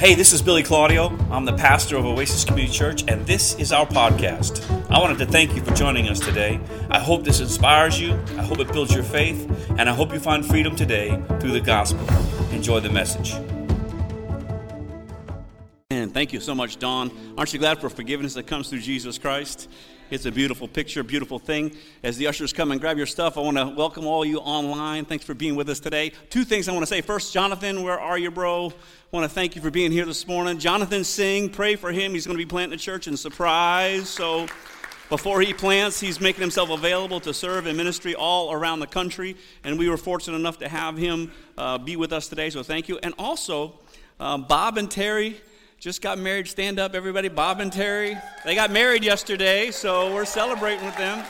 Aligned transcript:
Hey, 0.00 0.14
this 0.14 0.32
is 0.32 0.40
Billy 0.40 0.62
Claudio. 0.62 1.14
I'm 1.30 1.44
the 1.44 1.52
pastor 1.52 1.98
of 1.98 2.06
Oasis 2.06 2.42
Community 2.42 2.74
Church, 2.74 3.04
and 3.06 3.26
this 3.26 3.54
is 3.56 3.70
our 3.70 3.84
podcast. 3.84 4.64
I 4.90 4.98
wanted 4.98 5.18
to 5.18 5.26
thank 5.26 5.54
you 5.54 5.62
for 5.62 5.74
joining 5.74 6.08
us 6.08 6.18
today. 6.18 6.58
I 6.88 6.98
hope 6.98 7.22
this 7.22 7.40
inspires 7.40 8.00
you, 8.00 8.14
I 8.38 8.42
hope 8.42 8.60
it 8.60 8.72
builds 8.72 8.94
your 8.94 9.04
faith, 9.04 9.46
and 9.78 9.90
I 9.90 9.92
hope 9.92 10.14
you 10.14 10.18
find 10.18 10.42
freedom 10.42 10.74
today 10.74 11.22
through 11.38 11.50
the 11.50 11.60
gospel. 11.60 12.00
Enjoy 12.50 12.80
the 12.80 12.88
message. 12.88 13.34
And 15.90 16.14
thank 16.14 16.32
you 16.32 16.40
so 16.40 16.54
much, 16.54 16.78
Don. 16.78 17.10
Aren't 17.36 17.52
you 17.52 17.58
glad 17.58 17.78
for 17.78 17.90
forgiveness 17.90 18.32
that 18.34 18.46
comes 18.46 18.70
through 18.70 18.80
Jesus 18.80 19.18
Christ? 19.18 19.68
It's 20.10 20.26
a 20.26 20.32
beautiful 20.32 20.66
picture, 20.66 21.04
beautiful 21.04 21.38
thing. 21.38 21.76
As 22.02 22.16
the 22.16 22.26
ushers 22.26 22.52
come 22.52 22.72
and 22.72 22.80
grab 22.80 22.96
your 22.96 23.06
stuff, 23.06 23.38
I 23.38 23.42
want 23.42 23.58
to 23.58 23.68
welcome 23.68 24.08
all 24.08 24.24
you 24.24 24.38
online. 24.38 25.04
Thanks 25.04 25.24
for 25.24 25.34
being 25.34 25.54
with 25.54 25.68
us 25.68 25.78
today. 25.78 26.10
Two 26.30 26.42
things 26.42 26.68
I 26.68 26.72
want 26.72 26.82
to 26.82 26.88
say. 26.88 27.00
First, 27.00 27.32
Jonathan, 27.32 27.84
where 27.84 28.00
are 28.00 28.18
you, 28.18 28.32
bro? 28.32 28.70
I 28.70 28.72
want 29.12 29.22
to 29.22 29.32
thank 29.32 29.54
you 29.54 29.62
for 29.62 29.70
being 29.70 29.92
here 29.92 30.04
this 30.04 30.26
morning. 30.26 30.58
Jonathan 30.58 31.04
Singh, 31.04 31.50
pray 31.50 31.76
for 31.76 31.92
him. 31.92 32.10
He's 32.10 32.26
going 32.26 32.36
to 32.36 32.44
be 32.44 32.48
planting 32.48 32.74
a 32.74 32.80
church 32.80 33.06
in 33.06 33.16
Surprise. 33.16 34.08
So 34.08 34.48
before 35.10 35.42
he 35.42 35.54
plants, 35.54 36.00
he's 36.00 36.20
making 36.20 36.40
himself 36.40 36.70
available 36.70 37.20
to 37.20 37.32
serve 37.32 37.68
in 37.68 37.76
ministry 37.76 38.16
all 38.16 38.52
around 38.52 38.80
the 38.80 38.88
country. 38.88 39.36
And 39.62 39.78
we 39.78 39.88
were 39.88 39.96
fortunate 39.96 40.38
enough 40.38 40.58
to 40.58 40.68
have 40.68 40.96
him 40.96 41.30
uh, 41.56 41.78
be 41.78 41.94
with 41.94 42.12
us 42.12 42.26
today. 42.26 42.50
So 42.50 42.64
thank 42.64 42.88
you. 42.88 42.98
And 43.04 43.14
also, 43.16 43.78
uh, 44.18 44.38
Bob 44.38 44.76
and 44.76 44.90
Terry 44.90 45.40
just 45.80 46.02
got 46.02 46.18
married. 46.18 46.46
Stand 46.46 46.78
up, 46.78 46.94
everybody. 46.94 47.28
Bob 47.28 47.58
and 47.60 47.72
Terry. 47.72 48.14
They 48.44 48.54
got 48.54 48.70
married 48.70 49.02
yesterday, 49.02 49.70
so 49.70 50.12
we're 50.14 50.26
celebrating 50.26 50.84
with 50.84 50.96
them. 50.98 51.24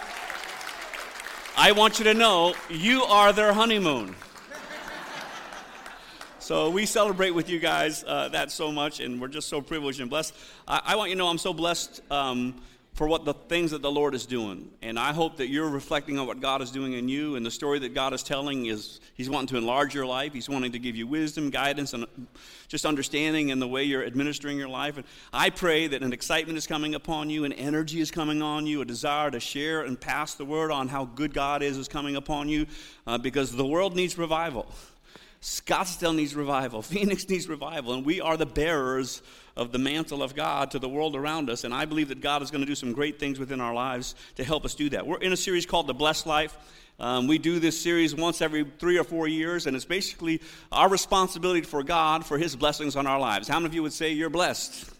I 1.57 1.71
want 1.71 2.01
you 2.01 2.05
to 2.07 2.15
know 2.15 2.55
you 2.69 3.05
are 3.05 3.33
their 3.33 3.53
honeymoon. 3.53 4.17
So 6.41 6.69
we 6.69 6.85
celebrate 6.85 7.31
with 7.31 7.49
you 7.49 7.61
guys 7.61 8.03
uh, 8.05 8.29
that 8.31 8.51
so 8.51 8.73
much, 8.73 8.99
and 8.99 9.21
we're 9.21 9.29
just 9.29 9.49
so 9.49 9.61
privileged 9.61 10.01
and 10.01 10.11
blessed. 10.11 10.35
I, 10.67 10.80
I 10.85 10.97
want 10.97 11.11
you 11.11 11.15
to 11.15 11.19
know 11.21 11.29
I'm 11.29 11.39
so 11.39 11.55
blessed 11.55 12.02
um, 12.11 12.61
for 13.01 13.06
what 13.06 13.24
the 13.24 13.32
things 13.32 13.70
that 13.70 13.80
the 13.80 13.90
Lord 13.90 14.15
is 14.15 14.26
doing. 14.26 14.70
And 14.82 14.98
I 14.98 15.15
hope 15.15 15.38
that 15.38 15.48
you're 15.48 15.70
reflecting 15.70 16.18
on 16.18 16.26
what 16.26 16.38
God 16.38 16.60
is 16.60 16.70
doing 16.70 16.93
in 16.93 17.09
you. 17.09 17.34
And 17.34 17.46
the 17.46 17.51
story 17.51 17.79
that 17.79 17.95
God 17.95 18.12
is 18.12 18.23
telling 18.23 18.66
is 18.66 19.01
He's 19.15 19.30
wanting 19.30 19.46
to 19.46 19.56
enlarge 19.56 19.95
your 19.95 20.04
life. 20.04 20.34
He's 20.34 20.51
wanting 20.51 20.73
to 20.73 20.79
give 20.79 20.96
you 20.96 21.06
wisdom, 21.06 21.48
guidance, 21.48 21.95
and 21.95 22.04
just 22.68 22.84
understanding 22.84 23.48
in 23.48 23.59
the 23.59 23.66
way 23.66 23.84
you're 23.84 24.04
administering 24.04 24.59
your 24.59 24.68
life. 24.68 24.98
And 24.98 25.06
I 25.32 25.48
pray 25.48 25.87
that 25.87 26.02
an 26.02 26.12
excitement 26.12 26.59
is 26.59 26.66
coming 26.66 26.95
upon 26.95 27.30
you, 27.30 27.45
an 27.45 27.54
energy 27.54 28.02
is 28.02 28.10
coming 28.10 28.43
on 28.43 28.66
you, 28.66 28.82
a 28.82 28.84
desire 28.84 29.30
to 29.30 29.40
share 29.40 29.80
and 29.80 29.98
pass 29.98 30.34
the 30.34 30.45
word 30.45 30.71
on 30.71 30.88
how 30.88 31.06
good 31.06 31.32
God 31.32 31.62
is 31.62 31.78
is 31.78 31.88
coming 31.88 32.16
upon 32.16 32.51
you 32.51 32.66
uh, 33.06 33.16
because 33.16 33.56
the 33.56 33.65
world 33.65 33.96
needs 33.96 34.18
revival. 34.18 34.71
Scottsdale 35.40 36.15
needs 36.15 36.34
revival. 36.34 36.82
Phoenix 36.93 37.26
needs 37.30 37.48
revival. 37.48 37.95
And 37.95 38.04
we 38.04 38.21
are 38.21 38.37
the 38.37 38.45
bearers 38.45 39.23
of 39.61 39.73
the 39.73 39.79
mantle 39.79 40.23
of 40.23 40.35
God 40.35 40.71
to 40.71 40.79
the 40.79 40.89
world 40.89 41.15
around 41.15 41.51
us. 41.51 41.65
And 41.65 41.75
I 41.75 41.85
believe 41.85 42.09
that 42.09 42.23
God 42.23 42.43
is 42.43 42.51
going 42.51 42.63
to 42.63 42.66
do 42.66 42.75
some 42.75 42.95
great 42.95 43.21
things 43.21 43.39
within 43.39 43.61
our 43.61 43.75
lives 43.75 44.15
to 44.37 44.43
help 44.43 44.65
us 44.65 44.75
do 44.75 44.89
that. 44.89 45.07
We're 45.07 45.19
in 45.19 45.35
a 45.35 45.37
series 45.37 45.67
called 45.67 45.87
The 45.87 45.93
Blessed 45.95 46.27
Life. 46.27 46.57
Um, 46.99 47.27
we 47.27 47.37
do 47.37 47.61
this 47.61 47.79
series 47.79 48.15
once 48.15 48.41
every 48.41 48.65
three 48.79 48.99
or 48.99 49.05
four 49.05 49.29
years, 49.29 49.67
and 49.67 49.77
it's 49.77 49.85
basically 49.85 50.41
our 50.73 50.89
responsibility 50.89 51.61
for 51.61 51.83
God 51.83 52.25
for 52.25 52.39
His 52.39 52.57
blessings 52.57 52.97
on 52.97 53.07
our 53.07 53.21
lives. 53.21 53.49
How 53.49 53.59
many 53.59 53.67
of 53.67 53.75
you 53.75 53.83
would 53.83 53.93
say 53.93 54.13
you're 54.13 54.30
blessed? 54.30 54.91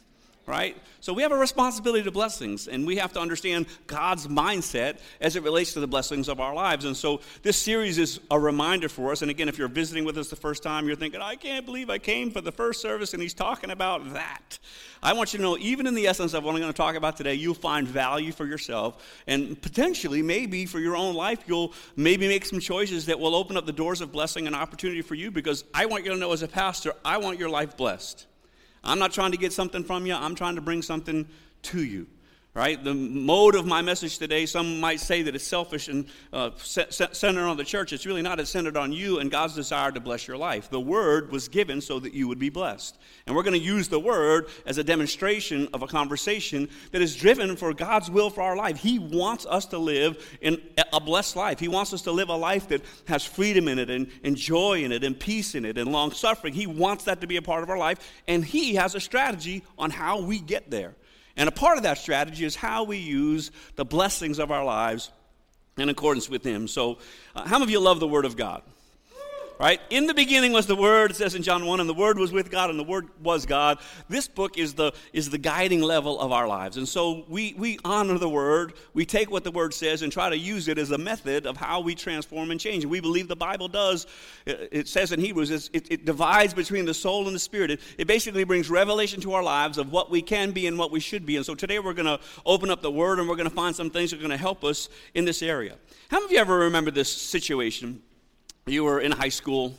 Right? 0.51 0.77
So 1.01 1.15
we 1.15 1.23
have 1.23 1.33
a 1.33 1.39
responsibility 1.39 2.03
to 2.03 2.11
blessings, 2.11 2.69
and 2.69 2.87
we 2.87 2.97
have 2.97 3.13
to 3.15 3.21
understand 3.21 3.67
God's 3.87 4.27
mindset 4.27 4.99
as 5.21 5.37
it 5.37 5.43
relates 5.43 5.73
to 5.75 5.81
the 5.81 5.87
blessings 5.87 6.29
of 6.29 6.41
our 6.41 6.55
lives. 6.55 6.85
And 6.85 6.97
so 6.97 7.21
this 7.43 7.57
series 7.57 7.97
is 7.97 8.21
a 8.31 8.39
reminder 8.39 8.89
for 8.89 9.13
us. 9.13 9.23
And 9.23 9.31
again, 9.31 9.49
if 9.49 9.57
you're 9.57 9.69
visiting 9.69 10.05
with 10.05 10.19
us 10.19 10.29
the 10.29 10.37
first 10.37 10.63
time, 10.63 10.87
you're 10.87 10.97
thinking, 10.97 11.23
I 11.23 11.37
can't 11.37 11.65
believe 11.65 11.89
I 11.89 11.99
came 11.99 12.31
for 12.31 12.41
the 12.41 12.53
first 12.53 12.83
service 12.83 13.15
and 13.15 13.23
he's 13.23 13.33
talking 13.33 13.71
about 13.71 14.13
that. 14.13 14.59
I 15.03 15.15
want 15.15 15.33
you 15.33 15.39
to 15.39 15.43
know, 15.43 15.57
even 15.59 15.87
in 15.87 15.95
the 15.95 16.07
essence 16.07 16.35
of 16.35 16.45
what 16.45 16.55
I'm 16.55 16.61
going 16.61 16.73
to 16.73 16.77
talk 16.77 16.95
about 16.95 17.17
today, 17.17 17.35
you'll 17.35 17.55
find 17.55 17.89
value 17.89 18.33
for 18.33 18.45
yourself, 18.45 19.03
and 19.27 19.61
potentially, 19.63 20.21
maybe 20.21 20.67
for 20.67 20.79
your 20.79 20.95
own 20.95 21.15
life, 21.15 21.45
you'll 21.47 21.73
maybe 21.97 22.29
make 22.29 22.45
some 22.45 22.61
choices 22.61 23.07
that 23.07 23.19
will 23.19 23.35
open 23.35 23.57
up 23.57 23.65
the 23.65 23.73
doors 23.73 24.03
of 24.03 24.13
blessing 24.13 24.47
and 24.47 24.55
opportunity 24.55 25.01
for 25.01 25.15
you 25.15 25.31
because 25.31 25.65
I 25.73 25.87
want 25.87 26.05
you 26.05 26.11
to 26.13 26.19
know 26.19 26.33
as 26.33 26.43
a 26.43 26.49
pastor, 26.49 26.93
I 27.03 27.17
want 27.17 27.39
your 27.39 27.49
life 27.49 27.79
blessed. 27.79 28.27
I'm 28.83 28.99
not 28.99 29.13
trying 29.13 29.33
to 29.33 29.39
get 29.39 29.53
something 29.53 29.85
from 29.85 30.07
you, 30.07 30.15
I'm 30.15 30.35
trying 30.35 30.55
to 30.55 30.61
bring 30.61 30.83
something 30.83 31.29
to 31.63 31.85
you 31.85 32.07
right? 32.61 32.85
The 32.85 32.93
mode 32.93 33.55
of 33.55 33.65
my 33.65 33.81
message 33.81 34.19
today, 34.19 34.45
some 34.45 34.81
might 34.81 35.01
say 35.01 35.23
that 35.23 35.35
it's 35.35 35.47
selfish 35.47 35.89
and 35.89 36.05
uh, 36.31 36.51
centered 36.59 37.47
on 37.47 37.57
the 37.57 37.65
church. 37.65 37.95
It's 37.95 38.05
really 38.05 38.21
not. 38.21 38.39
It's 38.39 38.51
centered 38.51 38.77
on 38.77 38.93
you 38.93 39.19
and 39.19 39.31
God's 39.31 39.55
desire 39.55 39.91
to 39.93 39.99
bless 39.99 40.29
your 40.29 40.37
life. 40.37 40.69
The 40.69 40.79
word 40.79 41.33
was 41.33 41.49
given 41.49 41.81
so 41.81 41.99
that 42.01 42.13
you 42.13 42.29
would 42.29 42.39
be 42.39 42.51
blessed. 42.51 42.99
And 43.27 43.35
we're 43.35 43.45
going 43.45 43.59
to 43.59 43.67
use 43.67 43.89
the 43.89 43.99
word 43.99 44.49
as 44.67 44.77
a 44.77 44.85
demonstration 44.85 45.69
of 45.73 45.81
a 45.81 45.87
conversation 45.87 46.69
that 46.93 47.01
is 47.01 47.17
driven 47.17 47.57
for 47.57 47.73
God's 47.73 48.11
will 48.11 48.29
for 48.29 48.43
our 48.43 48.57
life. 48.57 48.77
He 48.77 48.99
wants 48.99 49.47
us 49.47 49.65
to 49.69 49.79
live 49.79 50.23
in 50.43 50.61
a 50.93 51.01
blessed 51.01 51.37
life. 51.37 51.61
He 51.61 51.69
wants 51.69 51.95
us 51.95 52.03
to 52.03 52.13
live 52.13 52.29
a 52.29 52.37
life 52.37 52.69
that 52.69 52.85
has 53.09 53.25
freedom 53.25 53.69
in 53.69 53.79
it 53.79 53.89
and, 53.89 54.07
and 54.23 54.37
joy 54.37 54.85
in 54.85 54.93
it 54.93 55.03
and 55.03 55.19
peace 55.19 55.55
in 55.55 55.65
it 55.65 55.79
and 55.79 55.91
long 55.91 56.13
suffering. 56.13 56.53
He 56.53 56.67
wants 56.67 57.05
that 57.05 57.23
to 57.23 57.27
be 57.27 57.39
a 57.39 57.43
part 57.43 57.63
of 57.63 57.71
our 57.71 57.79
life. 57.79 58.07
And 58.29 58.45
He 58.45 58.75
has 58.75 58.95
a 58.95 59.01
strategy 59.01 59.65
on 59.79 59.89
how 59.89 60.21
we 60.21 60.41
get 60.41 60.71
there. 60.71 60.95
And 61.37 61.49
a 61.49 61.53
part 61.53 61.77
of 61.77 61.85
that 61.85 61.99
strategy 61.99 62.45
is 62.45 62.57
how 62.57 62.85
we 62.85 62.99
use 62.99 63.51
the 63.77 63.85
blessings 63.85 64.39
of 64.39 64.51
our 64.51 64.65
lives 64.65 65.11
in 65.77 65.89
accordance 65.89 66.29
with 66.29 66.45
Him. 66.45 66.69
So, 66.69 66.99
uh, 67.35 67.47
how 67.47 67.59
many 67.59 67.65
of 67.65 67.71
you 67.71 67.81
love 67.81 68.01
the 68.01 68.09
Word 68.09 68.25
of 68.25 68.37
God? 68.37 68.63
Right? 69.61 69.79
In 69.91 70.07
the 70.07 70.15
beginning 70.15 70.53
was 70.53 70.67
the 70.67 70.75
Word, 70.75 71.11
it 71.11 71.17
says 71.17 71.35
in 71.35 71.43
John 71.43 71.67
1, 71.67 71.81
and 71.81 71.89
the 71.89 71.95
Word 71.95 72.19
was 72.19 72.33
with 72.33 72.51
God, 72.51 72.71
and 72.71 72.79
the 72.79 72.85
Word 72.85 73.09
was 73.23 73.45
God. 73.45 73.79
This 74.09 74.27
book 74.27 74.57
is 74.57 74.73
the, 74.73 74.93
is 75.13 75.29
the 75.29 75.37
guiding 75.37 75.83
level 75.83 76.19
of 76.19 76.33
our 76.33 76.49
lives. 76.49 76.79
And 76.79 76.89
so 76.89 77.27
we, 77.29 77.55
we 77.59 77.79
honor 77.85 78.17
the 78.17 78.29
Word. 78.29 78.73
We 78.95 79.05
take 79.05 79.31
what 79.31 79.45
the 79.45 79.51
Word 79.51 79.75
says 79.75 80.01
and 80.01 80.11
try 80.11 80.31
to 80.31 80.39
use 80.39 80.67
it 80.69 80.79
as 80.79 80.93
a 80.93 80.99
method 80.99 81.45
of 81.45 81.59
how 81.59 81.81
we 81.81 81.95
transform 81.95 82.51
and 82.51 82.59
change. 82.59 82.87
We 82.87 83.01
believe 83.01 83.29
the 83.29 83.37
Bible 83.37 83.69
does, 83.69 84.07
it 84.47 84.89
says 84.89 85.13
in 85.13 85.21
Hebrews, 85.21 85.51
it, 85.51 85.93
it 85.93 86.07
divides 86.07 86.55
between 86.55 86.87
the 86.87 86.95
soul 86.95 87.27
and 87.27 87.37
the 87.37 87.41
spirit. 87.41 87.71
It, 87.71 87.81
it 87.99 88.07
basically 88.07 88.45
brings 88.45 88.71
revelation 88.71 89.21
to 89.21 89.35
our 89.35 89.43
lives 89.43 89.77
of 89.77 89.93
what 89.93 90.11
we 90.11 90.23
can 90.23 90.53
be 90.53 90.69
and 90.69 90.79
what 90.79 90.91
we 90.91 91.01
should 91.01 91.27
be. 91.27 91.37
And 91.37 91.45
so 91.45 91.55
today 91.55 91.79
we're 91.81 91.93
going 91.93 92.07
to 92.07 92.19
open 92.47 92.71
up 92.71 92.81
the 92.81 92.91
Word 92.91 93.19
and 93.19 93.29
we're 93.29 93.37
going 93.37 93.49
to 93.49 93.55
find 93.55 93.77
some 93.77 93.91
things 93.91 94.11
that 94.11 94.17
are 94.17 94.21
going 94.21 94.31
to 94.31 94.39
help 94.39 94.65
us 94.65 94.89
in 95.13 95.27
this 95.27 95.43
area. 95.43 95.77
How 96.11 96.17
many 96.17 96.25
of 96.25 96.33
you 96.33 96.39
ever 96.39 96.59
remember 96.61 96.91
this 96.91 97.13
situation? 97.13 98.01
You 98.71 98.85
were 98.85 99.01
in 99.01 99.13
high 99.13 99.29
school 99.29 99.75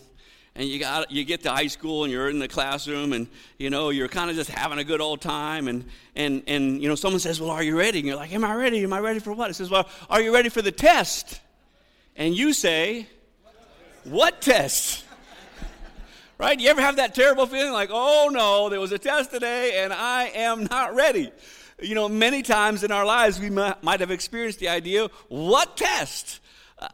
and 0.55 0.67
you 0.67 0.79
got 0.79 1.11
you 1.11 1.23
get 1.23 1.43
to 1.43 1.51
high 1.51 1.67
school 1.67 2.03
and 2.03 2.11
you're 2.11 2.29
in 2.29 2.39
the 2.39 2.47
classroom 2.47 3.13
and 3.13 3.27
you 3.57 3.69
know 3.69 3.89
you're 3.89 4.07
kind 4.07 4.29
of 4.29 4.35
just 4.35 4.49
having 4.49 4.79
a 4.79 4.83
good 4.83 5.01
old 5.01 5.21
time 5.21 5.67
and 5.67 5.85
and 6.15 6.43
and 6.47 6.81
you 6.81 6.89
know 6.89 6.95
someone 6.95 7.19
says 7.19 7.39
well 7.39 7.51
are 7.51 7.63
you 7.63 7.77
ready? 7.77 7.99
And 7.99 8.07
you're 8.07 8.17
like 8.17 8.33
am 8.33 8.43
i 8.43 8.53
ready? 8.53 8.83
Am 8.83 8.93
i 8.93 8.99
ready 8.99 9.19
for 9.19 9.33
what? 9.33 9.49
It 9.49 9.53
says 9.53 9.69
well 9.69 9.87
are 10.09 10.21
you 10.21 10.33
ready 10.33 10.49
for 10.49 10.61
the 10.61 10.71
test? 10.71 11.39
And 12.15 12.35
you 12.35 12.53
say 12.53 13.07
what 14.03 14.41
test? 14.41 15.05
Right? 16.37 16.59
You 16.59 16.69
ever 16.69 16.81
have 16.81 16.95
that 16.95 17.13
terrible 17.13 17.45
feeling 17.45 17.71
like 17.71 17.89
oh 17.91 18.29
no 18.33 18.69
there 18.69 18.79
was 18.79 18.91
a 18.91 18.97
test 18.97 19.31
today 19.31 19.83
and 19.83 19.93
i 19.93 20.23
am 20.33 20.65
not 20.65 20.95
ready. 20.95 21.31
You 21.79 21.95
know 21.95 22.09
many 22.09 22.41
times 22.41 22.83
in 22.83 22.91
our 22.91 23.05
lives 23.05 23.39
we 23.39 23.49
might 23.49 23.99
have 23.99 24.11
experienced 24.11 24.59
the 24.59 24.69
idea 24.69 25.07
what 25.29 25.77
test 25.77 26.40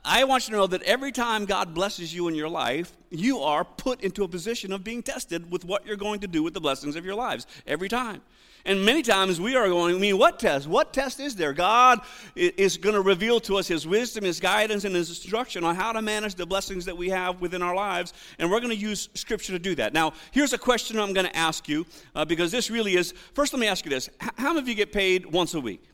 I 0.03 0.25
want 0.25 0.47
you 0.47 0.51
to 0.51 0.57
know 0.57 0.67
that 0.67 0.83
every 0.83 1.11
time 1.11 1.45
God 1.45 1.73
blesses 1.73 2.13
you 2.13 2.27
in 2.27 2.35
your 2.35 2.49
life, 2.49 2.91
you 3.09 3.39
are 3.39 3.63
put 3.63 4.01
into 4.01 4.23
a 4.23 4.27
position 4.27 4.73
of 4.73 4.83
being 4.83 5.01
tested 5.01 5.49
with 5.49 5.63
what 5.63 5.85
you're 5.85 5.95
going 5.95 6.19
to 6.21 6.27
do 6.27 6.43
with 6.43 6.53
the 6.53 6.59
blessings 6.59 6.95
of 6.97 7.05
your 7.05 7.15
lives. 7.15 7.47
Every 7.65 7.87
time. 7.87 8.21
And 8.65 8.83
many 8.83 9.01
times 9.01 9.39
we 9.39 9.55
are 9.55 9.69
going, 9.69 9.95
I 9.95 9.97
mean, 9.97 10.17
what 10.17 10.39
test? 10.39 10.67
What 10.67 10.91
test 10.91 11.21
is 11.21 11.37
there? 11.37 11.53
God 11.53 12.01
is 12.35 12.75
going 12.75 12.95
to 12.95 13.01
reveal 13.01 13.39
to 13.41 13.55
us 13.55 13.65
His 13.65 13.87
wisdom, 13.87 14.25
His 14.25 14.41
guidance, 14.41 14.83
and 14.83 14.93
His 14.93 15.07
instruction 15.07 15.63
on 15.63 15.73
how 15.73 15.93
to 15.93 16.01
manage 16.01 16.35
the 16.35 16.45
blessings 16.45 16.83
that 16.83 16.97
we 16.97 17.07
have 17.07 17.39
within 17.39 17.61
our 17.61 17.73
lives. 17.73 18.11
And 18.39 18.51
we're 18.51 18.59
going 18.59 18.75
to 18.75 18.75
use 18.75 19.07
Scripture 19.13 19.53
to 19.53 19.59
do 19.59 19.73
that. 19.75 19.93
Now, 19.93 20.11
here's 20.31 20.51
a 20.51 20.57
question 20.57 20.99
I'm 20.99 21.13
going 21.13 21.27
to 21.27 21.35
ask 21.35 21.69
you 21.69 21.85
uh, 22.13 22.25
because 22.25 22.51
this 22.51 22.69
really 22.69 22.95
is. 22.95 23.13
First, 23.33 23.53
let 23.53 23.61
me 23.61 23.67
ask 23.67 23.85
you 23.85 23.89
this 23.89 24.09
How 24.19 24.49
many 24.49 24.59
of 24.59 24.67
you 24.67 24.75
get 24.75 24.91
paid 24.91 25.25
once 25.25 25.53
a 25.53 25.61
week? 25.61 25.85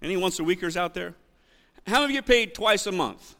Any 0.00 0.16
once 0.16 0.38
a 0.38 0.44
weekers 0.44 0.76
out 0.76 0.94
there? 0.94 1.16
How 1.86 2.00
many 2.00 2.14
get 2.14 2.26
paid 2.26 2.54
twice 2.54 2.86
a 2.86 2.92
month? 2.92 3.36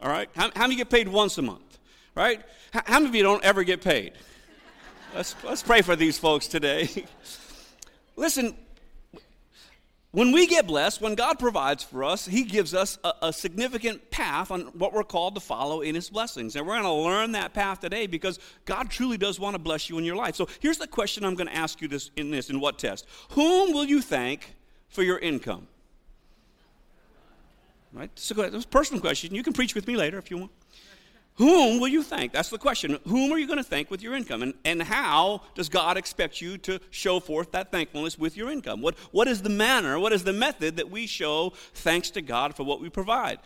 All 0.00 0.08
right? 0.08 0.30
How, 0.34 0.50
how 0.56 0.62
many 0.62 0.76
get 0.76 0.90
paid 0.90 1.08
once 1.08 1.36
a 1.38 1.42
month? 1.42 1.78
Right? 2.14 2.40
How, 2.72 2.82
how 2.86 2.94
many 3.00 3.08
of 3.08 3.14
you 3.14 3.22
don't 3.22 3.44
ever 3.44 3.64
get 3.64 3.82
paid? 3.82 4.12
Let's, 5.14 5.34
let's 5.44 5.62
pray 5.62 5.82
for 5.82 5.96
these 5.96 6.18
folks 6.18 6.46
today. 6.46 6.88
Listen, 8.16 8.54
when 10.12 10.32
we 10.32 10.46
get 10.46 10.66
blessed, 10.66 11.00
when 11.00 11.14
God 11.14 11.38
provides 11.38 11.84
for 11.84 12.02
us, 12.02 12.26
He 12.26 12.44
gives 12.44 12.74
us 12.74 12.98
a, 13.04 13.12
a, 13.22 13.32
significant 13.32 14.10
path 14.10 14.50
on 14.50 14.62
what 14.78 14.92
we're 14.92 15.04
called 15.04 15.34
to 15.34 15.40
follow 15.40 15.82
in 15.82 15.94
His 15.94 16.10
blessings. 16.10 16.56
And 16.56 16.66
we're 16.66 16.80
going 16.80 16.84
to 16.84 16.92
learn 16.92 17.32
that 17.32 17.54
path 17.54 17.80
today 17.80 18.06
because 18.06 18.38
God 18.64 18.90
truly 18.90 19.18
does 19.18 19.38
want 19.38 19.54
to 19.54 19.58
bless 19.58 19.88
you 19.88 19.98
in 19.98 20.04
your 20.04 20.16
life. 20.16 20.34
So 20.34 20.48
here's 20.60 20.78
the 20.78 20.88
question 20.88 21.24
I'm 21.24 21.34
going 21.34 21.48
to 21.48 21.56
ask 21.56 21.80
you 21.80 21.88
this 21.88 22.10
in 22.16 22.30
this 22.30 22.50
in 22.50 22.58
what 22.58 22.78
test? 22.78 23.06
Whom 23.30 23.72
will 23.72 23.84
you 23.84 24.00
thank 24.00 24.54
for 24.88 25.02
your 25.02 25.18
income? 25.18 25.68
Right? 27.92 28.10
So 28.14 28.34
that's 28.34 28.64
a 28.64 28.68
personal 28.68 29.00
question. 29.00 29.34
You 29.34 29.42
can 29.42 29.52
preach 29.52 29.74
with 29.74 29.86
me 29.86 29.96
later 29.96 30.18
if 30.18 30.30
you 30.30 30.38
want. 30.38 30.52
Whom 31.36 31.80
will 31.80 31.88
you 31.88 32.02
thank? 32.02 32.32
That's 32.32 32.50
the 32.50 32.58
question. 32.58 32.98
Whom 33.08 33.32
are 33.32 33.38
you 33.38 33.46
going 33.46 33.58
to 33.58 33.64
thank 33.64 33.90
with 33.90 34.02
your 34.02 34.14
income? 34.14 34.42
And, 34.42 34.52
and 34.64 34.82
how 34.82 35.42
does 35.54 35.70
God 35.70 35.96
expect 35.96 36.40
you 36.42 36.58
to 36.58 36.78
show 36.90 37.18
forth 37.18 37.52
that 37.52 37.72
thankfulness 37.72 38.18
with 38.18 38.36
your 38.36 38.50
income? 38.50 38.82
What, 38.82 38.98
what 39.10 39.26
is 39.26 39.40
the 39.40 39.48
manner, 39.48 39.98
what 39.98 40.12
is 40.12 40.22
the 40.22 40.34
method 40.34 40.76
that 40.76 40.90
we 40.90 41.06
show 41.06 41.54
thanks 41.74 42.10
to 42.10 42.20
God 42.20 42.54
for 42.54 42.64
what 42.64 42.80
we 42.80 42.90
provide? 42.90 43.38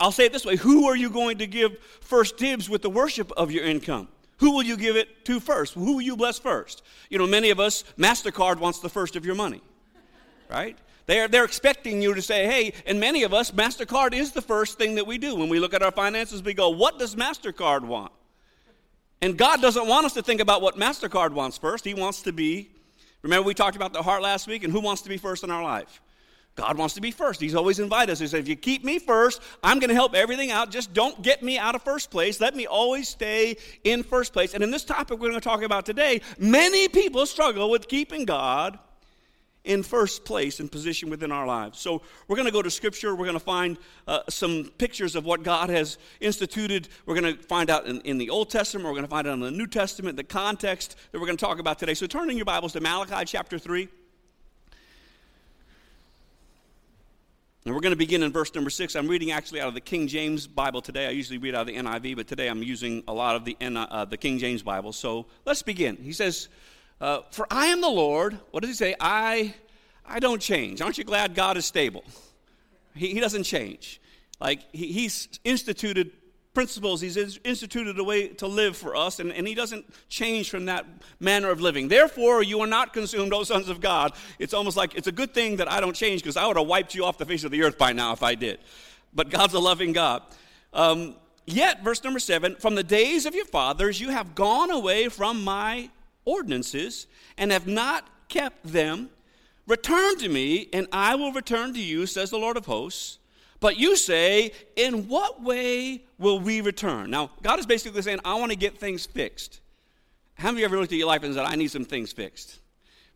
I'll 0.00 0.12
say 0.12 0.26
it 0.26 0.32
this 0.32 0.46
way 0.46 0.56
Who 0.56 0.86
are 0.86 0.96
you 0.96 1.10
going 1.10 1.38
to 1.38 1.46
give 1.46 1.78
first 2.00 2.38
dibs 2.38 2.70
with 2.70 2.82
the 2.82 2.90
worship 2.90 3.30
of 3.36 3.50
your 3.50 3.64
income? 3.64 4.08
Who 4.38 4.52
will 4.52 4.62
you 4.62 4.76
give 4.76 4.96
it 4.96 5.24
to 5.26 5.40
first? 5.40 5.74
Who 5.74 5.94
will 5.94 6.02
you 6.02 6.16
bless 6.16 6.38
first? 6.38 6.82
You 7.10 7.18
know, 7.18 7.26
many 7.26 7.50
of 7.50 7.60
us, 7.60 7.84
MasterCard 7.98 8.58
wants 8.58 8.80
the 8.80 8.88
first 8.88 9.16
of 9.16 9.24
your 9.24 9.34
money, 9.34 9.62
right? 10.50 10.76
They're, 11.06 11.28
they're 11.28 11.44
expecting 11.44 12.02
you 12.02 12.14
to 12.14 12.22
say, 12.22 12.46
hey, 12.46 12.72
and 12.84 12.98
many 12.98 13.22
of 13.22 13.32
us, 13.32 13.52
MasterCard 13.52 14.12
is 14.12 14.32
the 14.32 14.42
first 14.42 14.76
thing 14.76 14.96
that 14.96 15.06
we 15.06 15.18
do. 15.18 15.36
When 15.36 15.48
we 15.48 15.60
look 15.60 15.72
at 15.72 15.82
our 15.82 15.92
finances, 15.92 16.42
we 16.42 16.52
go, 16.52 16.70
what 16.70 16.98
does 16.98 17.14
MasterCard 17.14 17.82
want? 17.82 18.12
And 19.22 19.38
God 19.38 19.62
doesn't 19.62 19.86
want 19.86 20.04
us 20.04 20.14
to 20.14 20.22
think 20.22 20.40
about 20.40 20.62
what 20.62 20.76
MasterCard 20.76 21.30
wants 21.30 21.58
first. 21.58 21.84
He 21.84 21.94
wants 21.94 22.22
to 22.22 22.32
be, 22.32 22.70
remember 23.22 23.46
we 23.46 23.54
talked 23.54 23.76
about 23.76 23.92
the 23.92 24.02
heart 24.02 24.20
last 24.20 24.46
week, 24.46 24.64
and 24.64 24.72
who 24.72 24.80
wants 24.80 25.02
to 25.02 25.08
be 25.08 25.16
first 25.16 25.44
in 25.44 25.50
our 25.50 25.62
life? 25.62 26.02
God 26.56 26.78
wants 26.78 26.94
to 26.94 27.02
be 27.02 27.10
first. 27.10 27.40
He's 27.40 27.54
always 27.54 27.78
invited 27.78 28.12
us. 28.12 28.18
He 28.18 28.26
said, 28.26 28.40
if 28.40 28.48
you 28.48 28.56
keep 28.56 28.82
me 28.82 28.98
first, 28.98 29.42
I'm 29.62 29.78
going 29.78 29.90
to 29.90 29.94
help 29.94 30.14
everything 30.14 30.50
out. 30.50 30.70
Just 30.70 30.94
don't 30.94 31.22
get 31.22 31.42
me 31.42 31.58
out 31.58 31.74
of 31.74 31.82
first 31.82 32.10
place. 32.10 32.40
Let 32.40 32.56
me 32.56 32.66
always 32.66 33.08
stay 33.08 33.58
in 33.84 34.02
first 34.02 34.32
place. 34.32 34.54
And 34.54 34.64
in 34.64 34.70
this 34.70 34.82
topic 34.82 35.20
we're 35.20 35.28
going 35.28 35.34
to 35.34 35.40
talk 35.40 35.62
about 35.62 35.84
today, 35.84 36.22
many 36.38 36.88
people 36.88 37.26
struggle 37.26 37.70
with 37.70 37.88
keeping 37.88 38.24
God 38.24 38.78
in 39.66 39.82
first 39.82 40.24
place 40.24 40.60
and 40.60 40.70
position 40.72 41.10
within 41.10 41.30
our 41.30 41.46
lives. 41.46 41.78
So 41.78 42.00
we're 42.28 42.36
going 42.36 42.46
to 42.46 42.52
go 42.52 42.62
to 42.62 42.70
Scripture. 42.70 43.14
We're 43.14 43.26
going 43.26 43.38
to 43.38 43.44
find 43.44 43.76
uh, 44.06 44.20
some 44.28 44.70
pictures 44.78 45.16
of 45.16 45.24
what 45.24 45.42
God 45.42 45.68
has 45.68 45.98
instituted. 46.20 46.88
We're 47.04 47.20
going 47.20 47.36
to 47.36 47.42
find 47.42 47.68
out 47.68 47.86
in, 47.86 48.00
in 48.02 48.16
the 48.16 48.30
Old 48.30 48.48
Testament. 48.48 48.86
We're 48.86 48.92
going 48.92 49.04
to 49.04 49.10
find 49.10 49.26
out 49.26 49.34
in 49.34 49.40
the 49.40 49.50
New 49.50 49.66
Testament 49.66 50.16
the 50.16 50.24
context 50.24 50.96
that 51.10 51.18
we're 51.18 51.26
going 51.26 51.36
to 51.36 51.44
talk 51.44 51.58
about 51.58 51.78
today. 51.78 51.94
So 51.94 52.06
turn 52.06 52.30
in 52.30 52.36
your 52.36 52.46
Bibles 52.46 52.72
to 52.72 52.80
Malachi 52.80 53.24
chapter 53.26 53.58
3. 53.58 53.88
And 57.66 57.74
we're 57.74 57.80
going 57.80 57.90
to 57.90 57.96
begin 57.96 58.22
in 58.22 58.30
verse 58.30 58.54
number 58.54 58.70
six. 58.70 58.94
I'm 58.94 59.08
reading 59.08 59.32
actually 59.32 59.60
out 59.60 59.66
of 59.66 59.74
the 59.74 59.80
King 59.80 60.06
James 60.06 60.46
Bible 60.46 60.80
today. 60.80 61.08
I 61.08 61.10
usually 61.10 61.38
read 61.38 61.56
out 61.56 61.62
of 61.62 61.66
the 61.66 61.74
NIV, 61.74 62.14
but 62.14 62.28
today 62.28 62.46
I'm 62.46 62.62
using 62.62 63.02
a 63.08 63.12
lot 63.12 63.34
of 63.34 63.44
the, 63.44 63.56
uh, 63.60 64.04
the 64.04 64.16
King 64.16 64.38
James 64.38 64.62
Bible. 64.62 64.92
So 64.92 65.26
let's 65.44 65.62
begin. 65.62 65.96
He 65.96 66.12
says, 66.12 66.48
uh, 67.00 67.20
For 67.30 67.46
I 67.50 67.66
am 67.66 67.80
the 67.80 67.88
Lord. 67.88 68.38
What 68.50 68.60
does 68.60 68.70
he 68.70 68.74
say? 68.74 68.94
I, 69.00 69.54
I 70.04 70.20
don't 70.20 70.40
change. 70.40 70.80
Aren't 70.80 70.98
you 70.98 71.04
glad 71.04 71.34
God 71.34 71.56
is 71.56 71.66
stable? 71.66 72.04
He, 72.94 73.12
he 73.12 73.20
doesn't 73.20 73.44
change. 73.44 74.00
Like, 74.40 74.60
he, 74.72 74.92
he's 74.92 75.28
instituted 75.44 76.12
principles, 76.54 77.02
he's 77.02 77.18
instituted 77.44 77.98
a 77.98 78.04
way 78.04 78.28
to 78.28 78.46
live 78.46 78.78
for 78.78 78.96
us, 78.96 79.20
and, 79.20 79.30
and 79.30 79.46
he 79.46 79.54
doesn't 79.54 79.84
change 80.08 80.48
from 80.48 80.64
that 80.64 80.86
manner 81.20 81.50
of 81.50 81.60
living. 81.60 81.88
Therefore, 81.88 82.42
you 82.42 82.60
are 82.60 82.66
not 82.66 82.94
consumed, 82.94 83.34
O 83.34 83.44
sons 83.44 83.68
of 83.68 83.82
God. 83.82 84.14
It's 84.38 84.54
almost 84.54 84.74
like 84.74 84.94
it's 84.94 85.06
a 85.06 85.12
good 85.12 85.34
thing 85.34 85.56
that 85.56 85.70
I 85.70 85.80
don't 85.80 85.94
change 85.94 86.22
because 86.22 86.38
I 86.38 86.46
would 86.46 86.56
have 86.56 86.66
wiped 86.66 86.94
you 86.94 87.04
off 87.04 87.18
the 87.18 87.26
face 87.26 87.44
of 87.44 87.50
the 87.50 87.62
earth 87.62 87.76
by 87.76 87.92
now 87.92 88.14
if 88.14 88.22
I 88.22 88.34
did. 88.36 88.58
But 89.14 89.28
God's 89.28 89.52
a 89.52 89.60
loving 89.60 89.92
God. 89.92 90.22
Um, 90.72 91.16
Yet, 91.46 91.84
verse 91.84 92.02
number 92.02 92.18
seven, 92.18 92.56
from 92.56 92.74
the 92.74 92.82
days 92.82 93.24
of 93.24 93.34
your 93.34 93.44
fathers, 93.44 94.00
you 94.00 94.10
have 94.10 94.34
gone 94.34 94.72
away 94.72 95.08
from 95.08 95.44
my 95.44 95.90
ordinances 96.26 97.06
and 97.38 97.50
have 97.50 97.66
not 97.66 98.06
kept 98.28 98.62
them. 98.64 99.08
Return 99.66 100.18
to 100.18 100.28
me, 100.28 100.68
and 100.72 100.86
I 100.92 101.14
will 101.14 101.32
return 101.32 101.72
to 101.72 101.80
you, 101.80 102.06
says 102.06 102.30
the 102.30 102.38
Lord 102.38 102.56
of 102.56 102.66
hosts. 102.66 103.18
But 103.58 103.78
you 103.78 103.96
say, 103.96 104.52
In 104.76 105.08
what 105.08 105.42
way 105.42 106.04
will 106.18 106.38
we 106.38 106.60
return? 106.60 107.10
Now, 107.10 107.30
God 107.42 107.58
is 107.58 107.66
basically 107.66 108.02
saying, 108.02 108.20
I 108.24 108.34
want 108.34 108.52
to 108.52 108.58
get 108.58 108.78
things 108.78 109.06
fixed. 109.06 109.60
How 110.34 110.48
many 110.48 110.58
of 110.58 110.60
you 110.60 110.64
ever 110.66 110.78
looked 110.78 110.92
at 110.92 110.98
your 110.98 111.06
life 111.06 111.22
and 111.22 111.34
said, 111.34 111.46
I 111.46 111.56
need 111.56 111.70
some 111.70 111.84
things 111.84 112.12
fixed? 112.12 112.60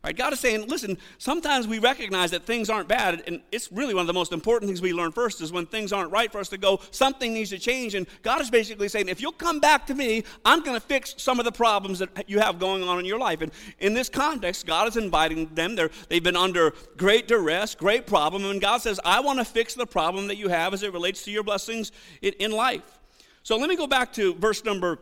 Right? 0.03 0.17
God 0.17 0.33
is 0.33 0.39
saying, 0.39 0.67
listen, 0.67 0.97
sometimes 1.19 1.67
we 1.67 1.77
recognize 1.77 2.31
that 2.31 2.43
things 2.43 2.71
aren't 2.71 2.87
bad, 2.87 3.21
and 3.27 3.39
it's 3.51 3.71
really 3.71 3.93
one 3.93 4.01
of 4.01 4.07
the 4.07 4.13
most 4.13 4.31
important 4.31 4.67
things 4.67 4.81
we 4.81 4.93
learn 4.93 5.11
first 5.11 5.41
is 5.41 5.51
when 5.51 5.67
things 5.67 5.93
aren't 5.93 6.11
right 6.11 6.31
for 6.31 6.39
us 6.39 6.49
to 6.49 6.57
go, 6.57 6.79
something 6.89 7.31
needs 7.31 7.51
to 7.51 7.59
change. 7.59 7.93
And 7.93 8.07
God 8.23 8.41
is 8.41 8.49
basically 8.49 8.87
saying, 8.87 9.09
if 9.09 9.21
you'll 9.21 9.31
come 9.31 9.59
back 9.59 9.85
to 9.87 9.93
me, 9.93 10.23
I'm 10.43 10.61
going 10.63 10.75
to 10.75 10.85
fix 10.85 11.13
some 11.17 11.37
of 11.37 11.45
the 11.45 11.51
problems 11.51 11.99
that 11.99 12.27
you 12.27 12.39
have 12.39 12.57
going 12.57 12.81
on 12.81 12.97
in 12.97 13.05
your 13.05 13.19
life. 13.19 13.41
And 13.41 13.51
in 13.77 13.93
this 13.93 14.09
context, 14.09 14.65
God 14.65 14.87
is 14.87 14.97
inviting 14.97 15.53
them. 15.53 15.75
They're, 15.75 15.91
they've 16.09 16.23
been 16.23 16.35
under 16.35 16.73
great 16.97 17.27
duress, 17.27 17.75
great 17.75 18.07
problem, 18.07 18.43
and 18.45 18.59
God 18.59 18.81
says, 18.81 18.99
I 19.05 19.19
want 19.19 19.37
to 19.37 19.45
fix 19.45 19.75
the 19.75 19.85
problem 19.85 20.27
that 20.29 20.37
you 20.37 20.47
have 20.47 20.73
as 20.73 20.81
it 20.81 20.93
relates 20.93 21.23
to 21.25 21.31
your 21.31 21.43
blessings 21.43 21.91
in, 22.23 22.33
in 22.39 22.51
life. 22.51 22.99
So 23.43 23.55
let 23.55 23.69
me 23.69 23.75
go 23.75 23.85
back 23.85 24.13
to 24.13 24.33
verse 24.33 24.65
number 24.65 24.97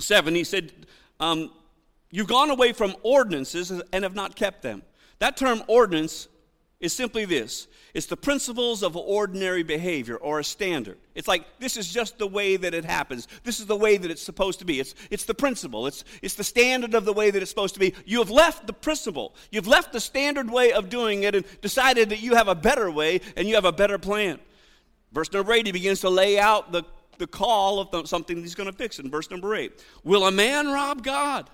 seven. 0.00 0.34
He 0.34 0.42
said, 0.42 0.72
um, 1.20 1.52
You've 2.14 2.28
gone 2.28 2.50
away 2.50 2.72
from 2.72 2.94
ordinances 3.02 3.72
and 3.72 4.04
have 4.04 4.14
not 4.14 4.36
kept 4.36 4.62
them. 4.62 4.84
That 5.18 5.36
term 5.36 5.64
ordinance 5.66 6.28
is 6.78 6.92
simply 6.92 7.24
this 7.24 7.66
it's 7.92 8.06
the 8.06 8.16
principles 8.16 8.84
of 8.84 8.96
ordinary 8.96 9.64
behavior 9.64 10.14
or 10.14 10.38
a 10.38 10.44
standard. 10.44 10.96
It's 11.16 11.26
like 11.26 11.44
this 11.58 11.76
is 11.76 11.92
just 11.92 12.18
the 12.18 12.28
way 12.28 12.56
that 12.56 12.72
it 12.72 12.84
happens. 12.84 13.26
This 13.42 13.58
is 13.58 13.66
the 13.66 13.74
way 13.74 13.96
that 13.96 14.12
it's 14.12 14.22
supposed 14.22 14.60
to 14.60 14.64
be. 14.64 14.78
It's, 14.78 14.94
it's 15.10 15.24
the 15.24 15.34
principle, 15.34 15.88
it's, 15.88 16.04
it's 16.22 16.34
the 16.34 16.44
standard 16.44 16.94
of 16.94 17.04
the 17.04 17.12
way 17.12 17.32
that 17.32 17.42
it's 17.42 17.50
supposed 17.50 17.74
to 17.74 17.80
be. 17.80 17.92
You 18.06 18.20
have 18.20 18.30
left 18.30 18.68
the 18.68 18.72
principle, 18.72 19.34
you've 19.50 19.66
left 19.66 19.92
the 19.92 19.98
standard 19.98 20.48
way 20.48 20.70
of 20.70 20.88
doing 20.88 21.24
it 21.24 21.34
and 21.34 21.44
decided 21.62 22.10
that 22.10 22.20
you 22.20 22.36
have 22.36 22.46
a 22.46 22.54
better 22.54 22.92
way 22.92 23.22
and 23.36 23.48
you 23.48 23.56
have 23.56 23.64
a 23.64 23.72
better 23.72 23.98
plan. 23.98 24.38
Verse 25.10 25.32
number 25.32 25.52
8, 25.52 25.66
he 25.66 25.72
begins 25.72 25.98
to 26.02 26.10
lay 26.10 26.38
out 26.38 26.70
the, 26.70 26.84
the 27.18 27.26
call 27.26 27.80
of 27.80 28.08
something 28.08 28.36
he's 28.36 28.54
going 28.54 28.70
to 28.70 28.76
fix 28.76 29.00
in 29.00 29.10
verse 29.10 29.32
number 29.32 29.56
8. 29.56 29.84
Will 30.04 30.28
a 30.28 30.30
man 30.30 30.68
rob 30.68 31.02
God? 31.02 31.50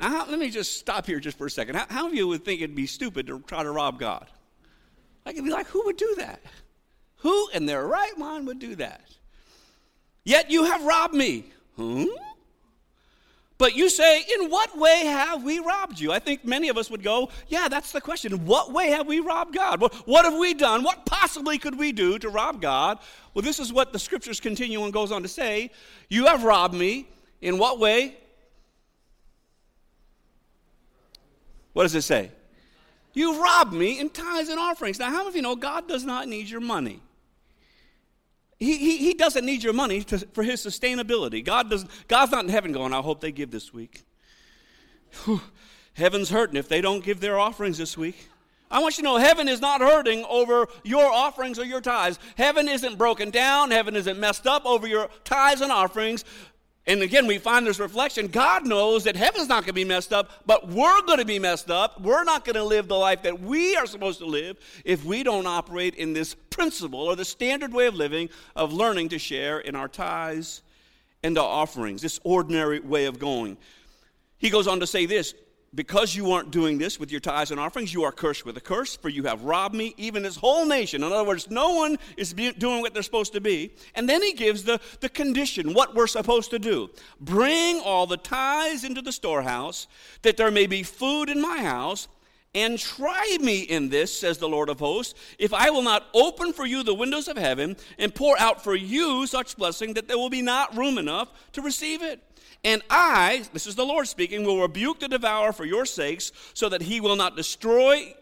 Now, 0.00 0.24
let 0.26 0.38
me 0.38 0.50
just 0.50 0.78
stop 0.78 1.04
here 1.04 1.20
just 1.20 1.36
for 1.36 1.46
a 1.46 1.50
second. 1.50 1.76
How, 1.76 1.86
how 1.88 2.06
of 2.08 2.14
you 2.14 2.26
would 2.28 2.44
think 2.44 2.62
it'd 2.62 2.74
be 2.74 2.86
stupid 2.86 3.26
to 3.26 3.40
try 3.40 3.62
to 3.62 3.70
rob 3.70 3.98
God? 3.98 4.26
I 5.26 5.32
could 5.32 5.44
be 5.44 5.50
like, 5.50 5.66
who 5.66 5.84
would 5.84 5.98
do 5.98 6.14
that? 6.18 6.40
Who 7.18 7.48
in 7.50 7.66
their 7.66 7.86
right 7.86 8.16
mind 8.16 8.46
would 8.46 8.58
do 8.58 8.74
that? 8.76 9.02
Yet 10.24 10.50
you 10.50 10.64
have 10.64 10.82
robbed 10.84 11.14
me. 11.14 11.44
Hmm? 11.76 12.06
But 13.58 13.76
you 13.76 13.90
say, 13.90 14.24
in 14.40 14.48
what 14.48 14.78
way 14.78 15.04
have 15.04 15.42
we 15.42 15.58
robbed 15.58 16.00
you? 16.00 16.12
I 16.12 16.18
think 16.18 16.46
many 16.46 16.70
of 16.70 16.78
us 16.78 16.90
would 16.90 17.02
go, 17.02 17.28
yeah, 17.48 17.68
that's 17.68 17.92
the 17.92 18.00
question. 18.00 18.46
what 18.46 18.72
way 18.72 18.88
have 18.88 19.06
we 19.06 19.20
robbed 19.20 19.54
God? 19.54 19.82
What, 19.82 19.92
what 20.08 20.24
have 20.24 20.38
we 20.38 20.54
done? 20.54 20.82
What 20.82 21.04
possibly 21.04 21.58
could 21.58 21.78
we 21.78 21.92
do 21.92 22.18
to 22.20 22.30
rob 22.30 22.62
God? 22.62 22.98
Well, 23.34 23.42
this 23.42 23.60
is 23.60 23.70
what 23.70 23.92
the 23.92 23.98
scriptures 23.98 24.40
continue 24.40 24.82
and 24.82 24.94
goes 24.94 25.12
on 25.12 25.20
to 25.20 25.28
say. 25.28 25.72
You 26.08 26.24
have 26.24 26.42
robbed 26.42 26.74
me. 26.74 27.06
In 27.42 27.58
what 27.58 27.78
way? 27.78 28.16
What 31.80 31.84
does 31.84 31.94
it 31.94 32.02
say? 32.02 32.30
You 33.14 33.42
robbed 33.42 33.72
me 33.72 33.98
in 33.98 34.10
tithes 34.10 34.50
and 34.50 34.60
offerings. 34.60 34.98
Now, 34.98 35.06
how 35.06 35.16
many 35.20 35.28
of 35.28 35.36
you 35.36 35.40
know 35.40 35.56
God 35.56 35.88
does 35.88 36.04
not 36.04 36.28
need 36.28 36.50
your 36.50 36.60
money? 36.60 37.00
He, 38.58 38.76
he, 38.76 38.98
he 38.98 39.14
doesn't 39.14 39.46
need 39.46 39.62
your 39.62 39.72
money 39.72 40.02
to, 40.02 40.18
for 40.34 40.42
his 40.42 40.62
sustainability. 40.62 41.42
God 41.42 41.70
does, 41.70 41.86
God's 42.06 42.32
not 42.32 42.44
in 42.44 42.50
heaven 42.50 42.72
going, 42.72 42.92
I 42.92 43.00
hope 43.00 43.22
they 43.22 43.32
give 43.32 43.50
this 43.50 43.72
week. 43.72 44.02
Whew, 45.24 45.40
heaven's 45.94 46.28
hurting 46.28 46.58
if 46.58 46.68
they 46.68 46.82
don't 46.82 47.02
give 47.02 47.20
their 47.20 47.38
offerings 47.38 47.78
this 47.78 47.96
week. 47.96 48.28
I 48.70 48.80
want 48.80 48.98
you 48.98 49.02
to 49.02 49.08
know 49.08 49.16
heaven 49.16 49.48
is 49.48 49.62
not 49.62 49.80
hurting 49.80 50.26
over 50.28 50.68
your 50.84 51.10
offerings 51.10 51.58
or 51.58 51.64
your 51.64 51.80
tithes. 51.80 52.18
Heaven 52.36 52.68
isn't 52.68 52.98
broken 52.98 53.30
down. 53.30 53.70
Heaven 53.70 53.96
isn't 53.96 54.20
messed 54.20 54.46
up 54.46 54.66
over 54.66 54.86
your 54.86 55.08
tithes 55.24 55.62
and 55.62 55.72
offerings. 55.72 56.26
And 56.86 57.02
again, 57.02 57.26
we 57.26 57.38
find 57.38 57.66
this 57.66 57.78
reflection. 57.78 58.28
God 58.28 58.66
knows 58.66 59.04
that 59.04 59.14
heaven's 59.14 59.48
not 59.48 59.62
going 59.62 59.66
to 59.66 59.72
be 59.74 59.84
messed 59.84 60.12
up, 60.12 60.30
but 60.46 60.68
we're 60.68 61.02
going 61.02 61.18
to 61.18 61.24
be 61.24 61.38
messed 61.38 61.70
up. 61.70 62.00
We're 62.00 62.24
not 62.24 62.44
going 62.44 62.56
to 62.56 62.64
live 62.64 62.88
the 62.88 62.96
life 62.96 63.22
that 63.22 63.40
we 63.40 63.76
are 63.76 63.86
supposed 63.86 64.18
to 64.20 64.26
live 64.26 64.56
if 64.84 65.04
we 65.04 65.22
don't 65.22 65.46
operate 65.46 65.94
in 65.94 66.14
this 66.14 66.34
principle 66.34 67.00
or 67.00 67.16
the 67.16 67.24
standard 67.24 67.72
way 67.72 67.86
of 67.86 67.94
living 67.94 68.30
of 68.56 68.72
learning 68.72 69.10
to 69.10 69.18
share 69.18 69.60
in 69.60 69.76
our 69.76 69.88
tithes 69.88 70.62
and 71.22 71.36
our 71.36 71.44
offerings, 71.44 72.00
this 72.00 72.18
ordinary 72.24 72.80
way 72.80 73.04
of 73.04 73.18
going. 73.18 73.58
He 74.38 74.48
goes 74.48 74.66
on 74.66 74.80
to 74.80 74.86
say 74.86 75.04
this 75.04 75.34
because 75.74 76.16
you 76.16 76.32
aren't 76.32 76.50
doing 76.50 76.78
this 76.78 76.98
with 76.98 77.12
your 77.12 77.20
tithes 77.20 77.52
and 77.52 77.60
offerings, 77.60 77.94
you 77.94 78.02
are 78.02 78.10
cursed 78.10 78.44
with 78.44 78.56
a 78.56 78.60
curse, 78.60 78.96
for 78.96 79.08
you 79.08 79.24
have 79.24 79.42
robbed 79.44 79.74
me, 79.74 79.94
even 79.96 80.24
this 80.24 80.36
whole 80.36 80.66
nation. 80.66 81.04
In 81.04 81.12
other 81.12 81.24
words, 81.24 81.48
no 81.48 81.74
one 81.74 81.96
is 82.16 82.32
doing 82.32 82.80
what 82.80 82.92
they're 82.92 83.04
supposed 83.04 83.32
to 83.34 83.40
be. 83.40 83.72
And 83.94 84.08
then 84.08 84.22
he 84.22 84.32
gives 84.32 84.64
the, 84.64 84.80
the 85.00 85.08
condition, 85.08 85.72
what 85.72 85.94
we're 85.94 86.08
supposed 86.08 86.50
to 86.50 86.58
do. 86.58 86.90
Bring 87.20 87.80
all 87.80 88.06
the 88.06 88.16
tithes 88.16 88.82
into 88.82 89.00
the 89.00 89.12
storehouse, 89.12 89.86
that 90.22 90.36
there 90.36 90.50
may 90.50 90.66
be 90.66 90.82
food 90.82 91.30
in 91.30 91.40
my 91.40 91.62
house. 91.62 92.08
And 92.52 92.80
try 92.80 93.36
me 93.40 93.60
in 93.60 93.90
this, 93.90 94.12
says 94.18 94.38
the 94.38 94.48
Lord 94.48 94.70
of 94.70 94.80
hosts, 94.80 95.14
if 95.38 95.54
I 95.54 95.70
will 95.70 95.82
not 95.82 96.08
open 96.12 96.52
for 96.52 96.66
you 96.66 96.82
the 96.82 96.92
windows 96.92 97.28
of 97.28 97.36
heaven 97.36 97.76
and 97.96 98.12
pour 98.12 98.36
out 98.40 98.64
for 98.64 98.74
you 98.74 99.24
such 99.28 99.56
blessing 99.56 99.94
that 99.94 100.08
there 100.08 100.18
will 100.18 100.30
be 100.30 100.42
not 100.42 100.76
room 100.76 100.98
enough 100.98 101.28
to 101.52 101.62
receive 101.62 102.02
it. 102.02 102.20
And 102.62 102.82
I, 102.90 103.44
this 103.52 103.66
is 103.66 103.74
the 103.74 103.86
Lord 103.86 104.06
speaking, 104.06 104.44
will 104.44 104.60
rebuke 104.60 105.00
the 105.00 105.08
devourer 105.08 105.52
for 105.52 105.64
your 105.64 105.86
sakes, 105.86 106.30
so 106.52 106.68
that 106.68 106.82
he 106.82 107.00
will 107.00 107.16
not 107.16 107.36
destroy 107.36 108.14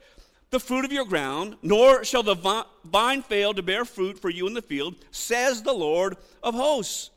the 0.51 0.61
fruit 0.61 0.85
of 0.85 0.93
your 0.93 1.05
ground, 1.05 1.57
nor 1.61 2.05
shall 2.05 2.23
the 2.23 2.65
vine 2.85 3.23
fail 3.23 3.53
to 3.53 3.63
bear 3.63 3.85
fruit 3.85 4.19
for 4.19 4.31
you 4.31 4.47
in 4.47 4.55
the 4.55 4.63
field, 4.63 4.95
says 5.11 5.63
the 5.63 5.73
Lord 5.73 6.17
of 6.43 6.55
hosts. 6.55 7.11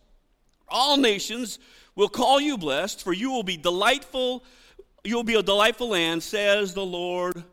All 0.67 0.97
nations 0.97 1.59
will 1.95 2.09
call 2.09 2.41
you 2.41 2.57
blessed, 2.57 3.03
for 3.03 3.13
you 3.13 3.31
will 3.31 3.43
be 3.43 3.57
delightful. 3.57 4.43
You 5.03 5.15
will 5.15 5.23
be 5.23 5.35
a 5.35 5.43
delightful 5.43 5.89
land, 5.89 6.23
says 6.23 6.73
the 6.73 6.85
Lord 6.85 7.43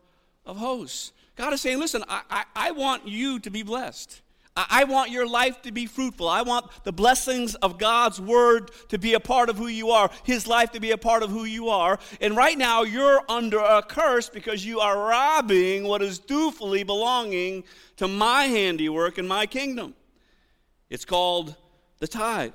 of 0.45 0.57
hosts. 0.57 1.13
God 1.35 1.53
is 1.53 1.61
saying, 1.61 1.79
listen, 1.79 2.03
I, 2.09 2.21
I, 2.29 2.43
I 2.55 2.71
want 2.71 3.07
you 3.07 3.39
to 3.39 3.49
be 3.49 3.63
blessed. 3.63 4.21
I 4.69 4.83
want 4.85 5.11
your 5.11 5.27
life 5.27 5.61
to 5.63 5.71
be 5.71 5.85
fruitful. 5.85 6.27
I 6.27 6.41
want 6.41 6.69
the 6.83 6.91
blessings 6.91 7.55
of 7.55 7.77
God's 7.77 8.19
word 8.19 8.71
to 8.89 8.97
be 8.97 9.13
a 9.13 9.19
part 9.19 9.49
of 9.49 9.57
who 9.57 9.67
you 9.67 9.91
are, 9.91 10.09
His 10.23 10.47
life 10.47 10.71
to 10.71 10.79
be 10.79 10.91
a 10.91 10.97
part 10.97 11.23
of 11.23 11.29
who 11.29 11.45
you 11.45 11.69
are. 11.69 11.99
And 12.19 12.35
right 12.35 12.57
now, 12.57 12.83
you're 12.83 13.21
under 13.29 13.59
a 13.59 13.81
curse 13.81 14.29
because 14.29 14.65
you 14.65 14.79
are 14.79 14.97
robbing 14.97 15.83
what 15.83 16.01
is 16.01 16.19
dutifully 16.19 16.83
belonging 16.83 17.63
to 17.97 18.07
my 18.07 18.45
handiwork 18.45 19.17
and 19.17 19.27
my 19.27 19.45
kingdom. 19.45 19.93
It's 20.89 21.05
called 21.05 21.55
the 21.99 22.07
tithe. 22.07 22.53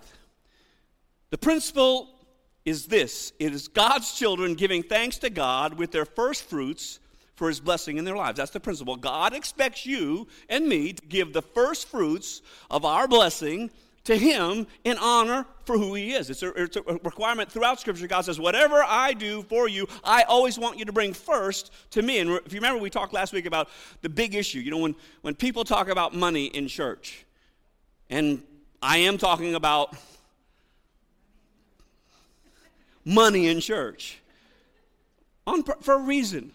The 1.30 1.38
principle 1.38 2.10
is 2.64 2.86
this 2.86 3.32
it 3.38 3.52
is 3.52 3.68
God's 3.68 4.12
children 4.14 4.54
giving 4.54 4.82
thanks 4.82 5.18
to 5.18 5.30
God 5.30 5.74
with 5.74 5.92
their 5.92 6.04
first 6.04 6.44
fruits 6.44 6.98
for 7.36 7.48
his 7.48 7.60
blessing 7.60 7.96
in 7.96 8.04
their 8.04 8.16
lives. 8.16 8.38
That's 8.38 8.52
the 8.52 8.60
principle. 8.60 8.96
God 8.96 9.34
expects 9.34 9.84
you 9.84 10.28
and 10.48 10.68
me 10.68 10.92
to 10.92 11.06
give 11.06 11.32
the 11.32 11.42
first 11.42 11.88
fruits 11.88 12.42
of 12.70 12.84
our 12.84 13.08
blessing 13.08 13.70
to 14.04 14.16
him 14.16 14.66
in 14.84 14.98
honor 14.98 15.46
for 15.64 15.78
who 15.78 15.94
he 15.94 16.12
is. 16.12 16.28
It's 16.30 16.42
a, 16.42 16.50
it's 16.50 16.76
a, 16.76 16.82
requirement 16.82 17.50
throughout 17.50 17.80
Scripture. 17.80 18.06
God 18.06 18.24
says, 18.24 18.38
Whatever 18.38 18.84
I 18.86 19.14
do 19.14 19.42
for 19.44 19.66
you, 19.66 19.88
I 20.04 20.22
always 20.24 20.58
want 20.58 20.78
you 20.78 20.84
to 20.84 20.92
bring 20.92 21.12
first 21.12 21.72
to 21.92 22.02
me. 22.02 22.18
And 22.18 22.30
if 22.44 22.52
you 22.52 22.58
remember, 22.58 22.80
we 22.80 22.90
talked 22.90 23.14
last 23.14 23.32
week 23.32 23.46
about 23.46 23.68
the 24.02 24.08
big 24.08 24.34
issue. 24.34 24.60
You 24.60 24.70
know, 24.70 24.78
when, 24.78 24.94
when 25.22 25.34
people 25.34 25.64
talk 25.64 25.88
about 25.88 26.14
money 26.14 26.46
in 26.46 26.68
church, 26.68 27.24
and 28.10 28.42
I 28.82 28.98
am 28.98 29.16
talking 29.16 29.54
about 29.54 29.96
money 33.04 33.48
in 33.48 33.60
church 33.60 34.18
on, 35.46 35.62
for 35.62 35.94
a 35.94 36.00
reason 36.00 36.52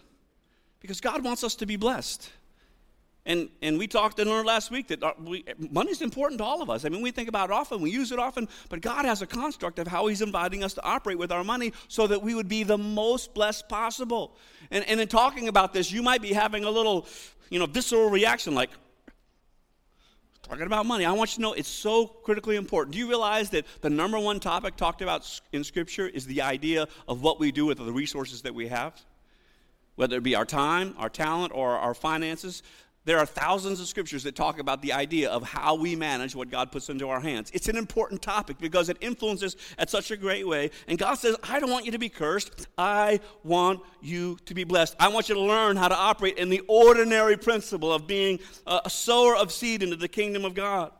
because 0.80 1.00
God 1.00 1.22
wants 1.22 1.44
us 1.44 1.54
to 1.56 1.66
be 1.66 1.76
blessed. 1.76 2.30
And, 3.26 3.50
and 3.60 3.78
we 3.78 3.86
talked 3.86 4.18
in 4.18 4.28
our 4.28 4.44
last 4.44 4.70
week 4.70 4.88
that 4.88 5.02
uh, 5.02 5.12
money 5.70 5.90
is 5.90 6.00
important 6.00 6.38
to 6.38 6.44
all 6.44 6.62
of 6.62 6.70
us. 6.70 6.84
I 6.84 6.88
mean, 6.88 7.02
we 7.02 7.10
think 7.10 7.28
about 7.28 7.50
it 7.50 7.52
often, 7.52 7.80
we 7.80 7.90
use 7.90 8.12
it 8.12 8.18
often, 8.18 8.48
but 8.70 8.80
God 8.80 9.04
has 9.04 9.20
a 9.20 9.26
construct 9.26 9.78
of 9.78 9.86
how 9.86 10.06
He's 10.06 10.22
inviting 10.22 10.64
us 10.64 10.74
to 10.74 10.82
operate 10.82 11.18
with 11.18 11.30
our 11.30 11.44
money 11.44 11.72
so 11.88 12.06
that 12.06 12.22
we 12.22 12.34
would 12.34 12.48
be 12.48 12.62
the 12.62 12.78
most 12.78 13.34
blessed 13.34 13.68
possible. 13.68 14.36
And, 14.70 14.84
and 14.88 15.00
in 15.00 15.08
talking 15.08 15.48
about 15.48 15.74
this, 15.74 15.92
you 15.92 16.02
might 16.02 16.22
be 16.22 16.32
having 16.32 16.64
a 16.64 16.70
little, 16.70 17.06
you 17.50 17.58
know, 17.58 17.66
visceral 17.66 18.08
reaction 18.08 18.54
like, 18.54 18.70
talking 20.42 20.66
about 20.66 20.86
money. 20.86 21.04
I 21.04 21.12
want 21.12 21.30
you 21.32 21.36
to 21.36 21.42
know 21.42 21.52
it's 21.52 21.68
so 21.68 22.06
critically 22.06 22.56
important. 22.56 22.94
Do 22.94 22.98
you 22.98 23.06
realize 23.06 23.50
that 23.50 23.66
the 23.82 23.90
number 23.90 24.18
one 24.18 24.40
topic 24.40 24.76
talked 24.76 25.02
about 25.02 25.40
in 25.52 25.62
Scripture 25.62 26.08
is 26.08 26.26
the 26.26 26.42
idea 26.42 26.88
of 27.06 27.22
what 27.22 27.38
we 27.38 27.52
do 27.52 27.66
with 27.66 27.78
the 27.78 27.92
resources 27.92 28.42
that 28.42 28.54
we 28.54 28.66
have? 28.66 29.00
Whether 29.96 30.16
it 30.16 30.22
be 30.22 30.34
our 30.34 30.44
time, 30.44 30.94
our 30.98 31.08
talent, 31.08 31.52
or 31.54 31.72
our 31.76 31.94
finances. 31.94 32.62
There 33.06 33.18
are 33.18 33.24
thousands 33.24 33.80
of 33.80 33.86
scriptures 33.86 34.24
that 34.24 34.36
talk 34.36 34.58
about 34.58 34.82
the 34.82 34.92
idea 34.92 35.30
of 35.30 35.42
how 35.42 35.74
we 35.74 35.96
manage 35.96 36.34
what 36.34 36.50
God 36.50 36.70
puts 36.70 36.90
into 36.90 37.08
our 37.08 37.20
hands. 37.20 37.50
It's 37.54 37.68
an 37.68 37.76
important 37.76 38.20
topic 38.20 38.58
because 38.58 38.90
it 38.90 38.98
influences 39.00 39.56
at 39.78 39.88
such 39.88 40.10
a 40.10 40.16
great 40.18 40.46
way. 40.46 40.70
And 40.86 40.98
God 40.98 41.14
says, 41.14 41.34
I 41.42 41.60
don't 41.60 41.70
want 41.70 41.86
you 41.86 41.92
to 41.92 41.98
be 41.98 42.10
cursed. 42.10 42.66
I 42.76 43.20
want 43.42 43.80
you 44.02 44.38
to 44.44 44.52
be 44.52 44.64
blessed. 44.64 44.96
I 45.00 45.08
want 45.08 45.30
you 45.30 45.34
to 45.34 45.40
learn 45.40 45.76
how 45.76 45.88
to 45.88 45.96
operate 45.96 46.36
in 46.36 46.50
the 46.50 46.60
ordinary 46.68 47.38
principle 47.38 47.90
of 47.90 48.06
being 48.06 48.38
a 48.66 48.90
sower 48.90 49.34
of 49.34 49.50
seed 49.50 49.82
into 49.82 49.96
the 49.96 50.08
kingdom 50.08 50.44
of 50.44 50.52
God. 50.54 50.92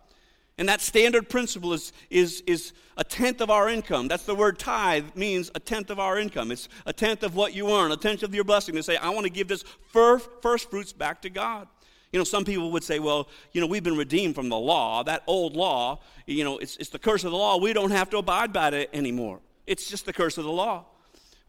And 0.60 0.68
that 0.68 0.82
standard 0.82 1.30
principle 1.30 1.72
is, 1.72 1.90
is, 2.10 2.42
is 2.46 2.74
a 2.98 3.02
tenth 3.02 3.40
of 3.40 3.48
our 3.48 3.70
income. 3.70 4.08
That's 4.08 4.24
the 4.24 4.34
word 4.34 4.58
tithe 4.58 5.06
means 5.14 5.50
a 5.54 5.58
tenth 5.58 5.88
of 5.88 5.98
our 5.98 6.18
income. 6.18 6.52
It's 6.52 6.68
a 6.84 6.92
tenth 6.92 7.22
of 7.22 7.34
what 7.34 7.54
you 7.54 7.70
earn, 7.70 7.90
a 7.92 7.96
tenth 7.96 8.22
of 8.22 8.34
your 8.34 8.44
blessing 8.44 8.74
to 8.74 8.82
say, 8.82 8.98
I 8.98 9.08
want 9.08 9.24
to 9.24 9.32
give 9.32 9.48
this 9.48 9.64
first, 9.88 10.28
first 10.42 10.70
fruits 10.70 10.92
back 10.92 11.22
to 11.22 11.30
God. 11.30 11.66
You 12.12 12.20
know, 12.20 12.24
some 12.24 12.44
people 12.44 12.72
would 12.72 12.84
say, 12.84 12.98
well, 12.98 13.26
you 13.52 13.62
know, 13.62 13.66
we've 13.66 13.82
been 13.82 13.96
redeemed 13.96 14.34
from 14.34 14.50
the 14.50 14.58
law. 14.58 15.02
That 15.02 15.22
old 15.26 15.56
law, 15.56 16.00
you 16.26 16.44
know, 16.44 16.58
it's, 16.58 16.76
it's 16.76 16.90
the 16.90 16.98
curse 16.98 17.24
of 17.24 17.30
the 17.30 17.38
law. 17.38 17.56
We 17.56 17.72
don't 17.72 17.92
have 17.92 18.10
to 18.10 18.18
abide 18.18 18.52
by 18.52 18.68
it 18.68 18.90
anymore. 18.92 19.40
It's 19.66 19.88
just 19.88 20.04
the 20.04 20.12
curse 20.12 20.36
of 20.36 20.44
the 20.44 20.52
law. 20.52 20.84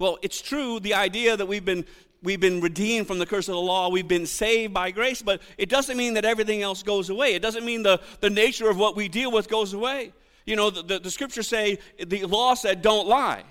Well, 0.01 0.17
it's 0.23 0.41
true, 0.41 0.79
the 0.79 0.95
idea 0.95 1.37
that 1.37 1.45
we've 1.45 1.63
been 1.63 1.85
we've 2.23 2.39
been 2.39 2.59
redeemed 2.59 3.05
from 3.05 3.19
the 3.19 3.25
curse 3.27 3.47
of 3.47 3.53
the 3.53 3.61
law, 3.61 3.87
we've 3.87 4.07
been 4.07 4.25
saved 4.25 4.73
by 4.73 4.89
grace, 4.89 5.21
but 5.21 5.43
it 5.59 5.69
doesn't 5.69 5.95
mean 5.95 6.15
that 6.15 6.25
everything 6.25 6.63
else 6.63 6.81
goes 6.81 7.11
away. 7.11 7.35
It 7.35 7.41
doesn't 7.43 7.63
mean 7.63 7.83
the, 7.83 8.01
the 8.19 8.29
nature 8.31 8.67
of 8.67 8.77
what 8.77 8.95
we 8.95 9.07
deal 9.07 9.31
with 9.31 9.47
goes 9.47 9.73
away. 9.73 10.11
You 10.47 10.55
know, 10.55 10.71
the, 10.71 10.81
the, 10.81 10.99
the 10.99 11.11
scriptures 11.11 11.47
say, 11.47 11.77
the 12.03 12.25
law 12.25 12.55
said, 12.55 12.81
don't 12.81 13.07
lie. 13.07 13.43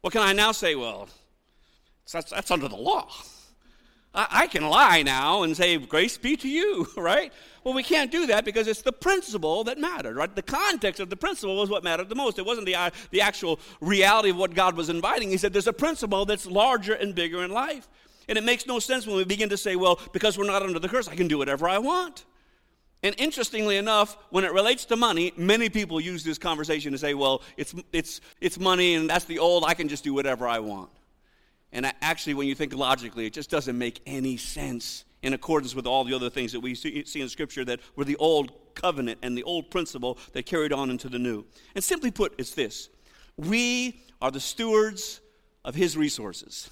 What 0.00 0.14
can 0.14 0.22
I 0.22 0.32
now 0.32 0.52
say? 0.52 0.74
Well, 0.74 1.08
that's, 2.10 2.30
that's 2.30 2.50
under 2.50 2.68
the 2.68 2.76
law. 2.76 3.10
I, 4.14 4.26
I 4.30 4.46
can 4.46 4.66
lie 4.68 5.02
now 5.02 5.42
and 5.42 5.54
say, 5.54 5.76
grace 5.76 6.16
be 6.16 6.36
to 6.36 6.48
you, 6.48 6.88
right? 6.96 7.30
Well, 7.64 7.74
we 7.74 7.82
can't 7.82 8.10
do 8.10 8.26
that 8.26 8.44
because 8.44 8.66
it's 8.66 8.82
the 8.82 8.92
principle 8.92 9.64
that 9.64 9.78
mattered, 9.78 10.16
right? 10.16 10.34
The 10.34 10.42
context 10.42 11.00
of 11.00 11.10
the 11.10 11.16
principle 11.16 11.56
was 11.56 11.70
what 11.70 11.84
mattered 11.84 12.08
the 12.08 12.14
most. 12.14 12.38
It 12.38 12.46
wasn't 12.46 12.66
the, 12.66 12.74
uh, 12.74 12.90
the 13.10 13.20
actual 13.20 13.60
reality 13.80 14.30
of 14.30 14.36
what 14.36 14.54
God 14.54 14.76
was 14.76 14.88
inviting. 14.88 15.30
He 15.30 15.36
said 15.36 15.52
there's 15.52 15.68
a 15.68 15.72
principle 15.72 16.24
that's 16.24 16.46
larger 16.46 16.94
and 16.94 17.14
bigger 17.14 17.44
in 17.44 17.50
life. 17.52 17.88
And 18.28 18.36
it 18.36 18.44
makes 18.44 18.66
no 18.66 18.78
sense 18.78 19.06
when 19.06 19.16
we 19.16 19.24
begin 19.24 19.48
to 19.50 19.56
say, 19.56 19.76
well, 19.76 20.00
because 20.12 20.36
we're 20.36 20.46
not 20.46 20.62
under 20.62 20.78
the 20.78 20.88
curse, 20.88 21.06
I 21.08 21.14
can 21.14 21.28
do 21.28 21.38
whatever 21.38 21.68
I 21.68 21.78
want. 21.78 22.24
And 23.04 23.14
interestingly 23.18 23.76
enough, 23.76 24.16
when 24.30 24.44
it 24.44 24.52
relates 24.52 24.84
to 24.86 24.96
money, 24.96 25.32
many 25.36 25.68
people 25.68 26.00
use 26.00 26.22
this 26.22 26.38
conversation 26.38 26.92
to 26.92 26.98
say, 26.98 27.14
well, 27.14 27.42
it's, 27.56 27.74
it's, 27.92 28.20
it's 28.40 28.58
money 28.58 28.94
and 28.94 29.10
that's 29.10 29.24
the 29.24 29.40
old, 29.40 29.64
I 29.64 29.74
can 29.74 29.88
just 29.88 30.04
do 30.04 30.14
whatever 30.14 30.46
I 30.46 30.60
want. 30.60 30.90
And 31.72 31.90
actually, 32.00 32.34
when 32.34 32.46
you 32.46 32.54
think 32.54 32.74
logically, 32.74 33.26
it 33.26 33.32
just 33.32 33.50
doesn't 33.50 33.76
make 33.76 34.00
any 34.06 34.36
sense 34.36 35.04
in 35.22 35.32
accordance 35.34 35.74
with 35.74 35.86
all 35.86 36.04
the 36.04 36.14
other 36.14 36.30
things 36.30 36.52
that 36.52 36.60
we 36.60 36.74
see, 36.74 37.04
in 37.14 37.28
Scripture 37.28 37.64
that 37.64 37.80
were 37.96 38.04
the 38.04 38.16
old 38.16 38.52
covenant 38.74 39.18
and 39.22 39.36
the 39.36 39.42
old 39.44 39.70
principle 39.70 40.18
that 40.32 40.46
carried 40.46 40.72
on 40.72 40.90
into 40.90 41.08
the 41.08 41.18
new. 41.18 41.44
And 41.74 41.82
simply 41.82 42.10
put, 42.10 42.34
it's 42.38 42.54
this 42.54 42.88
we 43.36 44.02
are 44.20 44.30
the 44.30 44.40
stewards 44.40 45.20
of 45.64 45.74
His 45.74 45.96
resources. 45.96 46.70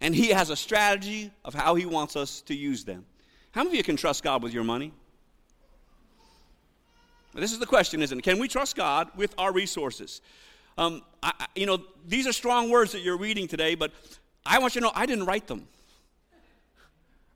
And 0.00 0.14
He 0.14 0.28
has 0.28 0.50
a 0.50 0.56
strategy 0.56 1.32
of 1.44 1.54
how 1.54 1.74
He 1.74 1.84
wants 1.84 2.16
us 2.16 2.40
to 2.42 2.54
use 2.54 2.84
them. 2.84 3.04
How 3.50 3.64
many 3.64 3.74
of 3.74 3.78
you 3.78 3.84
can 3.84 3.96
trust 3.96 4.22
God 4.22 4.42
with 4.42 4.52
your 4.52 4.64
money? 4.64 4.92
This 7.34 7.52
is 7.52 7.58
the 7.58 7.66
question, 7.66 8.02
isn't 8.02 8.18
it? 8.18 8.22
Can 8.22 8.38
we 8.38 8.48
trust 8.48 8.76
God 8.76 9.10
with 9.16 9.34
our 9.38 9.52
resources? 9.52 10.22
Um, 10.76 11.02
I, 11.22 11.46
you 11.54 11.66
know, 11.66 11.82
these 12.06 12.26
are 12.26 12.32
strong 12.32 12.70
words 12.70 12.92
that 12.92 13.00
you're 13.00 13.18
reading 13.18 13.48
today, 13.48 13.74
but 13.74 13.92
I 14.46 14.58
want 14.58 14.74
you 14.74 14.80
to 14.80 14.86
know 14.86 14.92
I 14.94 15.06
didn't 15.06 15.26
write 15.26 15.46
them. 15.46 15.66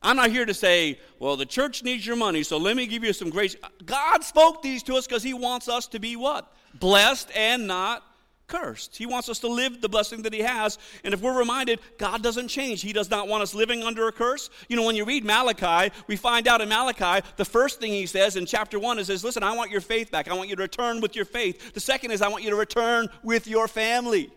I'm 0.02 0.16
not 0.16 0.30
here 0.30 0.44
to 0.44 0.54
say, 0.54 0.98
well, 1.18 1.36
the 1.36 1.46
church 1.46 1.82
needs 1.82 2.06
your 2.06 2.16
money, 2.16 2.42
so 2.42 2.56
let 2.56 2.76
me 2.76 2.86
give 2.86 3.04
you 3.04 3.12
some 3.12 3.30
grace. 3.30 3.56
God 3.84 4.24
spoke 4.24 4.62
these 4.62 4.82
to 4.84 4.96
us 4.96 5.06
because 5.06 5.22
He 5.22 5.34
wants 5.34 5.68
us 5.68 5.86
to 5.88 5.98
be 5.98 6.16
what? 6.16 6.52
Blessed 6.74 7.30
and 7.36 7.66
not 7.66 8.02
cursed. 8.48 8.96
He 8.96 9.06
wants 9.06 9.28
us 9.28 9.38
to 9.38 9.48
live 9.48 9.80
the 9.80 9.88
blessing 9.88 10.22
that 10.22 10.32
He 10.32 10.40
has. 10.40 10.78
And 11.04 11.14
if 11.14 11.20
we're 11.20 11.38
reminded, 11.38 11.80
God 11.98 12.22
doesn't 12.22 12.48
change. 12.48 12.82
He 12.82 12.92
does 12.92 13.10
not 13.10 13.28
want 13.28 13.42
us 13.42 13.54
living 13.54 13.82
under 13.82 14.08
a 14.08 14.12
curse. 14.12 14.50
You 14.68 14.76
know, 14.76 14.84
when 14.84 14.96
you 14.96 15.04
read 15.04 15.24
Malachi, 15.24 15.94
we 16.06 16.16
find 16.16 16.46
out 16.46 16.60
in 16.60 16.68
Malachi, 16.68 17.26
the 17.36 17.44
first 17.44 17.80
thing 17.80 17.92
He 17.92 18.06
says 18.06 18.36
in 18.36 18.44
chapter 18.44 18.78
1 18.78 18.98
is, 18.98 19.24
Listen, 19.24 19.42
I 19.42 19.56
want 19.56 19.70
your 19.70 19.80
faith 19.80 20.10
back. 20.10 20.28
I 20.28 20.34
want 20.34 20.50
you 20.50 20.56
to 20.56 20.62
return 20.62 21.00
with 21.00 21.16
your 21.16 21.24
faith. 21.24 21.72
The 21.72 21.80
second 21.80 22.10
is, 22.10 22.20
I 22.20 22.28
want 22.28 22.44
you 22.44 22.50
to 22.50 22.56
return 22.56 23.08
with 23.22 23.46
your 23.46 23.68
family. 23.68 24.30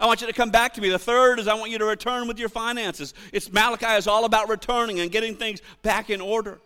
I 0.00 0.06
want 0.06 0.22
you 0.22 0.26
to 0.26 0.32
come 0.32 0.50
back 0.50 0.72
to 0.74 0.80
me. 0.80 0.88
The 0.88 0.98
third 0.98 1.38
is 1.38 1.46
I 1.46 1.54
want 1.54 1.70
you 1.70 1.78
to 1.78 1.84
return 1.84 2.26
with 2.26 2.38
your 2.38 2.48
finances. 2.48 3.12
It's 3.34 3.52
Malachi 3.52 3.98
is 3.98 4.06
all 4.06 4.24
about 4.24 4.48
returning 4.48 4.98
and 5.00 5.12
getting 5.12 5.36
things 5.36 5.60
back 5.82 6.08
in 6.08 6.22
order. 6.22 6.58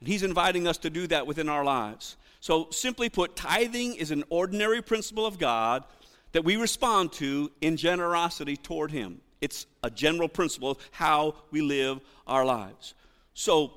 And 0.00 0.08
he's 0.08 0.22
inviting 0.22 0.66
us 0.66 0.78
to 0.78 0.90
do 0.90 1.06
that 1.08 1.26
within 1.26 1.50
our 1.50 1.64
lives. 1.64 2.16
So 2.40 2.68
simply 2.70 3.10
put, 3.10 3.36
tithing 3.36 3.94
is 3.96 4.10
an 4.10 4.24
ordinary 4.30 4.80
principle 4.80 5.26
of 5.26 5.38
God 5.38 5.84
that 6.32 6.44
we 6.44 6.56
respond 6.56 7.12
to 7.12 7.52
in 7.60 7.76
generosity 7.76 8.56
toward 8.56 8.90
him. 8.90 9.20
It's 9.42 9.66
a 9.82 9.90
general 9.90 10.28
principle 10.28 10.70
of 10.70 10.78
how 10.92 11.34
we 11.50 11.60
live 11.60 12.00
our 12.26 12.44
lives. 12.44 12.94
So, 13.34 13.72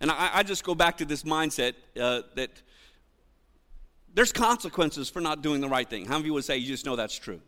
and 0.00 0.10
I, 0.10 0.30
I 0.34 0.42
just 0.42 0.64
go 0.64 0.74
back 0.74 0.98
to 0.98 1.04
this 1.04 1.22
mindset 1.22 1.74
uh, 1.98 2.22
that 2.34 2.50
there's 4.14 4.32
consequences 4.32 5.08
for 5.08 5.20
not 5.20 5.42
doing 5.42 5.60
the 5.60 5.68
right 5.68 5.88
thing. 5.88 6.06
How 6.06 6.14
many 6.14 6.22
of 6.22 6.26
you 6.26 6.34
would 6.34 6.44
say 6.44 6.56
you 6.56 6.66
just 6.66 6.84
know 6.84 6.96
that's 6.96 7.16
true? 7.16 7.40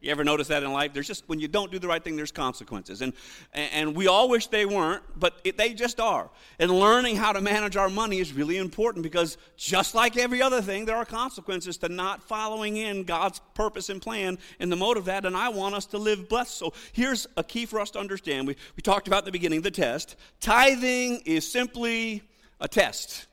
You 0.00 0.12
ever 0.12 0.22
notice 0.22 0.46
that 0.48 0.62
in 0.62 0.72
life? 0.72 0.92
There's 0.92 1.08
just, 1.08 1.28
when 1.28 1.40
you 1.40 1.48
don't 1.48 1.72
do 1.72 1.80
the 1.80 1.88
right 1.88 2.02
thing, 2.02 2.14
there's 2.14 2.30
consequences. 2.30 3.02
And, 3.02 3.12
and 3.52 3.96
we 3.96 4.06
all 4.06 4.28
wish 4.28 4.46
they 4.46 4.64
weren't, 4.64 5.02
but 5.16 5.40
it, 5.42 5.56
they 5.56 5.74
just 5.74 5.98
are. 5.98 6.30
And 6.60 6.70
learning 6.70 7.16
how 7.16 7.32
to 7.32 7.40
manage 7.40 7.76
our 7.76 7.88
money 7.88 8.20
is 8.20 8.32
really 8.32 8.58
important 8.58 9.02
because 9.02 9.38
just 9.56 9.96
like 9.96 10.16
every 10.16 10.40
other 10.40 10.62
thing, 10.62 10.84
there 10.84 10.94
are 10.94 11.04
consequences 11.04 11.78
to 11.78 11.88
not 11.88 12.22
following 12.22 12.76
in 12.76 13.02
God's 13.02 13.40
purpose 13.54 13.88
and 13.88 14.00
plan 14.00 14.38
and 14.60 14.70
the 14.70 14.76
motive 14.76 15.02
of 15.02 15.06
that. 15.06 15.24
And 15.24 15.36
I 15.36 15.48
want 15.48 15.74
us 15.74 15.86
to 15.86 15.98
live 15.98 16.28
blessed. 16.28 16.56
So 16.56 16.72
here's 16.92 17.26
a 17.36 17.42
key 17.42 17.66
for 17.66 17.80
us 17.80 17.90
to 17.90 17.98
understand. 17.98 18.46
We, 18.46 18.54
we 18.76 18.82
talked 18.82 19.08
about 19.08 19.22
in 19.22 19.24
the 19.24 19.32
beginning 19.32 19.62
the 19.62 19.72
test. 19.72 20.14
Tithing 20.38 21.22
is 21.26 21.50
simply 21.50 22.22
a 22.60 22.68
test. 22.68 23.26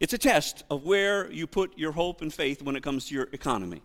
It's 0.00 0.12
a 0.12 0.18
test 0.18 0.64
of 0.68 0.84
where 0.84 1.32
you 1.32 1.46
put 1.46 1.78
your 1.78 1.92
hope 1.92 2.20
and 2.20 2.34
faith 2.34 2.60
when 2.60 2.76
it 2.76 2.82
comes 2.82 3.06
to 3.06 3.14
your 3.14 3.28
economy. 3.32 3.80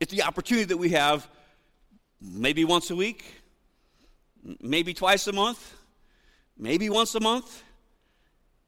It's 0.00 0.12
the 0.12 0.22
opportunity 0.22 0.66
that 0.66 0.76
we 0.76 0.90
have 0.90 1.28
maybe 2.20 2.64
once 2.64 2.90
a 2.90 2.96
week, 2.96 3.24
maybe 4.60 4.94
twice 4.94 5.26
a 5.26 5.32
month, 5.32 5.74
maybe 6.56 6.88
once 6.90 7.14
a 7.14 7.20
month. 7.20 7.62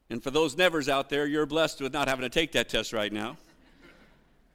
And 0.09 0.23
for 0.23 0.31
those 0.31 0.55
nevers 0.55 0.87
out 0.87 1.09
there, 1.09 1.25
you're 1.25 1.45
blessed 1.45 1.81
with 1.81 1.93
not 1.93 2.07
having 2.07 2.23
to 2.23 2.29
take 2.29 2.53
that 2.53 2.69
test 2.69 2.93
right 2.93 3.11
now. 3.11 3.37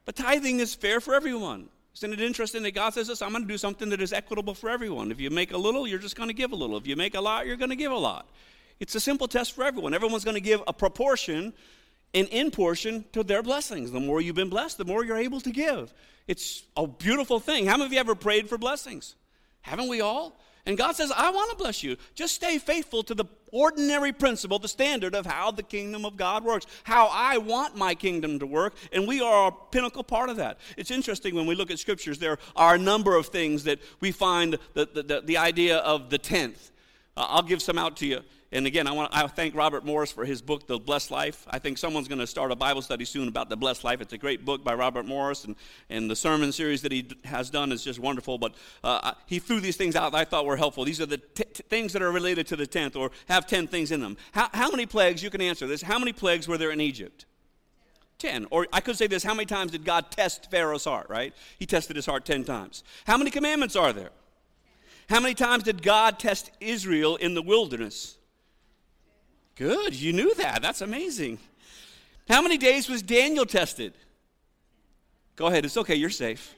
But 0.05 0.17
tithing 0.17 0.61
is 0.61 0.75
fair 0.75 1.01
for 1.01 1.15
everyone. 1.15 1.69
Isn't 1.95 2.13
it 2.13 2.21
interesting 2.21 2.63
that 2.63 2.75
God 2.75 2.95
says 2.95 3.09
this? 3.09 3.21
I'm 3.21 3.33
going 3.33 3.43
to 3.43 3.49
do 3.49 3.59
something 3.59 3.91
that 3.91 4.01
is 4.01 4.13
equitable 4.13 4.55
for 4.55 4.71
everyone. 4.71 5.13
If 5.13 5.21
you 5.21 5.31
make 5.31 5.53
a 5.53 5.59
little, 5.59 5.87
you're 5.87 5.99
just 5.99 6.17
going 6.17 6.29
to 6.29 6.35
give 6.35 6.53
a 6.53 6.57
little. 6.57 6.77
If 6.79 6.87
you 6.87 6.97
make 6.97 7.15
a 7.15 7.21
lot, 7.21 7.47
you're 7.47 7.57
going 7.57 7.71
to 7.71 7.77
give 7.77 7.93
a 7.93 7.99
lot. 7.99 8.29
It's 8.81 8.95
a 8.95 9.01
simple 9.01 9.29
test 9.29 9.53
for 9.55 9.63
everyone. 9.63 9.93
Everyone's 9.93 10.25
going 10.25 10.35
to 10.35 10.41
give 10.41 10.63
a 10.67 10.73
proportion, 10.73 11.53
an 12.15 12.27
in 12.27 12.51
portion 12.51 13.05
to 13.13 13.23
their 13.23 13.43
blessings. 13.43 13.93
The 13.93 14.01
more 14.01 14.21
you've 14.23 14.35
been 14.35 14.49
blessed, 14.49 14.79
the 14.79 14.87
more 14.87 15.05
you're 15.05 15.19
able 15.19 15.41
to 15.43 15.51
give. 15.51 15.93
It's 16.27 16.63
a 16.77 16.87
beautiful 16.87 17.41
thing. 17.41 17.67
How 17.67 17.73
many 17.73 17.87
of 17.87 17.93
you 17.93 17.99
ever 17.99 18.15
prayed 18.15 18.49
for 18.49 18.59
blessings? 18.59 19.15
Haven't 19.63 19.89
we 19.89 20.01
all? 20.01 20.39
And 20.65 20.79
God 20.79 20.95
says, 20.95 21.11
I 21.11 21.31
want 21.31 21.51
to 21.51 21.57
bless 21.57 21.83
you. 21.83 21.97
Just 22.15 22.35
stay 22.35 22.59
faithful 22.59 23.03
to 23.05 23.15
the 23.15 23.25
ordinary 23.51 24.13
principle, 24.13 24.61
the 24.61 24.69
standard 24.69 25.15
of 25.15 25.27
how 25.27 25.51
the 25.51 25.63
kingdom 25.63 26.05
of 26.05 26.17
God 26.17 26.45
works, 26.45 26.67
how 26.85 27.09
I 27.13 27.39
want 27.39 27.77
my 27.77 27.95
kingdom 27.97 28.39
to 28.39 28.47
work, 28.47 28.75
and 28.93 29.07
we 29.07 29.21
are 29.21 29.49
a 29.49 29.53
pinnacle 29.71 30.05
part 30.05 30.31
of 30.31 30.37
that. 30.37 30.59
It's 30.77 30.93
interesting 30.93 31.35
when 31.35 31.47
we 31.47 31.57
look 31.57 31.73
at 31.73 31.81
scriptures, 31.81 32.19
there 32.19 32.39
are 32.55 32.77
a 32.77 32.79
number 32.79 33.17
of 33.17 33.27
things 33.27 33.65
that 33.65 33.81
we 34.01 34.13
find 34.13 34.57
the, 34.75 34.87
the, 34.87 35.03
the, 35.03 35.21
the 35.23 35.37
idea 35.37 35.79
of 35.79 36.11
the 36.11 36.19
tenth. 36.19 36.71
Uh, 37.17 37.27
I'll 37.29 37.43
give 37.43 37.61
some 37.61 37.77
out 37.77 37.97
to 37.99 38.07
you. 38.07 38.21
And 38.55 38.67
again, 38.67 38.87
I 38.87 38.93
want 38.93 39.11
I 39.15 39.27
thank 39.27 39.55
Robert 39.55 39.83
Morris 39.83 40.13
for 40.13 40.27
his 40.27 40.43
book, 40.43 40.67
The 40.67 40.79
Blessed 40.79 41.11
Life. 41.11 41.47
I 41.49 41.59
think 41.59 41.79
someone's 41.79 42.07
going 42.07 42.19
to 42.19 42.27
start 42.27 42.53
a 42.53 42.57
Bible 42.57 42.83
study 42.83 43.07
soon 43.07 43.27
about 43.27 43.49
the 43.49 43.57
blessed 43.57 43.83
life. 43.83 44.03
It's 44.03 44.13
a 44.13 44.19
great 44.19 44.45
book 44.45 44.63
by 44.63 44.75
Robert 44.75 45.07
Morris, 45.07 45.45
and, 45.45 45.57
and 45.89 46.11
the 46.11 46.15
sermon 46.15 46.53
series 46.53 46.83
that 46.83 46.93
he 46.93 47.09
has 47.25 47.49
done 47.49 47.73
is 47.73 47.83
just 47.83 47.99
wonderful. 47.99 48.37
But 48.37 48.55
uh, 48.85 49.13
he 49.25 49.39
threw 49.39 49.61
these 49.61 49.79
things 49.79 49.97
out 49.97 50.13
that 50.13 50.19
I 50.19 50.25
thought 50.27 50.45
were 50.45 50.59
helpful. 50.59 50.85
These 50.85 51.01
are 51.01 51.07
the 51.07 51.17
t- 51.17 51.45
t- 51.45 51.63
things 51.71 51.95
that 51.95 52.03
are 52.03 52.13
related 52.13 52.47
to 52.49 52.57
the 52.57 52.67
tenth 52.67 52.95
or 52.95 53.11
have 53.27 53.47
ten 53.47 53.67
things 53.67 53.91
in 53.91 54.01
them. 54.01 54.19
How, 54.33 54.51
how 54.53 54.71
many 54.71 54.85
plagues, 54.85 55.23
you 55.23 55.31
can 55.31 55.41
answer 55.41 55.67
this, 55.67 55.81
how 55.81 55.99
many 55.99 56.13
plagues 56.13 56.47
were 56.47 56.59
there 56.59 56.71
in 56.71 56.81
Egypt? 56.81 57.25
10. 58.19 58.49
Or 58.51 58.69
I 58.73 58.81
could 58.81 58.97
say 58.97 59.07
this 59.07 59.25
how 59.25 59.35
many 59.35 59.47
times 59.47 59.73
did 59.73 59.85
God 59.85 60.11
test 60.11 60.51
Pharaoh's 60.51 60.85
heart, 60.85 61.09
right? 61.09 61.35
He 61.59 61.65
tested 61.65 61.97
his 61.97 62.07
heart 62.07 62.27
10 62.27 62.45
times. 62.45 62.85
How 63.07 63.17
many 63.17 63.31
commandments 63.31 63.75
are 63.75 63.93
there? 63.95 64.11
How 65.09 65.21
many 65.21 65.35
times 65.35 65.65
did 65.65 65.83
God 65.83 66.19
test 66.19 66.51
Israel 66.61 67.17
in 67.17 67.35
the 67.35 67.43
wilderness? 67.43 68.19
Good, 69.63 69.95
you 69.95 70.13
knew 70.13 70.35
that. 70.35 70.61
That's 70.61 70.81
amazing. 70.81 71.39
How 72.29 72.43
many 72.43 72.59
days 72.59 72.89
was 72.89 73.01
Daniel 73.01 73.47
tested? 73.47 73.93
Go 75.37 75.47
ahead, 75.47 75.65
it's 75.65 75.77
okay, 75.77 75.95
you're 75.95 76.11
safe. 76.11 76.57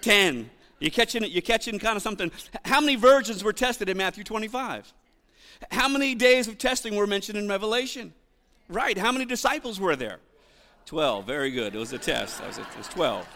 10. 0.00 0.48
You're 0.78 0.90
catching 0.90 1.22
it, 1.22 1.32
you're 1.32 1.42
catching 1.42 1.78
kind 1.78 1.96
of 1.96 2.02
something. 2.02 2.32
How 2.64 2.80
many 2.80 2.96
virgins 2.96 3.44
were 3.44 3.52
tested 3.52 3.90
in 3.90 3.98
Matthew 3.98 4.24
25? 4.24 4.90
How 5.70 5.86
many 5.86 6.14
days 6.14 6.48
of 6.48 6.56
testing 6.56 6.96
were 6.96 7.06
mentioned 7.06 7.36
in 7.36 7.46
Revelation? 7.46 8.14
Right. 8.70 8.96
How 8.96 9.12
many 9.12 9.26
disciples 9.26 9.78
were 9.78 9.94
there? 9.94 10.16
12. 10.86 11.26
Very 11.26 11.50
good. 11.50 11.74
It 11.74 11.78
was 11.78 11.92
a 11.92 11.98
test. 11.98 12.42
Was, 12.42 12.56
it 12.56 12.64
was 12.78 12.88
12. 12.88 13.28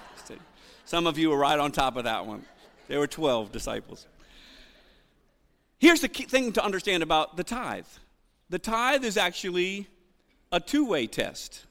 Some 0.86 1.06
of 1.06 1.18
you 1.18 1.28
were 1.28 1.36
right 1.36 1.58
on 1.58 1.72
top 1.72 1.96
of 1.98 2.04
that 2.04 2.24
one. 2.24 2.46
There 2.88 3.00
were 3.00 3.06
12 3.06 3.52
disciples. 3.52 4.06
Here's 5.78 6.00
the 6.00 6.08
key 6.08 6.24
thing 6.24 6.52
to 6.52 6.64
understand 6.64 7.02
about 7.02 7.36
the 7.36 7.44
tithe 7.44 7.84
the 8.52 8.58
tithe 8.58 9.02
is 9.02 9.16
actually 9.16 9.86
a 10.52 10.60
two 10.60 10.84
way 10.84 11.06
test. 11.06 11.64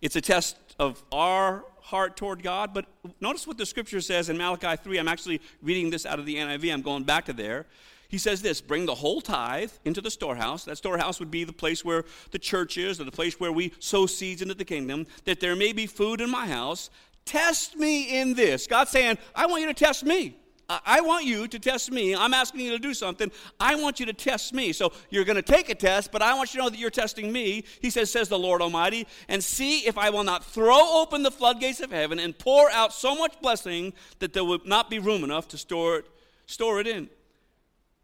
It's 0.00 0.14
a 0.14 0.20
test 0.20 0.56
of 0.78 1.02
our 1.10 1.64
heart 1.80 2.16
toward 2.16 2.40
God, 2.40 2.72
but 2.72 2.86
notice 3.20 3.44
what 3.44 3.58
the 3.58 3.66
scripture 3.66 4.00
says 4.00 4.28
in 4.28 4.38
Malachi 4.38 4.80
3. 4.80 4.96
I'm 4.96 5.08
actually 5.08 5.40
reading 5.60 5.90
this 5.90 6.06
out 6.06 6.20
of 6.20 6.24
the 6.24 6.36
NIV, 6.36 6.72
I'm 6.72 6.82
going 6.82 7.02
back 7.02 7.24
to 7.24 7.32
there. 7.32 7.66
He 8.06 8.16
says 8.16 8.42
this 8.42 8.60
bring 8.60 8.86
the 8.86 8.94
whole 8.94 9.20
tithe 9.20 9.72
into 9.84 10.00
the 10.00 10.10
storehouse. 10.10 10.64
That 10.66 10.76
storehouse 10.76 11.18
would 11.18 11.32
be 11.32 11.42
the 11.42 11.52
place 11.52 11.84
where 11.84 12.04
the 12.30 12.38
church 12.38 12.78
is, 12.78 13.00
or 13.00 13.04
the 13.04 13.10
place 13.10 13.40
where 13.40 13.50
we 13.50 13.72
sow 13.80 14.06
seeds 14.06 14.40
into 14.40 14.54
the 14.54 14.64
kingdom, 14.64 15.04
that 15.24 15.40
there 15.40 15.56
may 15.56 15.72
be 15.72 15.88
food 15.88 16.20
in 16.20 16.30
my 16.30 16.46
house. 16.46 16.90
Test 17.24 17.76
me 17.76 18.20
in 18.20 18.34
this. 18.34 18.68
God's 18.68 18.92
saying, 18.92 19.18
I 19.34 19.46
want 19.46 19.62
you 19.62 19.66
to 19.66 19.74
test 19.74 20.04
me. 20.04 20.36
I 20.70 21.00
want 21.00 21.24
you 21.24 21.48
to 21.48 21.58
test 21.58 21.90
me. 21.90 22.14
I'm 22.14 22.34
asking 22.34 22.60
you 22.60 22.72
to 22.72 22.78
do 22.78 22.92
something. 22.92 23.32
I 23.58 23.74
want 23.74 23.98
you 23.98 24.04
to 24.06 24.12
test 24.12 24.52
me. 24.52 24.74
So 24.74 24.92
you're 25.08 25.24
going 25.24 25.36
to 25.36 25.42
take 25.42 25.70
a 25.70 25.74
test, 25.74 26.12
but 26.12 26.20
I 26.20 26.34
want 26.34 26.52
you 26.52 26.60
to 26.60 26.64
know 26.64 26.70
that 26.70 26.78
you're 26.78 26.90
testing 26.90 27.32
me. 27.32 27.64
He 27.80 27.88
says, 27.88 28.10
says 28.10 28.28
the 28.28 28.38
Lord 28.38 28.60
Almighty, 28.60 29.06
and 29.28 29.42
see 29.42 29.86
if 29.86 29.96
I 29.96 30.10
will 30.10 30.24
not 30.24 30.44
throw 30.44 31.00
open 31.00 31.22
the 31.22 31.30
floodgates 31.30 31.80
of 31.80 31.90
heaven 31.90 32.18
and 32.18 32.38
pour 32.38 32.70
out 32.70 32.92
so 32.92 33.14
much 33.14 33.40
blessing 33.40 33.94
that 34.18 34.34
there 34.34 34.44
will 34.44 34.60
not 34.66 34.90
be 34.90 34.98
room 34.98 35.24
enough 35.24 35.48
to 35.48 35.58
store 35.58 36.00
it, 36.00 36.06
store 36.44 36.80
it 36.80 36.86
in. 36.86 37.08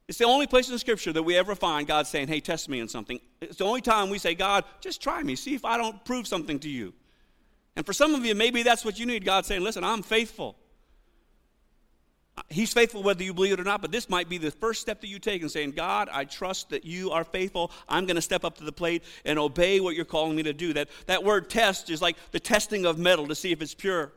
It's 0.09 0.17
the 0.19 0.25
only 0.25 0.47
place 0.47 0.71
in 0.71 0.79
Scripture 0.79 1.13
that 1.13 1.23
we 1.23 1.37
ever 1.37 1.55
find 1.55 1.87
God 1.87 2.07
saying, 2.07 2.29
hey, 2.29 2.41
test 2.41 2.71
me 2.71 2.81
in 2.81 2.89
something. 2.89 3.21
It's 3.43 3.57
the 3.57 3.65
only 3.65 3.83
time 3.83 4.09
we 4.09 4.19
say, 4.19 4.35
God, 4.35 4.65
just 4.81 5.03
try 5.03 5.23
me. 5.23 5.37
See 5.37 5.55
if 5.55 5.67
I 5.67 5.77
don't 5.77 6.03
prove 6.07 6.27
something 6.27 6.59
to 6.61 6.71
you. 6.71 6.95
And 7.77 7.85
for 7.85 7.93
some 7.93 8.15
of 8.15 8.25
you, 8.25 8.35
maybe 8.35 8.63
that's 8.63 8.87
what 8.87 8.99
you 8.99 9.05
need. 9.05 9.25
God 9.25 9.45
saying, 9.45 9.63
listen, 9.63 9.85
I'm 9.85 10.03
faithful. 10.03 10.57
He's 12.49 12.73
faithful 12.73 13.03
whether 13.03 13.23
you 13.23 13.33
believe 13.33 13.53
it 13.53 13.61
or 13.61 13.65
not, 13.65 13.81
but 13.81 13.93
this 13.93 14.09
might 14.09 14.29
be 14.29 14.39
the 14.39 14.51
first 14.51 14.81
step 14.81 15.01
that 15.03 15.07
you 15.07 15.21
take 15.21 15.43
in 15.43 15.49
saying, 15.49 15.73
God, 15.73 16.09
I 16.13 16.25
trust 16.25 16.71
that 16.71 16.85
you 16.85 17.13
are 17.13 17.23
faithful. 17.23 17.71
I'm 17.89 18.07
going 18.07 18.17
to 18.17 18.23
step 18.23 18.45
up 18.45 18.59
to 18.59 18.65
the 18.65 18.73
plate 18.73 19.05
and 19.25 19.39
obey 19.39 19.79
what 19.79 19.95
you're 19.95 20.05
calling 20.05 20.35
me 20.37 20.43
to 20.43 20.53
do. 20.53 20.73
That, 20.73 20.89
that 21.07 21.23
word 21.23 21.49
test 21.49 21.91
is 21.91 22.03
like 22.03 22.17
the 22.33 22.41
testing 22.41 22.87
of 22.87 22.99
metal 22.99 23.29
to 23.29 23.37
see 23.37 23.53
if 23.53 23.63
it's 23.63 23.75
pure. 23.75 24.13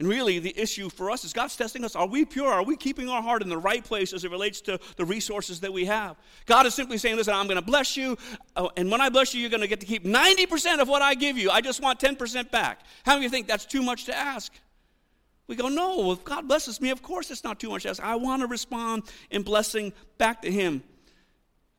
And 0.00 0.08
really, 0.08 0.38
the 0.38 0.58
issue 0.58 0.88
for 0.88 1.10
us 1.10 1.24
is 1.24 1.34
God's 1.34 1.56
testing 1.56 1.84
us. 1.84 1.94
Are 1.94 2.06
we 2.06 2.24
pure? 2.24 2.48
Are 2.48 2.64
we 2.64 2.74
keeping 2.74 3.10
our 3.10 3.22
heart 3.22 3.42
in 3.42 3.50
the 3.50 3.58
right 3.58 3.84
place 3.84 4.14
as 4.14 4.24
it 4.24 4.30
relates 4.30 4.62
to 4.62 4.80
the 4.96 5.04
resources 5.04 5.60
that 5.60 5.72
we 5.72 5.84
have? 5.84 6.16
God 6.46 6.64
is 6.64 6.74
simply 6.74 6.96
saying, 6.96 7.16
listen, 7.16 7.34
I'm 7.34 7.46
going 7.46 7.56
to 7.56 7.62
bless 7.62 7.98
you. 7.98 8.16
Oh, 8.56 8.70
and 8.78 8.90
when 8.90 9.02
I 9.02 9.10
bless 9.10 9.34
you, 9.34 9.42
you're 9.42 9.50
going 9.50 9.60
to 9.60 9.68
get 9.68 9.78
to 9.80 9.86
keep 9.86 10.04
90% 10.04 10.80
of 10.80 10.88
what 10.88 11.02
I 11.02 11.14
give 11.14 11.36
you. 11.36 11.50
I 11.50 11.60
just 11.60 11.82
want 11.82 12.00
10% 12.00 12.50
back. 12.50 12.80
How 13.04 13.12
many 13.12 13.26
of 13.26 13.30
you 13.30 13.36
think 13.36 13.46
that's 13.46 13.66
too 13.66 13.82
much 13.82 14.06
to 14.06 14.16
ask? 14.16 14.50
We 15.50 15.56
go, 15.56 15.68
no, 15.68 16.12
if 16.12 16.22
God 16.22 16.46
blesses 16.46 16.80
me, 16.80 16.90
of 16.90 17.02
course 17.02 17.28
it's 17.28 17.42
not 17.42 17.58
too 17.58 17.70
much 17.70 17.82
to 17.82 17.88
ask. 17.88 18.00
I 18.00 18.14
want 18.14 18.42
to 18.42 18.46
respond 18.46 19.02
in 19.32 19.42
blessing 19.42 19.92
back 20.16 20.42
to 20.42 20.50
Him. 20.50 20.80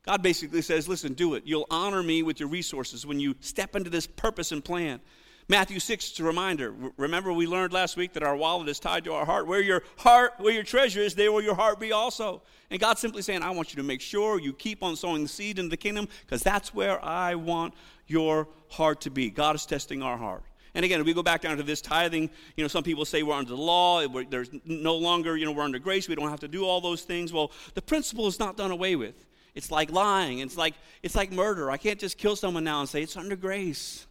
God 0.06 0.22
basically 0.22 0.62
says, 0.62 0.90
listen, 0.90 1.14
do 1.14 1.36
it. 1.36 1.44
You'll 1.46 1.68
honor 1.72 2.04
me 2.04 2.22
with 2.22 2.42
your 2.42 2.50
resources 2.50 3.06
when 3.06 3.22
you 3.22 3.34
step 3.40 3.78
into 3.78 3.90
this 3.90 4.06
purpose 4.06 4.52
and 4.52 4.62
plan. 4.62 5.00
Matthew 5.48 5.80
6 5.80 6.12
is 6.12 6.20
a 6.20 6.24
reminder. 6.26 6.76
Remember, 6.98 7.32
we 7.32 7.48
learned 7.48 7.72
last 7.72 7.96
week 7.96 8.12
that 8.12 8.24
our 8.24 8.36
wallet 8.36 8.68
is 8.68 8.78
tied 8.78 9.06
to 9.06 9.14
our 9.14 9.26
heart. 9.26 9.48
Where 9.48 9.62
your 9.62 9.84
heart, 9.96 10.34
where 10.40 10.54
your 10.54 10.64
treasure 10.64 11.00
is, 11.00 11.16
there 11.16 11.32
will 11.32 11.42
your 11.42 11.56
heart 11.56 11.80
be 11.80 11.94
also. 11.94 12.42
And 12.72 12.78
God's 12.78 13.00
simply 13.00 13.22
saying, 13.22 13.42
I 13.42 13.52
want 13.52 13.72
you 13.72 13.78
to 13.78 13.88
make 13.88 14.02
sure 14.02 14.38
you 14.38 14.52
keep 14.52 14.84
on 14.84 14.98
sowing 14.98 15.24
the 15.24 15.30
seed 15.30 15.60
into 15.60 15.70
the 15.70 15.78
kingdom 15.78 16.10
because 16.26 16.44
that's 16.44 16.74
where 16.74 17.02
I 17.02 17.36
want 17.36 17.74
your 18.06 18.50
heart 18.68 19.00
to 19.02 19.10
be. 19.10 19.30
God 19.30 19.56
is 19.56 19.66
testing 19.66 20.04
our 20.04 20.18
heart. 20.18 20.44
And 20.74 20.86
again, 20.86 21.04
we 21.04 21.14
go 21.14 21.24
back 21.24 21.42
down 21.42 21.58
to 21.58 21.64
this 21.64 21.82
tithing, 21.82 22.30
you 22.56 22.64
know, 22.64 22.68
some 22.68 22.84
people 22.84 23.04
say 23.04 23.24
we're 23.24 23.36
under 23.36 23.50
the 23.50 23.62
law, 23.62 24.06
we're, 24.08 24.24
there's 24.24 24.50
no 24.66 24.96
longer, 24.96 25.36
you 25.36 25.46
know, 25.46 25.52
we're 25.52 25.64
under 25.64 25.80
grace, 25.80 26.08
we 26.08 26.16
don't 26.16 26.30
have 26.30 26.40
to 26.42 26.48
do 26.48 26.66
all 26.66 26.80
those 26.80 27.02
things. 27.02 27.34
Well, 27.34 27.52
the 27.74 27.82
principle 27.82 28.28
is 28.28 28.40
not 28.40 28.56
done 28.56 28.72
away 28.72 28.96
with. 28.96 29.26
It's 29.54 29.70
like 29.70 29.92
lying, 29.92 30.40
it's 30.40 30.56
like, 30.56 30.76
it's 31.04 31.16
like 31.16 31.32
murder. 31.32 31.70
I 31.70 31.78
can't 31.78 32.00
just 32.00 32.18
kill 32.18 32.38
someone 32.38 32.64
now 32.64 32.80
and 32.80 32.88
say 32.88 33.02
it's 33.02 33.18
under 33.18 33.36
grace, 33.36 34.08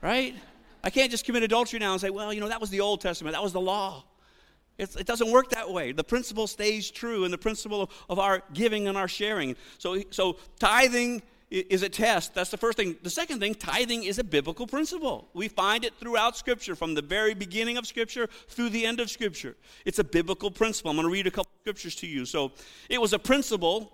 right? 0.00 0.36
I 0.84 0.90
can't 0.90 1.10
just 1.10 1.24
commit 1.24 1.42
adultery 1.42 1.80
now 1.80 1.92
and 1.92 2.00
say, 2.00 2.10
well, 2.10 2.32
you 2.32 2.40
know, 2.40 2.48
that 2.48 2.60
was 2.60 2.70
the 2.70 2.80
Old 2.80 3.00
Testament, 3.00 3.34
that 3.34 3.42
was 3.42 3.52
the 3.52 3.60
law. 3.60 4.04
It's, 4.78 4.96
it 4.96 5.06
doesn't 5.06 5.30
work 5.30 5.50
that 5.50 5.70
way. 5.70 5.92
The 5.92 6.04
principle 6.04 6.46
stays 6.46 6.90
true, 6.90 7.24
and 7.24 7.32
the 7.32 7.38
principle 7.38 7.82
of, 7.82 7.90
of 8.08 8.18
our 8.18 8.42
giving 8.54 8.88
and 8.88 8.96
our 8.96 9.08
sharing. 9.08 9.56
So, 9.76 10.02
so 10.10 10.38
tithing 10.58 11.22
is 11.50 11.82
a 11.82 11.88
test. 11.88 12.34
That's 12.34 12.50
the 12.50 12.56
first 12.56 12.76
thing. 12.76 12.96
The 13.02 13.10
second 13.10 13.40
thing, 13.40 13.54
tithing 13.54 14.04
is 14.04 14.18
a 14.18 14.24
biblical 14.24 14.66
principle. 14.66 15.28
We 15.34 15.48
find 15.48 15.84
it 15.84 15.94
throughout 15.98 16.36
Scripture, 16.36 16.76
from 16.76 16.94
the 16.94 17.02
very 17.02 17.34
beginning 17.34 17.76
of 17.76 17.86
Scripture 17.86 18.28
through 18.48 18.70
the 18.70 18.86
end 18.86 19.00
of 19.00 19.10
Scripture. 19.10 19.56
It's 19.84 19.98
a 19.98 20.04
biblical 20.04 20.50
principle. 20.50 20.90
I'm 20.90 20.96
going 20.96 21.08
to 21.08 21.12
read 21.12 21.26
a 21.26 21.30
couple 21.30 21.50
scriptures 21.60 21.96
to 21.96 22.06
you. 22.06 22.24
So, 22.24 22.52
it 22.88 23.00
was 23.00 23.12
a 23.12 23.18
principle, 23.18 23.92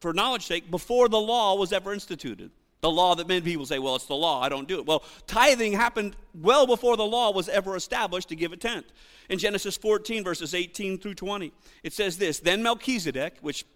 for 0.00 0.14
knowledge 0.14 0.46
sake, 0.46 0.70
before 0.70 1.08
the 1.08 1.20
law 1.20 1.54
was 1.54 1.72
ever 1.72 1.92
instituted. 1.92 2.50
The 2.80 2.90
law 2.90 3.14
that 3.14 3.28
many 3.28 3.42
people 3.42 3.66
say, 3.66 3.78
well, 3.78 3.96
it's 3.96 4.06
the 4.06 4.14
law, 4.14 4.40
I 4.40 4.48
don't 4.48 4.66
do 4.66 4.78
it. 4.78 4.86
Well, 4.86 5.02
tithing 5.26 5.74
happened 5.74 6.16
well 6.34 6.66
before 6.66 6.96
the 6.96 7.04
law 7.04 7.30
was 7.30 7.50
ever 7.50 7.76
established 7.76 8.30
to 8.30 8.36
give 8.36 8.52
a 8.52 8.56
tenth. 8.56 8.86
In 9.28 9.38
Genesis 9.38 9.76
14, 9.76 10.24
verses 10.24 10.54
18 10.54 10.98
through 10.98 11.14
20, 11.14 11.52
it 11.82 11.92
says 11.92 12.16
this 12.16 12.40
Then 12.40 12.62
Melchizedek, 12.62 13.36
which, 13.42 13.66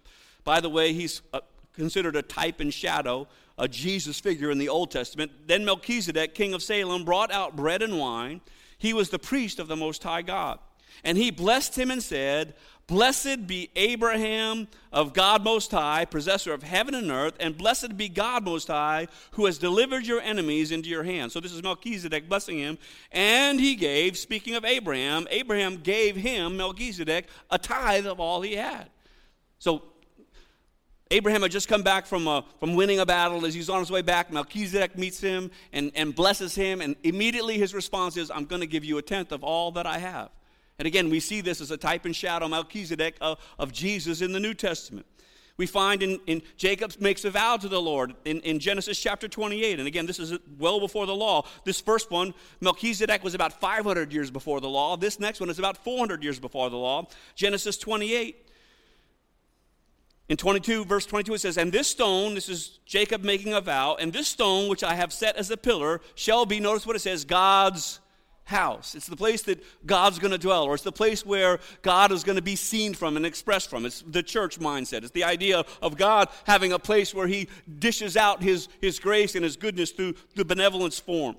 by 0.43 0.59
the 0.59 0.69
way, 0.69 0.91
he's 0.91 1.21
uh, 1.33 1.41
considered 1.75 2.15
a 2.15 2.21
type 2.21 2.59
and 2.59 2.73
shadow, 2.73 3.27
a 3.57 3.67
Jesus 3.67 4.19
figure 4.19 4.51
in 4.51 4.57
the 4.57 4.69
Old 4.69 4.91
Testament. 4.91 5.31
Then 5.47 5.65
Melchizedek, 5.65 6.33
king 6.33 6.53
of 6.53 6.63
Salem, 6.63 7.05
brought 7.05 7.31
out 7.31 7.55
bread 7.55 7.81
and 7.81 7.99
wine. 7.99 8.41
He 8.77 8.93
was 8.93 9.09
the 9.09 9.19
priest 9.19 9.59
of 9.59 9.67
the 9.67 9.75
Most 9.75 10.03
High 10.03 10.21
God. 10.21 10.59
And 11.03 11.17
he 11.17 11.31
blessed 11.31 11.77
him 11.77 11.91
and 11.91 12.01
said, 12.01 12.55
Blessed 12.87 13.47
be 13.47 13.71
Abraham 13.75 14.67
of 14.91 15.13
God 15.13 15.43
Most 15.43 15.71
High, 15.71 16.05
possessor 16.05 16.53
of 16.53 16.61
heaven 16.61 16.93
and 16.93 17.09
earth, 17.09 17.33
and 17.39 17.57
blessed 17.57 17.97
be 17.97 18.09
God 18.09 18.45
Most 18.45 18.67
High, 18.67 19.07
who 19.31 19.47
has 19.47 19.57
delivered 19.57 20.05
your 20.05 20.21
enemies 20.21 20.71
into 20.71 20.87
your 20.87 21.03
hand. 21.03 21.31
So 21.31 21.39
this 21.39 21.51
is 21.51 21.63
Melchizedek 21.63 22.29
blessing 22.29 22.59
him. 22.59 22.77
And 23.11 23.59
he 23.59 23.75
gave, 23.75 24.17
speaking 24.17 24.53
of 24.53 24.63
Abraham, 24.63 25.27
Abraham 25.31 25.77
gave 25.77 26.15
him, 26.15 26.57
Melchizedek, 26.57 27.27
a 27.49 27.57
tithe 27.57 28.05
of 28.05 28.19
all 28.19 28.41
he 28.41 28.55
had. 28.55 28.91
So 29.57 29.81
Abraham 31.11 31.43
had 31.43 31.51
just 31.51 31.67
come 31.67 31.83
back 31.83 32.07
from, 32.07 32.27
uh, 32.27 32.41
from 32.59 32.73
winning 32.73 32.99
a 32.99 33.05
battle. 33.05 33.45
As 33.45 33.53
he's 33.53 33.69
on 33.69 33.79
his 33.79 33.91
way 33.91 34.01
back, 34.01 34.31
Melchizedek 34.31 34.97
meets 34.97 35.19
him 35.19 35.51
and, 35.71 35.91
and 35.93 36.15
blesses 36.15 36.55
him. 36.55 36.81
And 36.81 36.95
immediately 37.03 37.59
his 37.59 37.75
response 37.75 38.17
is, 38.17 38.31
I'm 38.31 38.45
going 38.45 38.61
to 38.61 38.67
give 38.67 38.83
you 38.83 38.97
a 38.97 39.03
tenth 39.03 39.31
of 39.31 39.43
all 39.43 39.71
that 39.73 39.85
I 39.85 39.99
have. 39.99 40.29
And 40.79 40.87
again, 40.87 41.09
we 41.09 41.19
see 41.19 41.41
this 41.41 41.61
as 41.61 41.69
a 41.69 41.77
type 41.77 42.05
and 42.05 42.15
shadow, 42.15 42.47
Melchizedek, 42.47 43.17
of, 43.21 43.39
of 43.59 43.71
Jesus 43.71 44.21
in 44.21 44.31
the 44.31 44.39
New 44.39 44.55
Testament. 44.55 45.05
We 45.57 45.67
find 45.67 46.03
in, 46.03 46.19
in 46.27 46.41
Jacob 46.57 46.93
makes 46.99 47.23
a 47.23 47.29
vow 47.29 47.55
to 47.57 47.69
the 47.69 47.81
Lord 47.81 48.13
in, 48.25 48.41
in 48.41 48.59
Genesis 48.59 48.99
chapter 48.99 49.27
28. 49.27 49.79
And 49.79 49.87
again, 49.87 50.05
this 50.05 50.19
is 50.19 50.37
well 50.57 50.79
before 50.79 51.05
the 51.05 51.15
law. 51.15 51.47
This 51.63 51.79
first 51.79 52.11
one, 52.11 52.33
Melchizedek, 52.59 53.23
was 53.23 53.35
about 53.35 53.53
500 53.61 54.11
years 54.11 54.29
before 54.31 54.59
the 54.59 54.67
law. 54.67 54.97
This 54.97 55.19
next 55.19 55.39
one 55.39 55.49
is 55.49 55.59
about 55.59 55.77
400 55.77 56.23
years 56.23 56.39
before 56.39 56.69
the 56.69 56.77
law. 56.77 57.07
Genesis 57.35 57.77
28. 57.77 58.44
In 60.27 60.37
22, 60.37 60.85
verse 60.85 61.05
22, 61.05 61.35
it 61.35 61.41
says, 61.41 61.57
And 61.57 61.71
this 61.71 61.87
stone, 61.87 62.33
this 62.33 62.49
is 62.49 62.79
Jacob 62.85 63.23
making 63.23 63.53
a 63.53 63.61
vow, 63.61 63.95
and 63.99 64.11
this 64.11 64.27
stone 64.27 64.69
which 64.69 64.83
I 64.83 64.95
have 64.95 65.13
set 65.13 65.35
as 65.35 65.51
a 65.51 65.57
pillar 65.57 66.01
shall 66.15 66.45
be, 66.45 66.59
notice 66.59 66.87
what 66.87 66.95
it 66.95 66.99
says, 66.99 67.25
God's 67.25 67.99
house. 68.45 68.95
It's 68.95 69.07
the 69.07 69.15
place 69.15 69.43
that 69.43 69.63
God's 69.85 70.17
going 70.17 70.31
to 70.31 70.37
dwell, 70.37 70.63
or 70.63 70.73
it's 70.73 70.83
the 70.83 70.91
place 70.91 71.25
where 71.25 71.59
God 71.81 72.11
is 72.11 72.23
going 72.23 72.37
to 72.37 72.41
be 72.41 72.55
seen 72.55 72.93
from 72.93 73.17
and 73.17 73.25
expressed 73.25 73.69
from. 73.69 73.85
It's 73.85 74.01
the 74.01 74.23
church 74.23 74.59
mindset. 74.59 75.03
It's 75.03 75.11
the 75.11 75.23
idea 75.23 75.63
of 75.81 75.97
God 75.97 76.29
having 76.45 76.71
a 76.71 76.79
place 76.79 77.13
where 77.13 77.27
He 77.27 77.47
dishes 77.79 78.15
out 78.15 78.41
His, 78.41 78.67
his 78.81 78.99
grace 78.99 79.35
and 79.35 79.43
His 79.43 79.57
goodness 79.57 79.91
through 79.91 80.15
the 80.35 80.45
benevolence 80.45 80.99
form. 80.99 81.35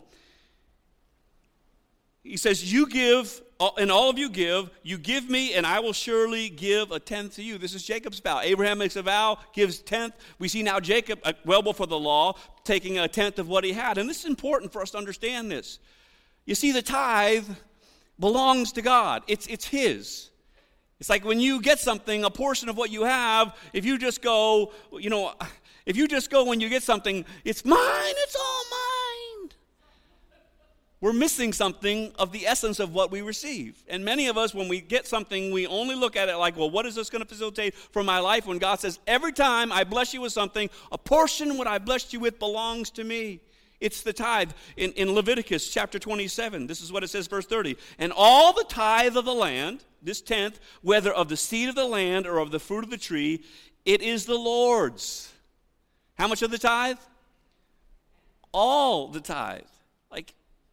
He 2.26 2.36
says, 2.36 2.72
You 2.72 2.88
give, 2.88 3.40
and 3.78 3.90
all 3.90 4.10
of 4.10 4.18
you 4.18 4.28
give, 4.28 4.70
you 4.82 4.98
give 4.98 5.30
me, 5.30 5.54
and 5.54 5.64
I 5.64 5.78
will 5.80 5.92
surely 5.92 6.48
give 6.48 6.90
a 6.90 6.98
tenth 6.98 7.36
to 7.36 7.42
you. 7.42 7.56
This 7.56 7.72
is 7.72 7.84
Jacob's 7.84 8.18
vow. 8.18 8.40
Abraham 8.40 8.78
makes 8.78 8.96
a 8.96 9.02
vow, 9.02 9.38
gives 9.52 9.78
tenth. 9.78 10.14
We 10.38 10.48
see 10.48 10.62
now 10.62 10.80
Jacob, 10.80 11.20
uh, 11.22 11.34
well 11.44 11.62
before 11.62 11.86
the 11.86 11.98
law, 11.98 12.34
taking 12.64 12.98
a 12.98 13.06
tenth 13.06 13.38
of 13.38 13.48
what 13.48 13.62
he 13.62 13.72
had. 13.72 13.96
And 13.96 14.10
this 14.10 14.20
is 14.20 14.24
important 14.26 14.72
for 14.72 14.82
us 14.82 14.90
to 14.90 14.98
understand 14.98 15.50
this. 15.50 15.78
You 16.46 16.56
see, 16.56 16.72
the 16.72 16.82
tithe 16.82 17.48
belongs 18.18 18.72
to 18.72 18.82
God, 18.82 19.22
it's, 19.28 19.46
it's 19.46 19.66
His. 19.66 20.30
It's 20.98 21.10
like 21.10 21.24
when 21.24 21.40
you 21.40 21.60
get 21.60 21.78
something, 21.78 22.24
a 22.24 22.30
portion 22.30 22.68
of 22.68 22.76
what 22.76 22.90
you 22.90 23.04
have, 23.04 23.54
if 23.72 23.84
you 23.84 23.98
just 23.98 24.22
go, 24.22 24.72
you 24.98 25.10
know, 25.10 25.34
if 25.86 25.96
you 25.96 26.08
just 26.08 26.30
go 26.30 26.44
when 26.44 26.58
you 26.58 26.68
get 26.68 26.82
something, 26.82 27.24
it's 27.44 27.64
mine, 27.64 28.14
it's 28.16 28.34
all 28.34 28.64
mine. 28.70 28.95
We're 31.00 31.12
missing 31.12 31.52
something 31.52 32.12
of 32.18 32.32
the 32.32 32.46
essence 32.46 32.80
of 32.80 32.94
what 32.94 33.10
we 33.10 33.20
receive. 33.20 33.84
And 33.86 34.02
many 34.02 34.28
of 34.28 34.38
us, 34.38 34.54
when 34.54 34.66
we 34.66 34.80
get 34.80 35.06
something, 35.06 35.52
we 35.52 35.66
only 35.66 35.94
look 35.94 36.16
at 36.16 36.30
it 36.30 36.36
like, 36.36 36.56
well, 36.56 36.70
what 36.70 36.86
is 36.86 36.94
this 36.94 37.10
going 37.10 37.22
to 37.22 37.28
facilitate 37.28 37.74
for 37.74 38.02
my 38.02 38.18
life? 38.18 38.46
When 38.46 38.56
God 38.56 38.80
says, 38.80 38.98
every 39.06 39.32
time 39.32 39.70
I 39.70 39.84
bless 39.84 40.14
you 40.14 40.22
with 40.22 40.32
something, 40.32 40.70
a 40.90 40.96
portion 40.96 41.58
what 41.58 41.66
I 41.66 41.78
blessed 41.78 42.14
you 42.14 42.20
with 42.20 42.38
belongs 42.38 42.90
to 42.92 43.04
me. 43.04 43.40
It's 43.78 44.00
the 44.00 44.14
tithe. 44.14 44.52
In, 44.78 44.92
in 44.92 45.12
Leviticus 45.12 45.68
chapter 45.68 45.98
27, 45.98 46.66
this 46.66 46.80
is 46.80 46.90
what 46.90 47.04
it 47.04 47.08
says, 47.08 47.26
verse 47.26 47.44
30. 47.44 47.76
And 47.98 48.10
all 48.16 48.54
the 48.54 48.64
tithe 48.64 49.18
of 49.18 49.26
the 49.26 49.34
land, 49.34 49.84
this 50.02 50.22
tenth, 50.22 50.58
whether 50.80 51.12
of 51.12 51.28
the 51.28 51.36
seed 51.36 51.68
of 51.68 51.74
the 51.74 51.84
land 51.84 52.26
or 52.26 52.38
of 52.38 52.50
the 52.50 52.58
fruit 52.58 52.84
of 52.84 52.90
the 52.90 52.96
tree, 52.96 53.44
it 53.84 54.00
is 54.00 54.24
the 54.24 54.38
Lord's. 54.38 55.30
How 56.14 56.26
much 56.26 56.40
of 56.40 56.50
the 56.50 56.58
tithe? 56.58 56.96
All 58.50 59.08
the 59.08 59.20
tithe. 59.20 59.60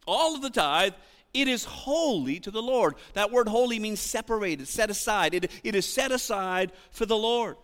All 0.06 0.34
of 0.34 0.42
the 0.42 0.50
tithe, 0.50 0.94
it 1.32 1.48
is 1.48 1.64
holy 1.64 2.38
to 2.40 2.50
the 2.50 2.62
Lord. 2.62 2.94
That 3.14 3.32
word 3.32 3.48
holy 3.48 3.78
means 3.78 4.00
separated, 4.00 4.68
set 4.68 4.90
aside. 4.90 5.34
It, 5.34 5.50
it 5.64 5.74
is 5.74 5.86
set 5.86 6.12
aside 6.12 6.72
for 6.90 7.06
the 7.06 7.16
Lord. 7.16 7.56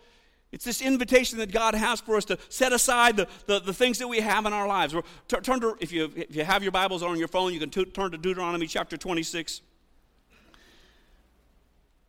It's 0.53 0.64
this 0.64 0.83
invitation 0.83 1.38
that 1.38 1.53
God 1.53 1.74
has 1.74 2.00
for 2.00 2.16
us 2.16 2.24
to 2.26 2.38
set 2.48 2.72
aside 2.72 3.16
the, 3.16 3.29
the, 3.46 3.61
the 3.61 3.72
things 3.72 3.98
that 3.98 4.09
we 4.09 4.18
have 4.18 4.46
in 4.46 4.53
our 4.53 4.66
lives. 4.66 4.94
turn 5.29 5.61
to, 5.61 5.76
if 5.81 5.92
you, 5.92 6.11
if 6.16 6.35
you 6.35 6.44
have 6.44 6.62
your 6.64 6.72
Bibles 6.72 7.05
on 7.05 7.16
your 7.18 7.29
phone, 7.29 7.55
you 7.55 7.61
can 7.61 7.70
t- 7.70 7.85
turn 7.85 8.11
to 8.11 8.18
Deuteronomy 8.18 8.66
chapter 8.66 8.96
26. 8.96 9.61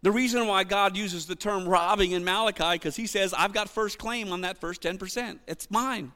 The 0.02 0.12
reason 0.12 0.48
why 0.48 0.64
God 0.64 0.98
uses 0.98 1.28
the 1.28 1.36
term 1.36 1.70
robbing 1.70 2.12
in 2.12 2.24
Malachi, 2.24 2.74
because 2.74 2.96
he 2.96 3.06
says, 3.06 3.36
I've 3.38 3.54
got 3.54 3.70
first 3.70 4.00
claim 4.00 4.32
on 4.32 4.42
that 4.42 4.58
first 4.58 4.82
10%. 4.82 5.38
It's 5.48 5.70
mine. 5.70 6.12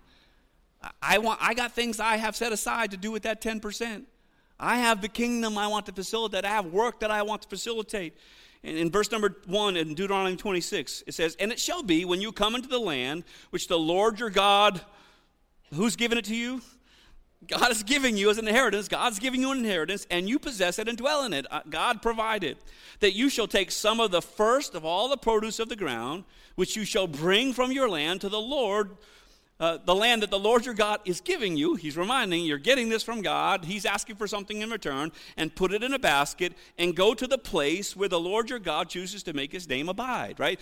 I, 1.02 1.18
want, 1.18 1.40
I 1.42 1.54
got 1.54 1.74
things 1.74 2.00
I 2.00 2.18
have 2.18 2.36
set 2.36 2.52
aside 2.52 2.92
to 2.92 2.98
do 2.98 3.12
with 3.12 3.24
that 3.24 3.42
10%. 3.42 4.04
I 4.60 4.78
have 4.78 5.02
the 5.02 5.10
kingdom 5.10 5.58
I 5.58 5.68
want 5.68 5.86
to 5.88 5.92
facilitate. 5.92 6.46
I 6.46 6.50
have 6.50 6.68
work 6.68 7.00
that 7.02 7.12
I 7.12 7.24
want 7.24 7.42
to 7.42 7.48
facilitate 7.48 8.18
in 8.66 8.90
verse 8.90 9.12
number 9.12 9.36
1 9.46 9.78
in 9.78 9.94
Deuteronomy 9.94 10.36
26, 10.36 11.04
it 11.06 11.14
says, 11.14 11.36
And 11.40 11.52
it 11.52 11.60
shall 11.60 11.84
be 11.84 12.04
when 12.04 12.20
you 12.20 12.32
come 12.32 12.56
into 12.56 12.68
the 12.68 12.80
land 12.80 13.24
which 13.52 13.68
the 13.68 13.78
Lord 13.78 14.20
your 14.20 14.32
God, 14.32 14.82
who's 15.74 15.96
given 15.96 16.18
it 16.18 16.26
to 16.26 16.36
you? 16.36 16.62
God 17.48 17.72
is 17.72 17.84
giving 17.84 18.18
you 18.18 18.32
as 18.32 18.40
an 18.40 18.48
inheritance. 18.48 18.88
God's 18.88 19.20
giving 19.20 19.40
you 19.40 19.52
an 19.52 19.60
inheritance, 19.60 20.08
and 20.10 20.28
you 20.28 20.40
possess 20.40 20.80
it 20.80 20.88
and 20.88 20.98
dwell 20.98 21.26
in 21.26 21.34
it. 21.34 21.46
Uh, 21.52 21.62
God 21.70 22.02
provided 22.02 22.58
that 23.02 23.14
you 23.14 23.30
shall 23.30 23.46
take 23.46 23.70
some 23.70 24.00
of 24.00 24.10
the 24.10 24.22
first 24.22 24.74
of 24.74 24.84
all 24.84 25.10
the 25.10 25.18
produce 25.18 25.60
of 25.60 25.70
the 25.70 25.76
ground, 25.76 26.24
which 26.56 26.76
you 26.76 26.86
shall 26.86 27.06
bring 27.06 27.54
from 27.54 27.72
your 27.72 27.88
land 27.88 28.22
to 28.22 28.30
the 28.30 28.42
Lord 28.42 28.98
uh, 29.60 29.78
the 29.86 29.96
land 29.96 30.22
that 30.22 30.32
the 30.32 30.40
Lord 30.40 30.66
your 30.66 30.74
God 30.74 31.00
is 31.06 31.22
giving 31.22 31.56
you, 31.56 31.76
he's 31.76 31.96
reminding 31.96 32.42
you, 32.42 32.48
you're 32.48 32.58
getting 32.58 32.90
this 32.90 33.04
from 33.04 33.22
God. 33.22 33.64
He's 33.66 33.86
asking 33.86 34.18
for 34.18 34.28
something 34.28 34.62
in 34.62 34.70
return, 34.70 35.12
and 35.38 35.56
put 35.56 35.72
it 35.72 35.84
in 35.84 35.94
a 35.94 36.00
basket 36.00 36.54
and 36.78 36.96
go 36.96 37.14
to 37.14 37.26
the 37.26 37.38
place 37.38 37.96
where 37.96 38.10
the 38.10 38.20
Lord 38.20 38.50
your 38.50 38.60
God 38.60 38.90
chooses 38.90 39.24
to 39.24 39.34
make 39.34 39.52
his 39.52 39.70
name 39.70 39.88
abide, 39.88 40.40
right? 40.40 40.60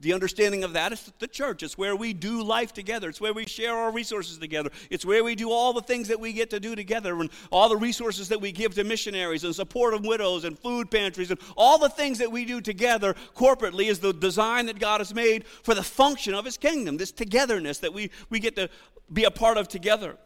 The 0.00 0.12
understanding 0.12 0.62
of 0.62 0.74
that 0.74 0.92
is 0.92 1.12
the 1.18 1.26
church. 1.26 1.62
It's 1.62 1.76
where 1.76 1.96
we 1.96 2.12
do 2.12 2.42
life 2.42 2.72
together, 2.72 3.08
it's 3.08 3.20
where 3.20 3.32
we 3.32 3.46
share 3.46 3.74
our 3.74 3.90
resources 3.90 4.38
together, 4.38 4.70
it's 4.90 5.04
where 5.04 5.24
we 5.24 5.34
do 5.34 5.50
all 5.50 5.72
the 5.72 5.82
things 5.82 6.06
that 6.08 6.20
we 6.20 6.32
get 6.32 6.50
to 6.50 6.60
do 6.60 6.76
together, 6.76 7.18
and 7.20 7.30
all 7.50 7.68
the 7.68 7.76
resources 7.76 8.28
that 8.28 8.40
we 8.40 8.52
give 8.52 8.74
to 8.74 8.84
missionaries 8.84 9.42
and 9.42 9.54
support 9.54 9.92
of 9.92 10.04
widows 10.04 10.44
and 10.44 10.58
food 10.58 10.90
pantries, 10.90 11.30
and 11.30 11.40
all 11.56 11.78
the 11.78 11.88
things 11.88 12.18
that 12.18 12.30
we 12.30 12.44
do 12.44 12.60
together 12.60 13.14
corporately 13.34 13.86
is 13.90 13.98
the 13.98 14.12
design 14.12 14.66
that 14.66 14.78
God 14.78 15.00
has 15.00 15.12
made 15.12 15.46
for 15.46 15.74
the 15.74 15.82
function 15.82 16.32
of 16.32 16.44
his 16.44 16.56
kingdom, 16.56 16.96
this 16.96 17.10
togetherness 17.10 17.78
that 17.78 17.92
we, 17.92 18.10
we 18.30 18.35
we 18.36 18.40
get 18.40 18.56
to 18.56 18.68
be 19.10 19.24
a 19.24 19.30
part 19.30 19.56
of 19.56 19.66
together. 19.66 20.18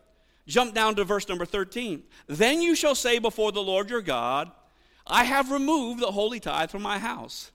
Jump 0.48 0.74
down 0.74 0.96
to 0.96 1.04
verse 1.04 1.28
number 1.28 1.46
13. 1.46 2.02
Then 2.26 2.60
you 2.60 2.74
shall 2.74 2.96
say 2.96 3.20
before 3.20 3.52
the 3.52 3.62
Lord 3.62 3.88
your 3.88 4.02
God, 4.02 4.50
I 5.06 5.22
have 5.22 5.52
removed 5.52 6.00
the 6.00 6.10
holy 6.10 6.40
tithe 6.40 6.70
from 6.70 6.82
my 6.82 6.98
house, 6.98 7.52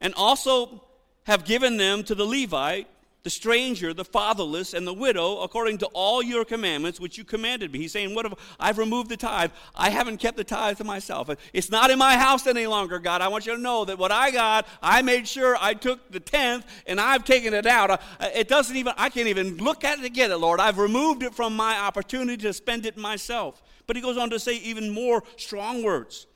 and 0.00 0.12
also 0.14 0.82
have 1.24 1.44
given 1.44 1.76
them 1.76 2.02
to 2.04 2.16
the 2.16 2.24
Levite 2.24 2.88
the 3.22 3.30
stranger, 3.30 3.94
the 3.94 4.04
fatherless, 4.04 4.74
and 4.74 4.86
the 4.86 4.92
widow, 4.92 5.38
according 5.40 5.78
to 5.78 5.86
all 5.92 6.22
your 6.22 6.44
commandments 6.44 6.98
which 6.98 7.16
you 7.16 7.24
commanded 7.24 7.72
me. 7.72 7.78
He's 7.78 7.92
saying, 7.92 8.14
What 8.14 8.26
if 8.26 8.32
I've 8.58 8.78
removed 8.78 9.10
the 9.10 9.16
tithe? 9.16 9.52
I 9.76 9.90
haven't 9.90 10.18
kept 10.18 10.36
the 10.36 10.44
tithe 10.44 10.78
to 10.78 10.84
myself. 10.84 11.30
It's 11.52 11.70
not 11.70 11.90
in 11.90 11.98
my 11.98 12.16
house 12.16 12.46
any 12.46 12.66
longer, 12.66 12.98
God. 12.98 13.20
I 13.20 13.28
want 13.28 13.46
you 13.46 13.54
to 13.54 13.60
know 13.60 13.84
that 13.84 13.98
what 13.98 14.10
I 14.10 14.30
got, 14.30 14.66
I 14.82 15.02
made 15.02 15.28
sure 15.28 15.56
I 15.60 15.74
took 15.74 16.10
the 16.10 16.20
tenth 16.20 16.66
and 16.86 17.00
I've 17.00 17.24
taken 17.24 17.54
it 17.54 17.66
out. 17.66 18.00
It 18.20 18.48
doesn't 18.48 18.76
even, 18.76 18.92
I 18.96 19.08
can't 19.08 19.28
even 19.28 19.58
look 19.58 19.84
at 19.84 20.00
it 20.00 20.02
to 20.02 20.10
get 20.10 20.30
it, 20.30 20.38
Lord. 20.38 20.58
I've 20.58 20.78
removed 20.78 21.22
it 21.22 21.34
from 21.34 21.54
my 21.54 21.78
opportunity 21.78 22.42
to 22.42 22.52
spend 22.52 22.86
it 22.86 22.96
myself. 22.96 23.62
But 23.86 23.96
he 23.96 24.02
goes 24.02 24.16
on 24.16 24.30
to 24.30 24.40
say 24.40 24.56
even 24.56 24.90
more 24.90 25.22
strong 25.36 25.82
words. 25.82 26.26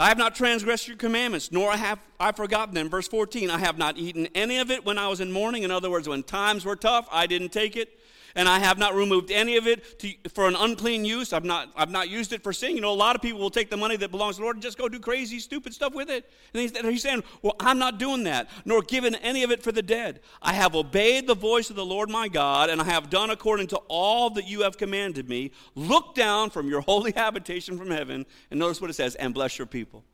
I 0.00 0.08
have 0.08 0.16
not 0.16 0.34
transgressed 0.34 0.88
your 0.88 0.96
commandments, 0.96 1.52
nor 1.52 1.72
have 1.72 1.98
I 2.18 2.32
forgotten 2.32 2.74
them. 2.74 2.88
Verse 2.88 3.06
14, 3.06 3.50
I 3.50 3.58
have 3.58 3.76
not 3.76 3.98
eaten 3.98 4.28
any 4.34 4.56
of 4.56 4.70
it 4.70 4.82
when 4.86 4.96
I 4.96 5.08
was 5.08 5.20
in 5.20 5.30
mourning. 5.30 5.62
In 5.62 5.70
other 5.70 5.90
words, 5.90 6.08
when 6.08 6.22
times 6.22 6.64
were 6.64 6.74
tough, 6.74 7.06
I 7.12 7.26
didn't 7.26 7.50
take 7.50 7.76
it. 7.76 7.99
And 8.34 8.48
I 8.48 8.58
have 8.58 8.78
not 8.78 8.94
removed 8.94 9.30
any 9.30 9.56
of 9.56 9.66
it 9.66 9.98
to, 10.00 10.12
for 10.32 10.46
an 10.46 10.56
unclean 10.56 11.04
use. 11.04 11.32
I've 11.32 11.44
not, 11.44 11.70
I've 11.76 11.90
not 11.90 12.08
used 12.08 12.32
it 12.32 12.42
for 12.42 12.52
sin. 12.52 12.74
You 12.74 12.80
know, 12.80 12.92
a 12.92 12.94
lot 12.94 13.16
of 13.16 13.22
people 13.22 13.40
will 13.40 13.50
take 13.50 13.70
the 13.70 13.76
money 13.76 13.96
that 13.96 14.10
belongs 14.10 14.36
to 14.36 14.40
the 14.40 14.44
Lord 14.44 14.56
and 14.56 14.62
just 14.62 14.78
go 14.78 14.88
do 14.88 15.00
crazy, 15.00 15.38
stupid 15.38 15.74
stuff 15.74 15.94
with 15.94 16.10
it. 16.10 16.30
And 16.54 16.60
he's, 16.60 16.76
he's 16.78 17.02
saying, 17.02 17.22
Well, 17.42 17.56
I'm 17.60 17.78
not 17.78 17.98
doing 17.98 18.24
that, 18.24 18.48
nor 18.64 18.82
given 18.82 19.14
any 19.16 19.42
of 19.42 19.50
it 19.50 19.62
for 19.62 19.72
the 19.72 19.82
dead. 19.82 20.20
I 20.42 20.52
have 20.52 20.74
obeyed 20.74 21.26
the 21.26 21.34
voice 21.34 21.70
of 21.70 21.76
the 21.76 21.84
Lord 21.84 22.10
my 22.10 22.28
God, 22.28 22.70
and 22.70 22.80
I 22.80 22.84
have 22.84 23.10
done 23.10 23.30
according 23.30 23.68
to 23.68 23.76
all 23.88 24.30
that 24.30 24.46
you 24.46 24.62
have 24.62 24.78
commanded 24.78 25.28
me. 25.28 25.52
Look 25.74 26.14
down 26.14 26.50
from 26.50 26.68
your 26.68 26.80
holy 26.80 27.12
habitation 27.16 27.78
from 27.78 27.90
heaven, 27.90 28.26
and 28.50 28.60
notice 28.60 28.80
what 28.80 28.90
it 28.90 28.94
says, 28.94 29.14
and 29.14 29.34
bless 29.34 29.58
your 29.58 29.66
people. 29.66 30.04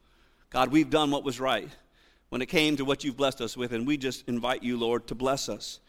God, 0.50 0.70
we've 0.70 0.90
done 0.90 1.11
what 1.11 1.24
was 1.24 1.40
right 1.40 1.68
when 2.29 2.42
it 2.42 2.46
came 2.46 2.76
to 2.76 2.85
what 2.85 3.05
you've 3.05 3.16
blessed 3.16 3.40
us 3.40 3.57
with, 3.57 3.72
and 3.72 3.87
we 3.87 3.96
just 3.96 4.26
invite 4.29 4.62
you, 4.62 4.76
Lord, 4.76 5.07
to 5.09 5.14
bless 5.14 5.48
us. 5.48 5.81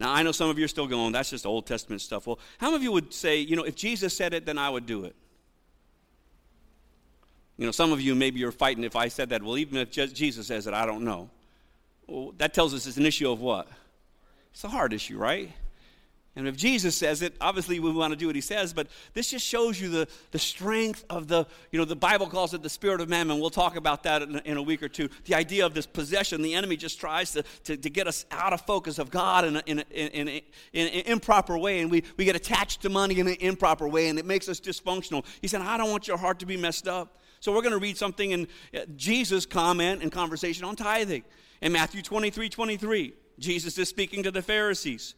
Now, 0.00 0.12
I 0.12 0.22
know 0.22 0.32
some 0.32 0.50
of 0.50 0.58
you 0.58 0.64
are 0.64 0.68
still 0.68 0.86
going, 0.86 1.12
that's 1.12 1.30
just 1.30 1.46
Old 1.46 1.66
Testament 1.66 2.02
stuff. 2.02 2.26
Well, 2.26 2.38
how 2.58 2.66
many 2.68 2.76
of 2.76 2.82
you 2.82 2.92
would 2.92 3.12
say, 3.12 3.38
you 3.38 3.54
know, 3.54 3.62
if 3.62 3.76
Jesus 3.76 4.16
said 4.16 4.34
it, 4.34 4.44
then 4.44 4.58
I 4.58 4.68
would 4.68 4.86
do 4.86 5.04
it? 5.04 5.14
You 7.56 7.66
know, 7.66 7.72
some 7.72 7.92
of 7.92 8.00
you 8.00 8.16
maybe 8.16 8.40
you're 8.40 8.50
fighting 8.50 8.82
if 8.82 8.96
I 8.96 9.06
said 9.08 9.30
that. 9.30 9.42
Well, 9.42 9.56
even 9.56 9.76
if 9.78 9.90
Jesus 9.90 10.48
says 10.48 10.66
it, 10.66 10.74
I 10.74 10.84
don't 10.86 11.04
know. 11.04 11.30
Well, 12.08 12.34
that 12.38 12.52
tells 12.52 12.74
us 12.74 12.86
it's 12.86 12.96
an 12.96 13.06
issue 13.06 13.30
of 13.30 13.40
what? 13.40 13.68
It's 14.52 14.64
a 14.64 14.68
hard 14.68 14.92
issue, 14.92 15.16
right? 15.16 15.52
And 16.36 16.48
if 16.48 16.56
Jesus 16.56 16.96
says 16.96 17.22
it, 17.22 17.36
obviously 17.40 17.78
we 17.78 17.92
want 17.92 18.12
to 18.12 18.16
do 18.16 18.26
what 18.26 18.34
he 18.34 18.40
says, 18.40 18.72
but 18.72 18.88
this 19.12 19.30
just 19.30 19.46
shows 19.46 19.80
you 19.80 19.88
the, 19.88 20.08
the 20.32 20.38
strength 20.38 21.04
of 21.08 21.28
the, 21.28 21.46
you 21.70 21.78
know, 21.78 21.84
the 21.84 21.94
Bible 21.94 22.26
calls 22.26 22.52
it 22.54 22.62
the 22.62 22.68
spirit 22.68 23.00
of 23.00 23.08
mammon. 23.08 23.38
We'll 23.38 23.50
talk 23.50 23.76
about 23.76 24.02
that 24.02 24.22
in, 24.22 24.38
in 24.40 24.56
a 24.56 24.62
week 24.62 24.82
or 24.82 24.88
two. 24.88 25.08
The 25.26 25.36
idea 25.36 25.64
of 25.64 25.74
this 25.74 25.86
possession, 25.86 26.42
the 26.42 26.54
enemy 26.54 26.76
just 26.76 26.98
tries 26.98 27.30
to, 27.32 27.44
to, 27.64 27.76
to 27.76 27.88
get 27.88 28.08
us 28.08 28.26
out 28.32 28.52
of 28.52 28.62
focus 28.62 28.98
of 28.98 29.10
God 29.10 29.44
in, 29.44 29.56
a, 29.56 29.62
in, 29.66 29.78
a, 29.78 29.84
in, 29.92 30.28
in, 30.28 30.40
in, 30.72 30.86
an 30.88 31.06
improper 31.06 31.56
way, 31.56 31.80
and 31.80 31.90
we, 31.90 32.02
we 32.16 32.24
get 32.24 32.34
attached 32.34 32.82
to 32.82 32.88
money 32.88 33.20
in 33.20 33.28
an 33.28 33.36
improper 33.38 33.86
way, 33.86 34.08
and 34.08 34.18
it 34.18 34.26
makes 34.26 34.48
us 34.48 34.58
dysfunctional. 34.58 35.24
He 35.40 35.46
said, 35.46 35.60
I 35.60 35.76
don't 35.76 35.92
want 35.92 36.08
your 36.08 36.18
heart 36.18 36.40
to 36.40 36.46
be 36.46 36.56
messed 36.56 36.88
up. 36.88 37.20
So 37.38 37.52
we're 37.52 37.62
going 37.62 37.72
to 37.72 37.78
read 37.78 37.96
something 37.96 38.32
in 38.32 38.48
uh, 38.74 38.80
Jesus' 38.96 39.46
comment 39.46 40.02
and 40.02 40.10
conversation 40.10 40.64
on 40.64 40.74
tithing. 40.74 41.22
In 41.62 41.72
Matthew 41.72 42.02
23 42.02 42.48
23, 42.48 43.14
Jesus 43.38 43.78
is 43.78 43.88
speaking 43.88 44.24
to 44.24 44.32
the 44.32 44.42
Pharisees. 44.42 45.14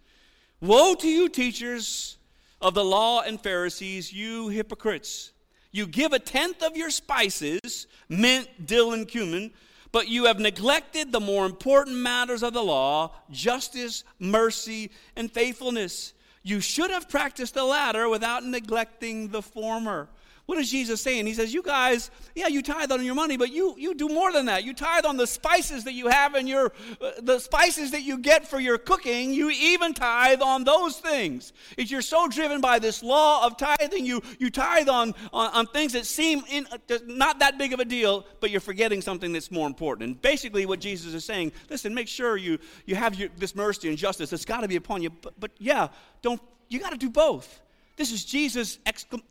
Woe 0.61 0.95
to 0.95 1.09
you, 1.09 1.29
teachers 1.29 2.17
of 2.63 2.73
the 2.73 2.85
law 2.85 3.21
and 3.21 3.39
Pharisees, 3.39 4.11
you 4.11 4.49
hypocrites! 4.49 5.33
You 5.71 5.87
give 5.87 6.15
a 6.15 6.19
tenth 6.19 6.63
of 6.63 6.79
your 6.79 6.89
spices, 6.89 7.87
mint, 8.09 8.49
dill, 8.65 8.95
and 8.95 9.07
cumin, 9.07 9.53
but 9.93 10.09
you 10.09 10.25
have 10.25 10.41
neglected 10.41 11.13
the 11.13 11.21
more 11.21 11.45
important 11.45 11.99
matters 11.99 12.43
of 12.43 12.55
the 12.55 12.65
law 12.65 13.13
justice, 13.31 14.03
mercy, 14.19 14.91
and 15.15 15.31
faithfulness. 15.31 16.15
You 16.43 16.61
should 16.61 16.91
have 16.91 17.11
practiced 17.11 17.53
the 17.53 17.65
latter 17.65 18.09
without 18.09 18.43
neglecting 18.43 19.29
the 19.29 19.43
former. 19.43 20.09
What 20.47 20.59
is 20.59 20.71
Jesus 20.71 21.01
saying? 21.01 21.27
He 21.27 21.35
says, 21.35 21.53
You 21.53 21.61
guys, 21.61 22.09
yeah, 22.37 22.47
you 22.47 22.63
tithe 22.63 22.93
on 22.93 23.05
your 23.05 23.17
money, 23.17 23.37
but 23.37 23.51
you, 23.51 23.75
you 23.77 23.97
do 23.97 24.09
more 24.09 24.33
than 24.33 24.47
that. 24.47 24.63
You 24.63 24.75
tithe 24.75 25.05
on 25.05 25.17
the 25.17 25.27
spices 25.27 25.83
that 25.85 25.95
you 25.95 26.07
have 26.07 26.37
in 26.37 26.47
your, 26.47 26.73
uh, 27.01 27.11
the 27.21 27.41
spices 27.41 27.91
that 27.91 28.03
you 28.03 28.17
get 28.19 28.47
for 28.47 28.61
your 28.61 28.79
cooking. 28.79 29.33
You 29.33 29.51
even 29.51 29.93
tithe 29.93 30.41
on 30.43 30.63
those 30.63 30.99
things. 30.99 31.53
If 31.77 31.91
you're 31.91 32.01
so 32.01 32.29
driven 32.29 32.61
by 32.61 32.79
this 32.79 33.03
law 33.03 33.45
of 33.45 33.57
tithing, 33.57 34.07
you, 34.07 34.23
you 34.39 34.51
tithe 34.51 34.89
on, 34.89 35.17
on, 35.33 35.51
on 35.53 35.67
things 35.67 35.95
that 35.95 36.07
seem 36.07 36.45
in, 36.49 36.69
uh, 36.71 36.99
not 37.07 37.41
that 37.41 37.59
big 37.59 37.73
of 37.73 37.81
a 37.81 37.85
deal, 37.85 38.25
but 38.39 38.51
you're 38.51 38.61
forgetting 38.61 39.03
something 39.03 39.33
that's 39.33 39.51
more 39.51 39.67
important. 39.67 40.09
And 40.09 40.23
basically, 40.23 40.65
what 40.65 40.79
Jesus 40.79 41.13
is 41.13 41.25
saying, 41.25 41.51
listen, 41.69 41.93
make 41.93 42.07
sure 42.07 42.37
you, 42.37 42.61
you 42.85 42.95
have 42.95 43.17
your, 43.17 43.31
this 43.37 43.57
mercy 43.57 43.89
and 43.89 43.99
justice 43.99 44.31
that's 44.31 44.45
got 44.45 44.61
to 44.61 44.69
be 44.69 44.77
upon 44.77 45.03
you. 45.03 45.11
But, 45.11 45.41
but 45.41 45.51
yeah, 45.59 45.89
don't, 46.23 46.41
you 46.69 46.79
got 46.79 46.91
to 46.91 46.99
do 46.99 47.11
both. 47.11 47.63
This 47.97 48.13
is 48.13 48.25
Jesus, 48.25 48.79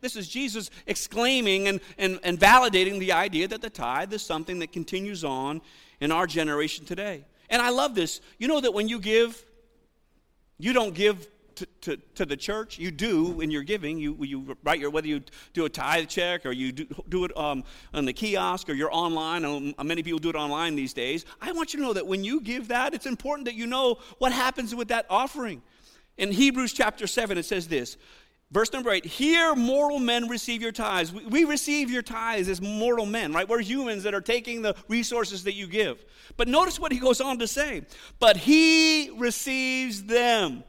this 0.01 0.15
is 0.15 0.27
Jesus 0.27 0.71
exclaiming 0.87 1.67
and, 1.67 1.79
and, 1.97 2.19
and 2.23 2.39
validating 2.39 2.99
the 2.99 3.11
idea 3.11 3.47
that 3.47 3.61
the 3.61 3.69
tithe 3.69 4.11
is 4.11 4.23
something 4.23 4.59
that 4.59 4.71
continues 4.71 5.23
on 5.23 5.61
in 5.99 6.11
our 6.11 6.25
generation 6.25 6.85
today. 6.85 7.25
And 7.49 7.61
I 7.61 7.69
love 7.69 7.93
this. 7.93 8.21
You 8.39 8.47
know 8.47 8.59
that 8.61 8.73
when 8.73 8.87
you 8.87 8.99
give, 8.99 9.43
you 10.57 10.73
don't 10.73 10.95
give 10.95 11.27
to, 11.55 11.65
to, 11.81 11.97
to, 12.15 12.25
the 12.25 12.35
church. 12.35 12.77
You 12.77 12.91
do 12.91 13.25
when 13.25 13.49
you're 13.49 13.63
giving. 13.63 13.97
You, 13.97 14.17
you 14.19 14.57
write 14.63 14.79
your, 14.79 14.89
whether 14.89 15.07
you 15.07 15.21
do 15.53 15.65
a 15.65 15.69
tithe 15.69 16.07
check 16.07 16.45
or 16.45 16.51
you 16.51 16.71
do, 16.71 16.87
do 17.07 17.23
it 17.23 17.37
um, 17.37 17.63
on 17.93 18.05
the 18.05 18.13
kiosk 18.13 18.69
or 18.69 18.73
you're 18.73 18.93
online. 18.93 19.45
Um, 19.45 19.73
many 19.83 20.03
people 20.03 20.19
do 20.19 20.29
it 20.29 20.35
online 20.35 20.75
these 20.75 20.93
days. 20.93 21.25
I 21.41 21.51
want 21.51 21.73
you 21.73 21.79
to 21.79 21.85
know 21.85 21.93
that 21.93 22.07
when 22.07 22.23
you 22.23 22.41
give 22.41 22.69
that, 22.69 22.93
it's 22.93 23.05
important 23.05 23.45
that 23.45 23.55
you 23.55 23.67
know 23.67 23.99
what 24.17 24.31
happens 24.31 24.75
with 24.75 24.89
that 24.89 25.05
offering. 25.09 25.61
In 26.17 26.31
Hebrews 26.31 26.73
chapter 26.73 27.07
7, 27.07 27.37
it 27.37 27.45
says 27.45 27.67
this 27.67 27.97
Verse 28.55 28.71
number 28.71 28.89
eight, 28.89 29.05
here 29.05 29.53
mortal 29.53 29.99
men 29.99 30.29
receive 30.29 30.61
your 30.61 30.71
tithes. 30.71 31.11
We, 31.11 31.25
we, 31.25 31.43
receive 31.43 31.91
your 31.91 32.01
tithes 32.01 32.47
as 32.47 32.61
mortal 32.61 33.05
men, 33.05 33.33
right? 33.33 33.45
We're 33.45 33.59
humans 33.59 34.03
that 34.03 34.13
are 34.13 34.21
taking 34.21 34.61
the 34.61 34.77
resources 34.87 35.43
that 35.43 35.55
you 35.55 35.67
give. 35.67 36.05
But 36.37 36.47
notice 36.47 36.79
what 36.79 36.93
he 36.93 36.99
goes 36.99 37.19
on 37.19 37.39
to 37.39 37.47
say. 37.47 37.81
But 38.17 38.37
he 38.37 39.09
receives 39.17 40.03
them. 40.03 40.63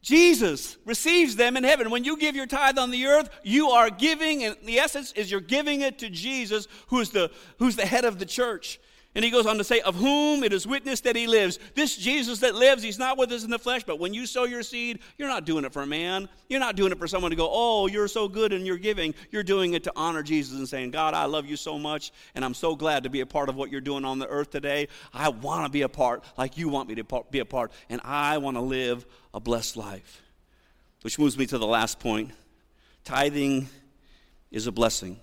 Jesus 0.00 0.78
receives 0.86 1.36
them 1.36 1.58
in 1.58 1.64
heaven. 1.64 1.90
When 1.90 2.04
you 2.04 2.16
give 2.16 2.34
your 2.34 2.46
tithe 2.46 2.78
on 2.78 2.90
the 2.90 3.04
earth, 3.04 3.28
you 3.42 3.68
are 3.68 3.90
giving, 3.90 4.44
and 4.44 4.56
the 4.64 4.78
essence 4.78 5.12
is 5.12 5.30
you're 5.30 5.42
giving 5.42 5.82
it 5.82 5.98
to 5.98 6.08
Jesus, 6.08 6.68
who's 6.86 7.10
the, 7.10 7.30
who's 7.58 7.76
the 7.76 7.84
head 7.84 8.06
of 8.06 8.18
the 8.18 8.24
church. 8.24 8.80
And 9.18 9.24
he 9.24 9.32
goes 9.32 9.46
on 9.46 9.58
to 9.58 9.64
say, 9.64 9.80
Of 9.80 9.96
whom 9.96 10.44
it 10.44 10.52
is 10.52 10.64
witnessed 10.64 11.02
that 11.02 11.16
he 11.16 11.26
lives. 11.26 11.58
This 11.74 11.96
Jesus 11.96 12.38
that 12.38 12.54
lives, 12.54 12.84
he's 12.84 13.00
not 13.00 13.18
with 13.18 13.32
us 13.32 13.42
in 13.42 13.50
the 13.50 13.58
flesh, 13.58 13.82
but 13.82 13.98
when 13.98 14.14
you 14.14 14.26
sow 14.26 14.44
your 14.44 14.62
seed, 14.62 15.00
you're 15.16 15.26
not 15.26 15.44
doing 15.44 15.64
it 15.64 15.72
for 15.72 15.82
a 15.82 15.86
man. 15.88 16.28
You're 16.48 16.60
not 16.60 16.76
doing 16.76 16.92
it 16.92 17.00
for 17.00 17.08
someone 17.08 17.32
to 17.32 17.36
go, 17.36 17.48
Oh, 17.50 17.88
you're 17.88 18.06
so 18.06 18.28
good 18.28 18.52
and 18.52 18.64
you're 18.64 18.78
giving. 18.78 19.16
You're 19.32 19.42
doing 19.42 19.74
it 19.74 19.82
to 19.82 19.92
honor 19.96 20.22
Jesus 20.22 20.56
and 20.56 20.68
saying, 20.68 20.92
God, 20.92 21.14
I 21.14 21.24
love 21.24 21.46
you 21.46 21.56
so 21.56 21.80
much, 21.80 22.12
and 22.36 22.44
I'm 22.44 22.54
so 22.54 22.76
glad 22.76 23.02
to 23.02 23.10
be 23.10 23.20
a 23.20 23.26
part 23.26 23.48
of 23.48 23.56
what 23.56 23.72
you're 23.72 23.80
doing 23.80 24.04
on 24.04 24.20
the 24.20 24.28
earth 24.28 24.50
today. 24.50 24.86
I 25.12 25.30
want 25.30 25.66
to 25.66 25.68
be 25.68 25.82
a 25.82 25.88
part 25.88 26.22
like 26.36 26.56
you 26.56 26.68
want 26.68 26.88
me 26.88 26.94
to 26.94 27.24
be 27.28 27.40
a 27.40 27.44
part, 27.44 27.72
and 27.90 28.00
I 28.04 28.38
want 28.38 28.56
to 28.56 28.60
live 28.60 29.04
a 29.34 29.40
blessed 29.40 29.76
life. 29.76 30.22
Which 31.02 31.18
moves 31.18 31.36
me 31.36 31.44
to 31.46 31.58
the 31.58 31.66
last 31.66 31.98
point 31.98 32.30
tithing 33.02 33.68
is 34.52 34.68
a 34.68 34.72
blessing. 34.72 35.18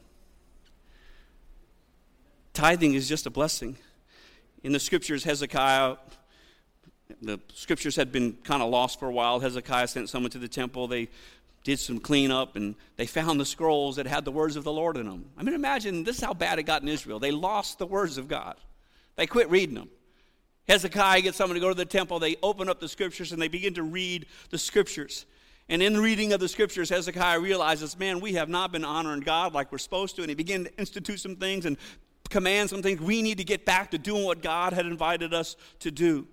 Tithing 2.51 2.93
is 2.93 3.07
just 3.07 3.25
a 3.25 3.29
blessing. 3.29 3.77
In 4.65 4.71
the 4.71 4.79
scriptures, 4.79 5.23
Hezekiah, 5.23 5.97
the 7.21 7.39
scriptures 7.53 7.95
had 7.95 8.11
been 8.11 8.33
kind 8.43 8.63
of 8.63 8.71
lost 8.71 8.99
for 8.99 9.07
a 9.07 9.11
while. 9.11 9.39
Hezekiah 9.39 9.87
sent 9.87 10.09
someone 10.09 10.31
to 10.31 10.39
the 10.39 10.47
temple. 10.47 10.87
They 10.87 11.09
did 11.63 11.77
some 11.77 11.99
cleanup 11.99 12.55
and 12.55 12.73
they 12.97 13.05
found 13.05 13.39
the 13.39 13.45
scrolls 13.45 13.97
that 13.97 14.07
had 14.07 14.25
the 14.25 14.31
words 14.31 14.55
of 14.55 14.63
the 14.63 14.71
Lord 14.71 14.97
in 14.97 15.05
them. 15.05 15.25
I 15.37 15.43
mean, 15.43 15.53
imagine 15.53 16.03
this 16.03 16.17
is 16.17 16.23
how 16.23 16.33
bad 16.33 16.57
it 16.57 16.63
got 16.63 16.81
in 16.81 16.87
Israel. 16.87 17.19
They 17.19 17.29
lost 17.29 17.77
the 17.77 17.85
words 17.85 18.17
of 18.17 18.27
God, 18.27 18.55
they 19.17 19.27
quit 19.27 19.51
reading 19.51 19.75
them. 19.75 19.89
Hezekiah 20.67 21.21
gets 21.21 21.37
someone 21.37 21.53
to 21.53 21.61
go 21.61 21.69
to 21.69 21.75
the 21.75 21.85
temple. 21.85 22.17
They 22.17 22.35
open 22.41 22.67
up 22.67 22.79
the 22.79 22.89
scriptures 22.89 23.31
and 23.31 23.39
they 23.39 23.49
begin 23.49 23.75
to 23.75 23.83
read 23.83 24.25
the 24.49 24.57
scriptures. 24.57 25.27
And 25.69 25.83
in 25.83 25.99
reading 25.99 26.33
of 26.33 26.39
the 26.39 26.47
scriptures, 26.47 26.89
Hezekiah 26.89 27.39
realizes, 27.39 27.99
man, 27.99 28.19
we 28.19 28.33
have 28.33 28.49
not 28.49 28.71
been 28.71 28.83
honoring 28.83 29.19
God 29.19 29.53
like 29.53 29.71
we're 29.71 29.77
supposed 29.77 30.15
to. 30.15 30.23
And 30.23 30.29
he 30.29 30.35
began 30.35 30.63
to 30.63 30.75
institute 30.79 31.19
some 31.19 31.35
things 31.35 31.67
and 31.67 31.77
command 32.29 32.69
some 32.69 32.81
things. 32.81 32.99
We 32.99 33.21
need 33.21 33.37
to 33.37 33.43
get 33.43 33.65
back 33.65 33.91
to 33.91 33.97
doing 33.97 34.23
what 34.23 34.41
God 34.41 34.73
had 34.73 34.85
invited 34.85 35.33
us 35.33 35.55
to 35.79 35.91
do. 35.91 36.27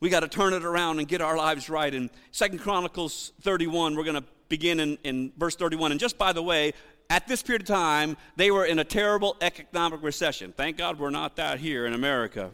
We 0.00 0.10
got 0.10 0.20
to 0.20 0.28
turn 0.28 0.52
it 0.52 0.64
around 0.64 0.98
and 0.98 1.08
get 1.08 1.20
our 1.20 1.36
lives 1.36 1.68
right. 1.68 1.92
In 1.92 2.10
Second 2.30 2.60
Chronicles 2.60 3.32
31, 3.42 3.96
we're 3.96 4.04
going 4.04 4.20
to 4.20 4.24
begin 4.48 4.80
in, 4.80 4.98
in 5.02 5.32
verse 5.36 5.56
31. 5.56 5.90
And 5.90 6.00
just 6.00 6.16
by 6.18 6.32
the 6.32 6.42
way, 6.42 6.72
at 7.10 7.26
this 7.26 7.42
period 7.42 7.62
of 7.62 7.68
time, 7.68 8.16
they 8.36 8.50
were 8.50 8.64
in 8.64 8.78
a 8.78 8.84
terrible 8.84 9.36
economic 9.40 10.02
recession. 10.02 10.52
Thank 10.56 10.76
God 10.76 10.98
we're 10.98 11.10
not 11.10 11.36
that 11.36 11.58
here 11.58 11.86
in 11.86 11.94
America. 11.94 12.50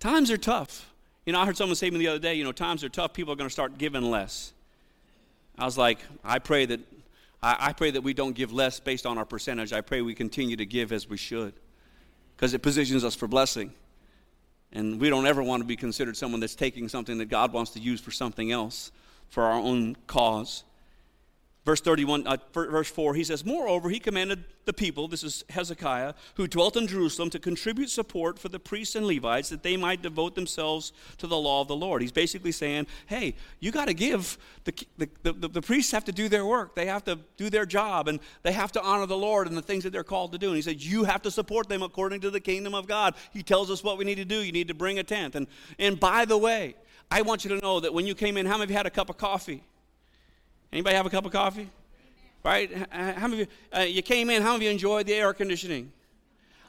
times 0.00 0.30
are 0.30 0.36
tough. 0.36 0.90
You 1.24 1.32
know, 1.32 1.40
I 1.40 1.46
heard 1.46 1.56
someone 1.56 1.76
say 1.76 1.88
to 1.88 1.92
me 1.92 1.98
the 1.98 2.08
other 2.08 2.18
day, 2.18 2.34
you 2.34 2.44
know, 2.44 2.52
times 2.52 2.84
are 2.84 2.88
tough, 2.88 3.14
people 3.14 3.32
are 3.32 3.36
going 3.36 3.48
to 3.48 3.52
start 3.52 3.78
giving 3.78 4.02
less. 4.02 4.52
I 5.58 5.64
was 5.64 5.78
like, 5.78 5.98
I 6.22 6.38
pray 6.38 6.66
that 6.66 6.80
I, 7.44 7.56
I 7.60 7.72
pray 7.74 7.90
that 7.90 8.00
we 8.00 8.14
don't 8.14 8.34
give 8.34 8.52
less 8.52 8.80
based 8.80 9.04
on 9.04 9.18
our 9.18 9.26
percentage. 9.26 9.72
I 9.74 9.82
pray 9.82 10.00
we 10.00 10.14
continue 10.14 10.56
to 10.56 10.64
give 10.64 10.92
as 10.92 11.06
we 11.06 11.18
should 11.18 11.52
because 12.34 12.54
it 12.54 12.62
positions 12.62 13.04
us 13.04 13.14
for 13.14 13.28
blessing. 13.28 13.72
And 14.72 14.98
we 14.98 15.10
don't 15.10 15.26
ever 15.26 15.42
want 15.42 15.60
to 15.60 15.66
be 15.66 15.76
considered 15.76 16.16
someone 16.16 16.40
that's 16.40 16.54
taking 16.54 16.88
something 16.88 17.18
that 17.18 17.26
God 17.26 17.52
wants 17.52 17.72
to 17.72 17.80
use 17.80 18.00
for 18.00 18.10
something 18.10 18.50
else, 18.50 18.90
for 19.28 19.44
our 19.44 19.52
own 19.52 19.94
cause. 20.06 20.64
Verse 21.64 21.80
31, 21.80 22.26
uh, 22.26 22.36
verse 22.52 22.90
4, 22.90 23.14
he 23.14 23.24
says, 23.24 23.42
Moreover, 23.42 23.88
he 23.88 23.98
commanded 23.98 24.44
the 24.66 24.72
people, 24.74 25.08
this 25.08 25.24
is 25.24 25.44
Hezekiah, 25.48 26.12
who 26.34 26.46
dwelt 26.46 26.76
in 26.76 26.86
Jerusalem, 26.86 27.30
to 27.30 27.38
contribute 27.38 27.88
support 27.88 28.38
for 28.38 28.50
the 28.50 28.58
priests 28.58 28.94
and 28.94 29.06
Levites 29.06 29.48
that 29.48 29.62
they 29.62 29.78
might 29.78 30.02
devote 30.02 30.34
themselves 30.34 30.92
to 31.16 31.26
the 31.26 31.38
law 31.38 31.62
of 31.62 31.68
the 31.68 31.76
Lord. 31.76 32.02
He's 32.02 32.12
basically 32.12 32.52
saying, 32.52 32.86
hey, 33.06 33.34
you 33.60 33.70
got 33.70 33.86
to 33.86 33.94
give, 33.94 34.36
the, 34.64 34.74
the, 34.98 35.32
the, 35.32 35.48
the, 35.48 35.62
priests 35.62 35.90
have 35.92 36.04
to 36.04 36.12
do 36.12 36.28
their 36.28 36.44
work. 36.44 36.74
They 36.74 36.84
have 36.84 37.04
to 37.04 37.18
do 37.38 37.48
their 37.48 37.64
job, 37.64 38.08
and 38.08 38.20
they 38.42 38.52
have 38.52 38.72
to 38.72 38.82
honor 38.82 39.06
the 39.06 39.16
Lord 39.16 39.48
and 39.48 39.56
the 39.56 39.62
things 39.62 39.84
that 39.84 39.90
they're 39.90 40.04
called 40.04 40.32
to 40.32 40.38
do. 40.38 40.48
And 40.48 40.56
he 40.56 40.62
said, 40.62 40.82
you 40.82 41.04
have 41.04 41.22
to 41.22 41.30
support 41.30 41.70
them 41.70 41.82
according 41.82 42.20
to 42.22 42.30
the 42.30 42.40
kingdom 42.40 42.74
of 42.74 42.86
God. 42.86 43.14
He 43.32 43.42
tells 43.42 43.70
us 43.70 43.82
what 43.82 43.96
we 43.96 44.04
need 44.04 44.16
to 44.16 44.26
do. 44.26 44.42
You 44.42 44.52
need 44.52 44.68
to 44.68 44.74
bring 44.74 44.98
a 44.98 45.02
tenth. 45.02 45.34
And, 45.34 45.46
and 45.78 45.98
by 45.98 46.26
the 46.26 46.36
way, 46.36 46.74
I 47.10 47.22
want 47.22 47.42
you 47.42 47.56
to 47.56 47.62
know 47.62 47.80
that 47.80 47.94
when 47.94 48.06
you 48.06 48.14
came 48.14 48.36
in, 48.36 48.44
how 48.44 48.58
many 48.58 48.64
of 48.64 48.70
you 48.70 48.76
had 48.76 48.86
a 48.86 48.90
cup 48.90 49.08
of 49.08 49.16
coffee? 49.16 49.64
Anybody 50.74 50.96
have 50.96 51.06
a 51.06 51.10
cup 51.10 51.24
of 51.24 51.30
coffee? 51.30 51.70
Right? 52.42 52.68
How 52.90 53.28
many 53.28 53.42
of 53.42 53.48
you, 53.48 53.78
uh, 53.78 53.82
you 53.82 54.02
came 54.02 54.28
in, 54.28 54.42
how 54.42 54.54
many 54.54 54.56
of 54.56 54.62
you 54.62 54.70
enjoyed 54.70 55.06
the 55.06 55.14
air 55.14 55.32
conditioning? 55.32 55.92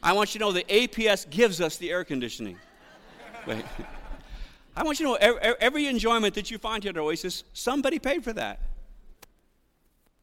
I 0.01 0.13
want 0.13 0.35
you 0.35 0.39
to 0.39 0.45
know 0.45 0.51
the 0.51 0.63
APS 0.65 1.27
gives 1.27 1.59
us 1.59 1.77
the 1.77 1.89
air 1.89 2.03
conditioning. 2.03 2.55
Wait. 3.47 3.65
I 4.77 4.83
want 4.83 4.99
you 4.99 5.07
to 5.07 5.11
know 5.13 5.17
every, 5.19 5.55
every 5.59 5.87
enjoyment 5.87 6.35
that 6.35 6.51
you 6.51 6.59
find 6.59 6.83
here 6.83 6.91
at 6.91 6.97
Oasis, 6.97 7.45
somebody 7.53 7.97
paid 7.97 8.23
for 8.23 8.31
that. 8.33 8.59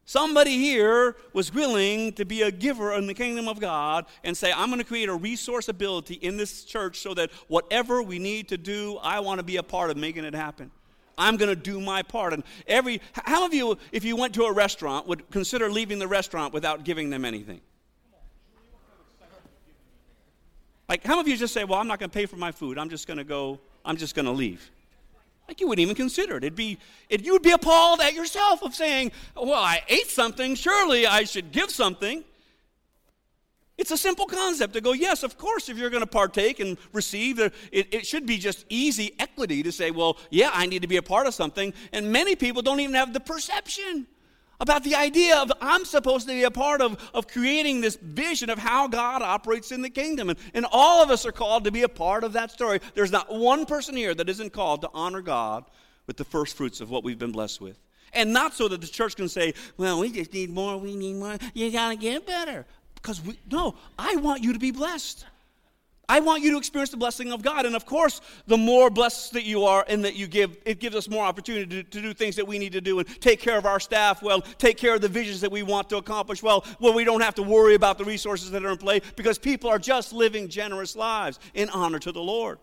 Somebody 0.05 0.57
here 0.57 1.17
was 1.33 1.53
willing 1.53 2.13
to 2.13 2.23
be 2.23 2.41
a 2.43 2.51
giver 2.51 2.93
in 2.93 3.05
the 3.05 3.13
kingdom 3.13 3.49
of 3.49 3.59
God 3.59 4.05
and 4.23 4.35
say, 4.35 4.53
I'm 4.53 4.67
going 4.67 4.79
to 4.79 4.85
create 4.85 5.09
a 5.09 5.13
resource 5.13 5.67
ability 5.67 6.15
in 6.15 6.37
this 6.37 6.63
church 6.63 6.99
so 6.99 7.13
that 7.15 7.31
whatever 7.49 8.01
we 8.01 8.17
need 8.17 8.47
to 8.47 8.57
do, 8.57 8.97
I 9.01 9.19
want 9.19 9.39
to 9.39 9.43
be 9.43 9.57
a 9.57 9.63
part 9.63 9.91
of 9.91 9.97
making 9.97 10.23
it 10.23 10.33
happen. 10.33 10.71
I'm 11.17 11.37
going 11.37 11.49
to 11.49 11.55
do 11.55 11.79
my 11.79 12.01
part. 12.01 12.33
And 12.33 12.43
every, 12.67 13.01
how 13.13 13.45
of 13.45 13.53
you, 13.53 13.77
if 13.91 14.03
you 14.03 14.15
went 14.15 14.33
to 14.35 14.43
a 14.43 14.51
restaurant, 14.51 15.07
would 15.07 15.29
consider 15.29 15.69
leaving 15.69 15.99
the 15.99 16.07
restaurant 16.07 16.53
without 16.53 16.83
giving 16.83 17.09
them 17.09 17.25
anything? 17.25 17.61
Like, 20.89 21.03
how 21.03 21.15
many 21.15 21.21
of 21.21 21.27
you 21.29 21.37
just 21.37 21.53
say, 21.53 21.63
well, 21.63 21.79
I'm 21.79 21.87
not 21.87 21.99
going 21.99 22.09
to 22.09 22.13
pay 22.13 22.25
for 22.25 22.35
my 22.35 22.51
food. 22.51 22.77
I'm 22.77 22.89
just 22.89 23.07
going 23.07 23.17
to 23.17 23.23
go, 23.23 23.59
I'm 23.85 23.97
just 23.97 24.15
going 24.15 24.25
to 24.25 24.31
leave? 24.31 24.69
Like, 25.47 25.59
you 25.59 25.67
wouldn't 25.67 25.83
even 25.83 25.95
consider 25.95 26.37
it. 26.37 26.43
It'd 26.43 26.55
be, 26.55 26.77
it, 27.09 27.23
you 27.23 27.33
would 27.33 27.41
be 27.41 27.51
appalled 27.51 27.99
at 28.01 28.13
yourself 28.13 28.63
of 28.63 28.73
saying, 28.73 29.11
well, 29.35 29.53
I 29.53 29.81
ate 29.87 30.07
something. 30.07 30.55
Surely 30.55 31.05
I 31.05 31.23
should 31.23 31.51
give 31.51 31.69
something. 31.69 32.23
It's 33.77 33.91
a 33.91 33.97
simple 33.97 34.27
concept 34.27 34.73
to 34.73 34.81
go, 34.81 34.93
yes, 34.93 35.23
of 35.23 35.37
course, 35.37 35.67
if 35.67 35.77
you're 35.77 35.89
going 35.89 36.03
to 36.03 36.07
partake 36.07 36.59
and 36.59 36.77
receive, 36.91 37.39
it, 37.39 37.53
it 37.71 38.05
should 38.05 38.25
be 38.25 38.37
just 38.37 38.65
easy 38.69 39.15
equity 39.17 39.63
to 39.63 39.71
say, 39.71 39.89
well, 39.89 40.17
yeah, 40.29 40.51
I 40.53 40.67
need 40.67 40.83
to 40.83 40.87
be 40.87 40.97
a 40.97 41.01
part 41.01 41.25
of 41.25 41.33
something. 41.33 41.73
And 41.91 42.11
many 42.11 42.35
people 42.35 42.61
don't 42.61 42.79
even 42.79 42.95
have 42.95 43.13
the 43.13 43.19
perception 43.19 44.05
about 44.59 44.83
the 44.83 44.95
idea 44.95 45.37
of 45.37 45.51
I'm 45.59 45.85
supposed 45.85 46.27
to 46.27 46.33
be 46.33 46.43
a 46.43 46.51
part 46.51 46.81
of, 46.81 46.97
of 47.15 47.27
creating 47.27 47.81
this 47.81 47.95
vision 47.95 48.51
of 48.51 48.59
how 48.59 48.87
God 48.87 49.23
operates 49.23 49.71
in 49.71 49.81
the 49.81 49.89
kingdom. 49.89 50.29
And, 50.29 50.39
and 50.53 50.67
all 50.71 51.03
of 51.03 51.09
us 51.09 51.25
are 51.25 51.31
called 51.31 51.63
to 51.63 51.71
be 51.71 51.81
a 51.81 51.89
part 51.89 52.23
of 52.23 52.33
that 52.33 52.51
story. 52.51 52.79
There's 52.93 53.11
not 53.11 53.33
one 53.33 53.65
person 53.65 53.95
here 53.95 54.13
that 54.13 54.29
isn't 54.29 54.53
called 54.53 54.81
to 54.81 54.89
honor 54.93 55.21
God 55.21 55.65
with 56.05 56.17
the 56.17 56.25
first 56.25 56.55
fruits 56.55 56.79
of 56.79 56.91
what 56.91 57.03
we've 57.03 57.19
been 57.19 57.31
blessed 57.31 57.59
with. 57.59 57.79
And 58.13 58.31
not 58.31 58.53
so 58.53 58.67
that 58.67 58.81
the 58.81 58.87
church 58.87 59.15
can 59.15 59.27
say, 59.27 59.55
well, 59.77 59.99
we 59.99 60.11
just 60.11 60.31
need 60.31 60.51
more, 60.51 60.77
we 60.77 60.95
need 60.95 61.15
more, 61.15 61.37
you 61.55 61.71
got 61.71 61.89
to 61.89 61.95
get 61.95 62.27
better. 62.27 62.65
Because 63.03 63.21
we, 63.21 63.37
no, 63.51 63.75
I 63.99 64.15
want 64.15 64.43
you 64.43 64.53
to 64.53 64.59
be 64.59 64.71
blessed. 64.71 65.25
I 66.07 66.21
want 66.21 66.41
you 66.41 66.51
to 66.51 66.57
experience 66.57 66.89
the 66.89 66.97
blessing 66.97 67.33
of 67.33 67.41
God. 67.41 67.65
And 67.65 67.75
of 67.75 67.85
course, 67.85 68.21
the 68.47 68.57
more 68.57 68.89
blessed 68.89 69.33
that 69.33 69.43
you 69.43 69.65
are 69.65 69.85
and 69.87 70.05
that 70.05 70.15
you 70.15 70.25
give, 70.25 70.57
it 70.65 70.79
gives 70.79 70.95
us 70.95 71.09
more 71.09 71.25
opportunity 71.25 71.83
to, 71.83 71.89
to, 71.89 72.01
do 72.01 72.13
things 72.13 72.37
that 72.37 72.47
we 72.47 72.59
need 72.59 72.71
to 72.73 72.81
do 72.81 72.99
and 72.99 73.21
take 73.21 73.41
care 73.41 73.57
of 73.57 73.65
our 73.65 73.79
staff 73.79 74.21
well, 74.23 74.41
take 74.41 74.77
care 74.77 74.95
of 74.95 75.01
the 75.01 75.09
visions 75.09 75.41
that 75.41 75.51
we 75.51 75.63
want 75.63 75.89
to 75.89 75.97
accomplish 75.97 76.41
well, 76.41 76.65
well, 76.79 76.93
we 76.93 77.03
don't 77.03 77.21
have 77.21 77.35
to 77.35 77.43
worry 77.43 77.75
about 77.75 77.97
the 77.97 78.05
resources 78.05 78.51
that 78.51 78.63
are 78.63 78.71
in 78.71 78.77
play 78.77 79.01
because 79.17 79.37
people 79.37 79.69
are 79.69 79.79
just 79.79 80.13
living 80.13 80.47
generous 80.47 80.95
lives 80.95 81.39
in 81.53 81.69
honor 81.69 81.99
to 81.99 82.11
the 82.11 82.21
Lord, 82.21 82.57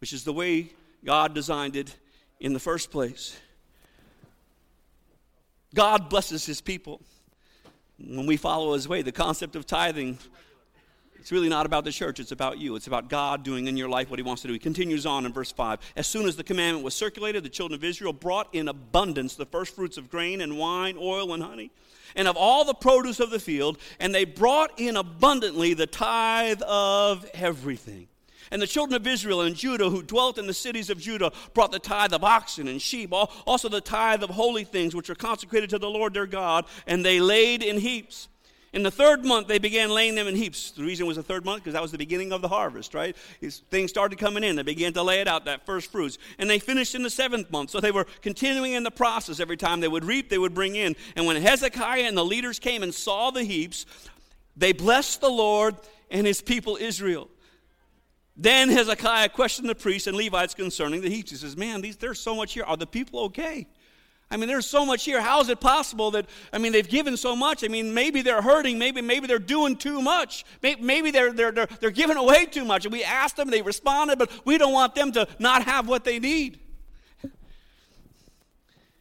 which 0.00 0.12
is 0.12 0.22
the 0.22 0.32
way 0.34 0.70
God 1.04 1.34
designed 1.34 1.76
it 1.76 1.96
in 2.40 2.52
the 2.52 2.60
first 2.60 2.90
place. 2.90 3.38
God 5.74 6.10
blesses 6.10 6.44
his 6.44 6.60
people. 6.60 7.00
When 8.04 8.26
we 8.26 8.36
follow 8.36 8.74
his 8.74 8.88
way, 8.88 9.02
the 9.02 9.12
concept 9.12 9.56
of 9.56 9.66
tithing 9.66 10.18
it's 11.22 11.30
really 11.30 11.48
not 11.48 11.66
about 11.66 11.84
the 11.84 11.92
church, 11.92 12.18
it's 12.18 12.32
about 12.32 12.58
you. 12.58 12.74
It's 12.74 12.88
about 12.88 13.08
God 13.08 13.44
doing 13.44 13.68
in 13.68 13.76
your 13.76 13.88
life 13.88 14.10
what 14.10 14.18
He 14.18 14.24
wants 14.24 14.42
to 14.42 14.48
do. 14.48 14.54
He 14.54 14.58
continues 14.58 15.06
on 15.06 15.24
in 15.24 15.32
verse 15.32 15.52
5. 15.52 15.78
As 15.94 16.08
soon 16.08 16.26
as 16.26 16.34
the 16.34 16.42
commandment 16.42 16.84
was 16.84 16.94
circulated, 16.94 17.44
the 17.44 17.48
children 17.48 17.78
of 17.78 17.84
Israel 17.84 18.12
brought 18.12 18.52
in 18.52 18.66
abundance 18.66 19.36
the 19.36 19.46
first 19.46 19.76
fruits 19.76 19.96
of 19.96 20.10
grain 20.10 20.40
and 20.40 20.58
wine, 20.58 20.96
oil 20.98 21.32
and 21.32 21.40
honey, 21.40 21.70
and 22.16 22.26
of 22.26 22.36
all 22.36 22.64
the 22.64 22.74
produce 22.74 23.20
of 23.20 23.30
the 23.30 23.38
field, 23.38 23.78
and 24.00 24.12
they 24.12 24.24
brought 24.24 24.80
in 24.80 24.96
abundantly 24.96 25.74
the 25.74 25.86
tithe 25.86 26.60
of 26.62 27.24
everything. 27.34 28.08
And 28.52 28.60
the 28.60 28.66
children 28.66 28.94
of 28.94 29.06
Israel 29.06 29.40
and 29.40 29.56
Judah 29.56 29.88
who 29.88 30.02
dwelt 30.02 30.36
in 30.36 30.46
the 30.46 30.52
cities 30.52 30.90
of 30.90 31.00
Judah 31.00 31.32
brought 31.54 31.72
the 31.72 31.78
tithe 31.78 32.12
of 32.12 32.22
oxen 32.22 32.68
and 32.68 32.80
sheep, 32.80 33.10
also 33.12 33.68
the 33.70 33.80
tithe 33.80 34.22
of 34.22 34.28
holy 34.30 34.62
things 34.62 34.94
which 34.94 35.08
are 35.08 35.14
consecrated 35.14 35.70
to 35.70 35.78
the 35.78 35.88
Lord 35.88 36.12
their 36.12 36.26
God, 36.26 36.66
and 36.86 37.02
they 37.04 37.18
laid 37.18 37.62
in 37.62 37.78
heaps. 37.78 38.28
In 38.74 38.82
the 38.82 38.90
third 38.90 39.24
month, 39.24 39.48
they 39.48 39.58
began 39.58 39.88
laying 39.90 40.14
them 40.14 40.26
in 40.26 40.36
heaps. 40.36 40.70
The 40.70 40.82
reason 40.82 41.06
was 41.06 41.16
the 41.16 41.22
third 41.22 41.46
month 41.46 41.62
because 41.62 41.72
that 41.72 41.82
was 41.82 41.92
the 41.92 41.98
beginning 41.98 42.32
of 42.32 42.42
the 42.42 42.48
harvest, 42.48 42.92
right? 42.92 43.16
Things 43.70 43.90
started 43.90 44.18
coming 44.18 44.44
in. 44.44 44.56
They 44.56 44.62
began 44.62 44.92
to 44.94 45.02
lay 45.02 45.20
it 45.20 45.28
out, 45.28 45.46
that 45.46 45.64
first 45.64 45.90
fruits. 45.90 46.18
And 46.38 46.48
they 46.48 46.58
finished 46.58 46.94
in 46.94 47.02
the 47.02 47.10
seventh 47.10 47.50
month. 47.50 47.70
So 47.70 47.80
they 47.80 47.90
were 47.90 48.06
continuing 48.20 48.72
in 48.72 48.82
the 48.82 48.90
process. 48.90 49.40
Every 49.40 49.58
time 49.58 49.80
they 49.80 49.88
would 49.88 50.04
reap, 50.04 50.28
they 50.28 50.38
would 50.38 50.54
bring 50.54 50.76
in. 50.76 50.96
And 51.16 51.26
when 51.26 51.40
Hezekiah 51.40 52.04
and 52.04 52.16
the 52.16 52.24
leaders 52.24 52.58
came 52.58 52.82
and 52.82 52.94
saw 52.94 53.30
the 53.30 53.44
heaps, 53.44 53.84
they 54.56 54.72
blessed 54.72 55.20
the 55.20 55.30
Lord 55.30 55.76
and 56.10 56.26
his 56.26 56.40
people 56.40 56.78
Israel. 56.80 57.28
Then 58.36 58.70
Hezekiah 58.70 59.28
questioned 59.28 59.68
the 59.68 59.74
priests 59.74 60.06
and 60.06 60.16
Levites 60.16 60.54
concerning 60.54 61.02
the 61.02 61.10
heaps. 61.10 61.30
He 61.30 61.36
says, 61.36 61.56
Man, 61.56 61.80
these, 61.82 61.96
there's 61.96 62.20
so 62.20 62.34
much 62.34 62.54
here. 62.54 62.64
Are 62.64 62.76
the 62.76 62.86
people 62.86 63.20
okay? 63.24 63.66
I 64.32 64.38
mean, 64.38 64.48
there's 64.48 64.66
so 64.66 64.86
much 64.86 65.04
here. 65.04 65.20
How 65.20 65.42
is 65.42 65.50
it 65.50 65.60
possible 65.60 66.10
that, 66.12 66.24
I 66.54 66.58
mean, 66.58 66.72
they've 66.72 66.88
given 66.88 67.18
so 67.18 67.36
much? 67.36 67.62
I 67.62 67.68
mean, 67.68 67.92
maybe 67.92 68.22
they're 68.22 68.40
hurting. 68.40 68.78
Maybe, 68.78 69.02
maybe 69.02 69.26
they're 69.26 69.38
doing 69.38 69.76
too 69.76 70.00
much. 70.00 70.46
Maybe 70.62 71.10
they're, 71.10 71.34
they're, 71.34 71.52
they're, 71.52 71.68
they're 71.80 71.90
giving 71.90 72.16
away 72.16 72.46
too 72.46 72.64
much. 72.64 72.86
And 72.86 72.92
we 72.92 73.04
asked 73.04 73.36
them, 73.36 73.50
they 73.50 73.60
responded, 73.60 74.18
but 74.18 74.30
we 74.46 74.56
don't 74.56 74.72
want 74.72 74.94
them 74.94 75.12
to 75.12 75.28
not 75.38 75.64
have 75.64 75.86
what 75.86 76.04
they 76.04 76.18
need. 76.18 76.58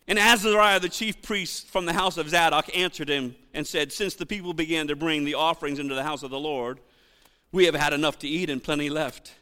And 0.06 0.20
Azariah, 0.20 0.82
the 0.82 0.90
chief 0.90 1.22
priest 1.22 1.68
from 1.68 1.86
the 1.86 1.94
house 1.94 2.18
of 2.18 2.28
Zadok, 2.28 2.70
answered 2.76 3.08
him 3.08 3.36
and 3.54 3.66
said, 3.66 3.94
Since 3.94 4.16
the 4.16 4.26
people 4.26 4.54
began 4.54 4.90
to 4.90 4.98
bring 4.98 5.24
the 5.24 5.36
offerings 5.36 5.80
into 5.80 5.96
the 5.96 6.04
house 6.04 6.24
of 6.24 6.32
the 6.32 6.40
Lord, 6.40 6.82
we 7.52 7.66
have 7.66 7.76
had 7.76 7.94
enough 7.94 8.20
to 8.20 8.28
eat 8.28 8.50
and 8.50 8.64
plenty 8.64 8.90
left. 8.90 9.34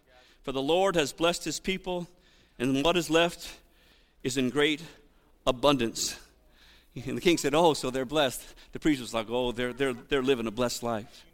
For 0.43 0.51
the 0.51 0.61
Lord 0.61 0.95
has 0.95 1.13
blessed 1.13 1.43
his 1.43 1.59
people, 1.59 2.07
and 2.57 2.83
what 2.83 2.97
is 2.97 3.09
left 3.09 3.59
is 4.23 4.37
in 4.37 4.49
great 4.49 4.81
abundance. 5.45 6.17
And 7.05 7.17
the 7.17 7.21
king 7.21 7.37
said, 7.37 7.53
Oh, 7.53 7.73
so 7.73 7.89
they're 7.89 8.05
blessed. 8.05 8.43
The 8.71 8.79
priest 8.79 8.99
was 9.01 9.13
like, 9.13 9.27
Oh, 9.29 9.51
they're, 9.51 9.73
they're, 9.73 9.93
they're 9.93 10.23
living 10.23 10.47
a 10.47 10.51
blessed 10.51 10.83
life. 10.83 11.25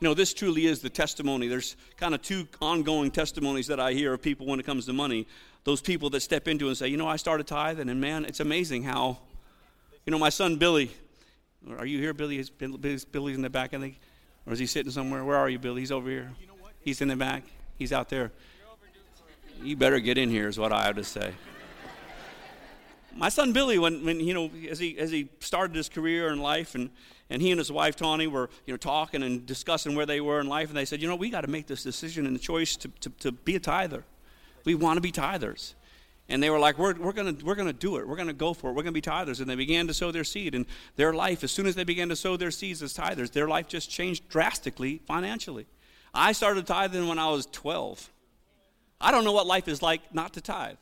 You 0.00 0.08
know, 0.08 0.14
this 0.14 0.32
truly 0.32 0.66
is 0.66 0.80
the 0.80 0.90
testimony. 0.90 1.48
There's 1.48 1.76
kind 1.96 2.14
of 2.14 2.22
two 2.22 2.46
ongoing 2.60 3.10
testimonies 3.10 3.66
that 3.66 3.80
I 3.80 3.92
hear 3.92 4.12
of 4.12 4.22
people 4.22 4.46
when 4.46 4.60
it 4.60 4.66
comes 4.66 4.86
to 4.86 4.92
money. 4.92 5.26
Those 5.64 5.80
people 5.80 6.08
that 6.10 6.20
step 6.20 6.46
into 6.46 6.68
and 6.68 6.76
say, 6.76 6.88
You 6.88 6.96
know, 6.96 7.08
I 7.08 7.16
started 7.16 7.46
tithing, 7.46 7.88
and 7.88 8.00
man, 8.00 8.24
it's 8.24 8.40
amazing 8.40 8.84
how, 8.84 9.18
you 10.06 10.10
know, 10.10 10.18
my 10.18 10.30
son 10.30 10.56
Billy, 10.56 10.90
are 11.78 11.86
you 11.86 11.98
here, 11.98 12.14
Billy? 12.14 12.44
Billy's 12.58 13.36
in 13.36 13.42
the 13.42 13.50
back, 13.50 13.74
I 13.74 13.78
think? 13.78 13.98
Or 14.48 14.54
is 14.54 14.58
he 14.58 14.66
sitting 14.66 14.90
somewhere? 14.90 15.22
Where 15.24 15.36
are 15.36 15.48
you, 15.48 15.60
Billy? 15.60 15.82
He's 15.82 15.92
over 15.92 16.08
here. 16.08 16.32
He's 16.80 17.00
in 17.00 17.08
the 17.08 17.16
back. 17.16 17.44
He's 17.76 17.92
out 17.92 18.08
there. 18.08 18.32
You 19.62 19.76
better 19.76 20.00
get 20.00 20.18
in 20.18 20.30
here, 20.30 20.48
is 20.48 20.58
what 20.58 20.72
I 20.72 20.86
have 20.86 20.96
to 20.96 21.04
say 21.04 21.34
my 23.18 23.28
son 23.28 23.52
Billy, 23.52 23.78
when, 23.78 24.04
when 24.04 24.20
you 24.20 24.32
know, 24.32 24.50
as 24.70 24.78
he 24.78 24.96
as 24.98 25.10
he 25.10 25.28
started 25.40 25.74
his 25.74 25.88
career 25.88 26.32
in 26.32 26.38
life, 26.38 26.74
and 26.74 26.88
and 27.28 27.42
he 27.42 27.50
and 27.50 27.58
his 27.58 27.70
wife 27.70 27.96
Tawny 27.96 28.26
were 28.26 28.48
you 28.64 28.72
know 28.72 28.78
talking 28.78 29.22
and 29.22 29.44
discussing 29.44 29.94
where 29.94 30.06
they 30.06 30.20
were 30.20 30.40
in 30.40 30.46
life, 30.46 30.68
and 30.68 30.76
they 30.76 30.84
said, 30.84 31.02
you 31.02 31.08
know, 31.08 31.16
we 31.16 31.28
got 31.28 31.42
to 31.42 31.48
make 31.48 31.66
this 31.66 31.82
decision 31.82 32.26
and 32.26 32.34
the 32.34 32.40
choice 32.40 32.76
to, 32.76 32.88
to, 33.00 33.10
to 33.18 33.32
be 33.32 33.56
a 33.56 33.60
tither. 33.60 34.04
We 34.64 34.76
want 34.76 34.96
to 34.96 35.00
be 35.00 35.12
tithers. 35.12 35.74
And 36.28 36.42
they 36.42 36.50
were 36.50 36.58
like, 36.58 36.78
we're, 36.78 36.94
we're 36.94 37.12
going 37.12 37.38
we're 37.42 37.54
gonna 37.54 37.72
do 37.72 37.96
it. 37.96 38.06
We're 38.06 38.16
going 38.16 38.28
to 38.28 38.34
go 38.34 38.52
for 38.52 38.70
it. 38.70 38.74
We're 38.74 38.82
going 38.82 38.92
to 38.94 39.00
be 39.00 39.00
tithers. 39.00 39.40
And 39.40 39.48
they 39.48 39.54
began 39.54 39.86
to 39.86 39.94
sow 39.94 40.12
their 40.12 40.24
seed. 40.24 40.54
And 40.54 40.66
their 40.96 41.14
life, 41.14 41.42
as 41.42 41.50
soon 41.50 41.66
as 41.66 41.74
they 41.74 41.84
began 41.84 42.10
to 42.10 42.16
sow 42.16 42.36
their 42.36 42.50
seeds 42.50 42.82
as 42.82 42.92
tithers, 42.94 43.32
their 43.32 43.48
life 43.48 43.66
just 43.66 43.90
changed 43.90 44.28
drastically 44.28 45.00
financially. 45.06 45.66
I 46.12 46.32
started 46.32 46.66
tithing 46.66 47.08
when 47.08 47.18
I 47.18 47.30
was 47.30 47.46
12. 47.46 48.10
I 49.00 49.10
don't 49.10 49.24
know 49.24 49.32
what 49.32 49.46
life 49.46 49.68
is 49.68 49.80
like 49.80 50.14
not 50.14 50.34
to 50.34 50.40
tithe. 50.40 50.76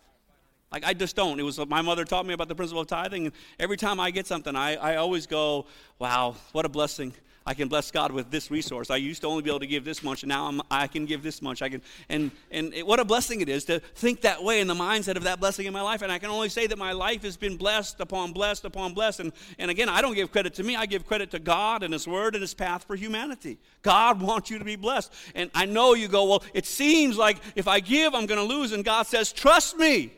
Like 0.72 0.84
I 0.84 0.94
just 0.94 1.14
don't. 1.14 1.38
It 1.38 1.44
was 1.44 1.64
my 1.66 1.80
mother 1.80 2.04
taught 2.04 2.26
me 2.26 2.34
about 2.34 2.48
the 2.48 2.54
principle 2.54 2.82
of 2.82 2.88
tithing, 2.88 3.26
and 3.26 3.34
every 3.58 3.76
time 3.76 4.00
I 4.00 4.10
get 4.10 4.26
something, 4.26 4.56
I, 4.56 4.74
I 4.74 4.96
always 4.96 5.26
go, 5.26 5.66
"Wow, 5.98 6.34
what 6.52 6.64
a 6.64 6.68
blessing! 6.68 7.12
I 7.46 7.54
can 7.54 7.68
bless 7.68 7.92
God 7.92 8.10
with 8.10 8.30
this 8.30 8.50
resource. 8.50 8.90
I 8.90 8.96
used 8.96 9.20
to 9.22 9.28
only 9.28 9.42
be 9.42 9.50
able 9.50 9.60
to 9.60 9.66
give 9.68 9.84
this 9.84 10.02
much, 10.02 10.24
and 10.24 10.28
now 10.28 10.48
I'm, 10.48 10.60
i 10.68 10.88
can 10.88 11.06
give 11.06 11.22
this 11.22 11.40
much. 11.40 11.62
I 11.62 11.68
can, 11.68 11.80
and 12.08 12.32
and 12.50 12.74
it, 12.74 12.84
what 12.84 12.98
a 12.98 13.04
blessing 13.04 13.40
it 13.40 13.48
is 13.48 13.64
to 13.66 13.78
think 13.78 14.22
that 14.22 14.42
way 14.42 14.60
in 14.60 14.66
the 14.66 14.74
mindset 14.74 15.16
of 15.16 15.22
that 15.22 15.38
blessing 15.38 15.66
in 15.66 15.72
my 15.72 15.80
life. 15.80 16.02
And 16.02 16.10
I 16.10 16.18
can 16.18 16.30
only 16.30 16.48
say 16.48 16.66
that 16.66 16.76
my 16.76 16.90
life 16.90 17.22
has 17.22 17.36
been 17.36 17.56
blessed 17.56 18.00
upon 18.00 18.32
blessed 18.32 18.64
upon 18.64 18.94
blessed. 18.94 19.20
And 19.20 19.32
and 19.58 19.70
again, 19.70 19.88
I 19.88 20.02
don't 20.02 20.14
give 20.14 20.32
credit 20.32 20.54
to 20.54 20.64
me. 20.64 20.74
I 20.74 20.86
give 20.86 21.06
credit 21.06 21.30
to 21.30 21.38
God 21.38 21.84
and 21.84 21.92
His 21.92 22.08
Word 22.08 22.34
and 22.34 22.42
His 22.42 22.54
path 22.54 22.84
for 22.84 22.96
humanity. 22.96 23.58
God 23.82 24.20
wants 24.20 24.50
you 24.50 24.58
to 24.58 24.64
be 24.64 24.76
blessed. 24.76 25.12
And 25.36 25.48
I 25.54 25.66
know 25.66 25.94
you 25.94 26.08
go, 26.08 26.24
well, 26.24 26.42
it 26.52 26.66
seems 26.66 27.16
like 27.16 27.38
if 27.54 27.68
I 27.68 27.78
give, 27.78 28.14
I'm 28.14 28.26
going 28.26 28.40
to 28.40 28.54
lose. 28.54 28.72
And 28.72 28.84
God 28.84 29.06
says, 29.06 29.32
trust 29.32 29.76
me. 29.76 30.12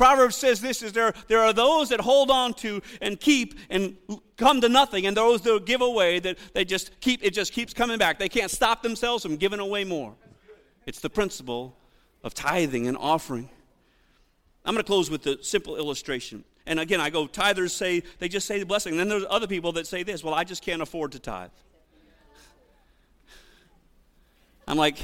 Proverbs 0.00 0.34
says 0.34 0.62
this 0.62 0.80
is 0.80 0.94
there, 0.94 1.12
there 1.28 1.40
are 1.40 1.52
those 1.52 1.90
that 1.90 2.00
hold 2.00 2.30
on 2.30 2.54
to 2.54 2.80
and 3.02 3.20
keep 3.20 3.58
and 3.68 3.98
come 4.38 4.62
to 4.62 4.68
nothing, 4.70 5.06
and 5.06 5.14
those 5.14 5.42
that 5.42 5.66
give 5.66 5.82
away 5.82 6.18
that 6.20 6.38
they 6.54 6.64
just 6.64 6.98
keep 7.02 7.22
it 7.22 7.34
just 7.34 7.52
keeps 7.52 7.74
coming 7.74 7.98
back. 7.98 8.18
They 8.18 8.30
can't 8.30 8.50
stop 8.50 8.82
themselves 8.82 9.22
from 9.22 9.36
giving 9.36 9.60
away 9.60 9.84
more. 9.84 10.14
It's 10.86 11.00
the 11.00 11.10
principle 11.10 11.76
of 12.24 12.32
tithing 12.32 12.86
and 12.86 12.96
offering. 12.96 13.50
I'm 14.64 14.72
going 14.72 14.82
to 14.82 14.86
close 14.86 15.10
with 15.10 15.26
a 15.26 15.44
simple 15.44 15.76
illustration. 15.76 16.44
And 16.64 16.80
again, 16.80 17.02
I 17.02 17.10
go, 17.10 17.26
tithers 17.26 17.72
say, 17.72 18.02
they 18.20 18.28
just 18.30 18.46
say 18.46 18.58
the 18.58 18.64
blessing. 18.64 18.92
And 18.92 19.00
then 19.00 19.10
there's 19.10 19.26
other 19.28 19.46
people 19.46 19.72
that 19.72 19.86
say 19.86 20.02
this, 20.02 20.24
well, 20.24 20.32
I 20.32 20.44
just 20.44 20.62
can't 20.62 20.80
afford 20.80 21.12
to 21.12 21.18
tithe. 21.18 21.50
I'm 24.66 24.78
like, 24.78 24.96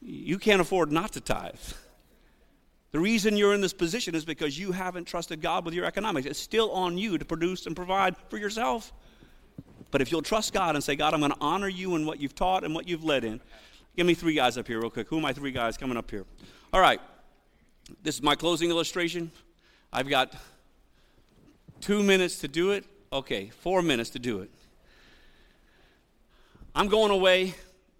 you 0.00 0.38
can't 0.38 0.60
afford 0.60 0.92
not 0.92 1.14
to 1.14 1.20
tithe. 1.20 1.56
The 2.90 3.00
reason 3.00 3.36
you're 3.36 3.52
in 3.52 3.60
this 3.60 3.74
position 3.74 4.14
is 4.14 4.24
because 4.24 4.58
you 4.58 4.72
haven't 4.72 5.06
trusted 5.06 5.42
God 5.42 5.64
with 5.64 5.74
your 5.74 5.84
economics. 5.84 6.26
It's 6.26 6.38
still 6.38 6.70
on 6.72 6.96
you 6.96 7.18
to 7.18 7.24
produce 7.24 7.66
and 7.66 7.76
provide 7.76 8.16
for 8.30 8.38
yourself. 8.38 8.92
But 9.90 10.00
if 10.00 10.10
you'll 10.10 10.22
trust 10.22 10.52
God 10.52 10.74
and 10.74 10.82
say, 10.82 10.96
God, 10.96 11.14
I'm 11.14 11.20
going 11.20 11.32
to 11.32 11.38
honor 11.40 11.68
you 11.68 11.96
in 11.96 12.06
what 12.06 12.20
you've 12.20 12.34
taught 12.34 12.64
and 12.64 12.74
what 12.74 12.88
you've 12.88 13.04
led 13.04 13.24
in. 13.24 13.40
Give 13.96 14.06
me 14.06 14.14
three 14.14 14.34
guys 14.34 14.56
up 14.56 14.66
here, 14.66 14.80
real 14.80 14.90
quick. 14.90 15.08
Who 15.08 15.18
are 15.18 15.20
my 15.20 15.32
three 15.32 15.50
guys 15.50 15.76
coming 15.76 15.96
up 15.96 16.10
here? 16.10 16.24
All 16.72 16.80
right. 16.80 17.00
This 18.02 18.16
is 18.16 18.22
my 18.22 18.34
closing 18.34 18.70
illustration. 18.70 19.32
I've 19.92 20.08
got 20.08 20.34
two 21.80 22.02
minutes 22.02 22.38
to 22.40 22.48
do 22.48 22.72
it. 22.72 22.84
Okay, 23.12 23.48
four 23.48 23.80
minutes 23.80 24.10
to 24.10 24.18
do 24.18 24.40
it. 24.40 24.50
I'm 26.74 26.88
going 26.88 27.10
away 27.10 27.54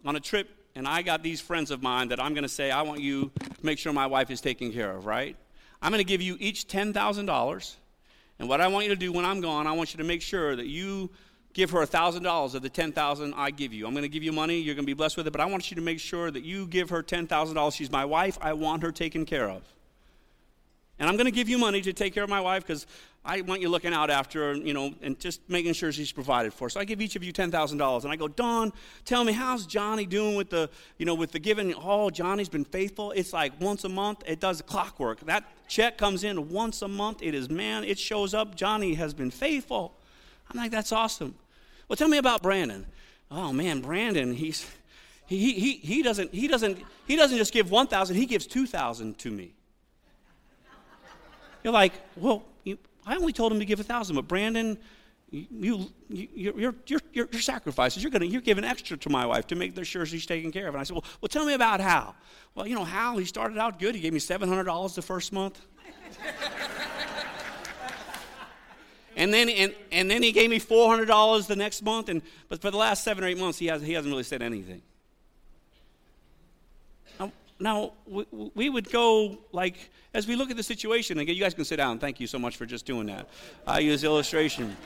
on 0.04 0.14
a 0.14 0.20
trip, 0.20 0.50
and 0.78 0.86
I 0.86 1.02
got 1.02 1.24
these 1.24 1.40
friends 1.40 1.72
of 1.72 1.82
mine 1.82 2.08
that 2.08 2.20
I'm 2.20 2.34
going 2.34 2.44
to 2.44 2.48
say, 2.48 2.70
I 2.70 2.82
want 2.82 3.00
you 3.00 3.32
to 3.40 3.66
make 3.66 3.80
sure 3.80 3.92
my 3.92 4.06
wife 4.06 4.30
is 4.30 4.40
taken 4.40 4.72
care 4.72 4.92
of, 4.92 5.06
right? 5.06 5.36
I'm 5.82 5.90
going 5.90 5.98
to 5.98 6.04
give 6.04 6.22
you 6.22 6.36
each 6.38 6.68
$10,000. 6.68 7.74
And 8.38 8.48
what 8.48 8.60
I 8.60 8.68
want 8.68 8.84
you 8.84 8.90
to 8.90 8.96
do 8.96 9.10
when 9.10 9.24
I'm 9.24 9.40
gone, 9.40 9.66
I 9.66 9.72
want 9.72 9.92
you 9.92 9.98
to 9.98 10.04
make 10.04 10.22
sure 10.22 10.54
that 10.54 10.66
you 10.66 11.10
give 11.52 11.70
her 11.70 11.80
$1,000 11.80 12.54
of 12.54 12.62
the 12.62 12.68
10,000 12.68 13.34
I 13.34 13.50
give 13.50 13.72
you. 13.72 13.88
I'm 13.88 13.92
going 13.92 14.04
to 14.04 14.08
give 14.08 14.22
you 14.22 14.30
money. 14.30 14.60
You're 14.60 14.76
going 14.76 14.84
to 14.84 14.86
be 14.86 14.94
blessed 14.94 15.16
with 15.16 15.26
it. 15.26 15.32
But 15.32 15.40
I 15.40 15.46
want 15.46 15.68
you 15.68 15.74
to 15.74 15.82
make 15.82 15.98
sure 15.98 16.30
that 16.30 16.44
you 16.44 16.68
give 16.68 16.90
her 16.90 17.02
$10,000. 17.02 17.74
She's 17.74 17.90
my 17.90 18.04
wife. 18.04 18.38
I 18.40 18.52
want 18.52 18.84
her 18.84 18.92
taken 18.92 19.26
care 19.26 19.50
of. 19.50 19.64
And 20.98 21.08
I'm 21.08 21.16
going 21.16 21.26
to 21.26 21.32
give 21.32 21.48
you 21.48 21.58
money 21.58 21.80
to 21.82 21.92
take 21.92 22.12
care 22.12 22.24
of 22.24 22.30
my 22.30 22.40
wife 22.40 22.66
because 22.66 22.86
I 23.24 23.42
want 23.42 23.60
you 23.60 23.68
looking 23.68 23.92
out 23.92 24.10
after 24.10 24.52
her, 24.52 24.54
you 24.54 24.72
know, 24.72 24.94
and 25.02 25.18
just 25.20 25.40
making 25.48 25.74
sure 25.74 25.92
she's 25.92 26.10
provided 26.10 26.52
for. 26.52 26.70
So 26.70 26.80
I 26.80 26.84
give 26.84 27.00
each 27.00 27.14
of 27.14 27.22
you 27.22 27.32
$10,000. 27.32 28.02
And 28.02 28.12
I 28.12 28.16
go, 28.16 28.26
Don, 28.26 28.72
tell 29.04 29.22
me, 29.22 29.32
how's 29.32 29.66
Johnny 29.66 30.06
doing 30.06 30.34
with 30.34 30.50
the, 30.50 30.70
you 30.96 31.06
know, 31.06 31.14
with 31.14 31.32
the 31.32 31.38
giving? 31.38 31.74
Oh, 31.74 32.10
Johnny's 32.10 32.48
been 32.48 32.64
faithful. 32.64 33.12
It's 33.12 33.32
like 33.32 33.60
once 33.60 33.84
a 33.84 33.88
month. 33.88 34.24
It 34.26 34.40
does 34.40 34.62
clockwork. 34.62 35.20
That 35.20 35.44
check 35.68 35.98
comes 35.98 36.24
in 36.24 36.48
once 36.48 36.82
a 36.82 36.88
month. 36.88 37.22
It 37.22 37.34
is, 37.34 37.48
man, 37.48 37.84
it 37.84 37.98
shows 37.98 38.34
up. 38.34 38.54
Johnny 38.54 38.94
has 38.94 39.14
been 39.14 39.30
faithful. 39.30 39.94
I'm 40.50 40.56
like, 40.56 40.70
that's 40.70 40.92
awesome. 40.92 41.34
Well, 41.86 41.96
tell 41.96 42.08
me 42.08 42.18
about 42.18 42.42
Brandon. 42.42 42.86
Oh, 43.30 43.52
man, 43.52 43.82
Brandon, 43.82 44.32
he's, 44.32 44.68
he, 45.26 45.52
he, 45.52 45.72
he, 45.74 46.02
doesn't, 46.02 46.32
he, 46.32 46.48
doesn't, 46.48 46.78
he 47.06 47.16
doesn't 47.16 47.36
just 47.36 47.52
give 47.52 47.70
1,000, 47.70 48.16
he 48.16 48.24
gives 48.24 48.46
2,000 48.46 49.18
to 49.18 49.30
me. 49.30 49.52
You're 51.62 51.72
like, 51.72 51.92
well, 52.16 52.44
you, 52.64 52.78
I 53.06 53.16
only 53.16 53.32
told 53.32 53.52
him 53.52 53.58
to 53.58 53.64
give 53.64 53.80
a 53.80 53.84
thousand, 53.84 54.16
but 54.16 54.28
Brandon, 54.28 54.78
you, 55.30 55.90
you, 56.08 56.28
you're, 56.56 56.74
you're, 56.86 57.00
you're, 57.12 57.28
sacrifices. 57.40 58.02
You're, 58.02 58.10
gonna, 58.10 58.24
you're 58.24 58.40
giving 58.40 58.64
extra 58.64 58.96
to 58.96 59.10
my 59.10 59.26
wife 59.26 59.46
to 59.48 59.56
make 59.56 59.84
sure 59.84 60.06
she's 60.06 60.24
taken 60.26 60.50
care 60.50 60.68
of. 60.68 60.74
And 60.74 60.80
I 60.80 60.84
said, 60.84 60.94
well, 60.94 61.04
well, 61.20 61.28
tell 61.28 61.44
me 61.44 61.52
about 61.54 61.80
Hal. 61.80 62.16
Well, 62.54 62.66
you 62.66 62.74
know, 62.74 62.84
Hal, 62.84 63.18
he 63.18 63.26
started 63.26 63.58
out 63.58 63.78
good. 63.78 63.94
He 63.94 64.00
gave 64.00 64.12
me 64.12 64.20
$700 64.20 64.94
the 64.94 65.02
first 65.02 65.32
month. 65.32 65.60
and 69.16 69.32
then, 69.34 69.50
and, 69.50 69.74
and 69.92 70.10
then 70.10 70.22
he 70.22 70.32
gave 70.32 70.48
me 70.48 70.58
$400 70.58 71.46
the 71.46 71.56
next 71.56 71.82
month. 71.82 72.08
And, 72.08 72.22
but 72.48 72.62
for 72.62 72.70
the 72.70 72.78
last 72.78 73.04
seven 73.04 73.22
or 73.22 73.26
eight 73.26 73.38
months, 73.38 73.58
he, 73.58 73.66
has, 73.66 73.82
he 73.82 73.92
hasn't 73.92 74.10
really 74.10 74.24
said 74.24 74.40
anything. 74.40 74.80
Now, 77.60 77.94
we, 78.06 78.24
we 78.54 78.70
would 78.70 78.90
go 78.90 79.38
like, 79.52 79.90
as 80.14 80.26
we 80.26 80.36
look 80.36 80.50
at 80.50 80.56
the 80.56 80.62
situation, 80.62 81.18
again, 81.18 81.34
you 81.34 81.42
guys 81.42 81.54
can 81.54 81.64
sit 81.64 81.76
down. 81.76 81.98
Thank 81.98 82.20
you 82.20 82.26
so 82.26 82.38
much 82.38 82.56
for 82.56 82.66
just 82.66 82.86
doing 82.86 83.06
that. 83.06 83.28
I 83.66 83.80
use 83.80 84.04
illustration. 84.04 84.76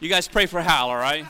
You 0.00 0.08
guys 0.08 0.28
pray 0.28 0.46
for 0.46 0.60
Hal, 0.60 0.90
all 0.90 0.96
right? 0.96 1.26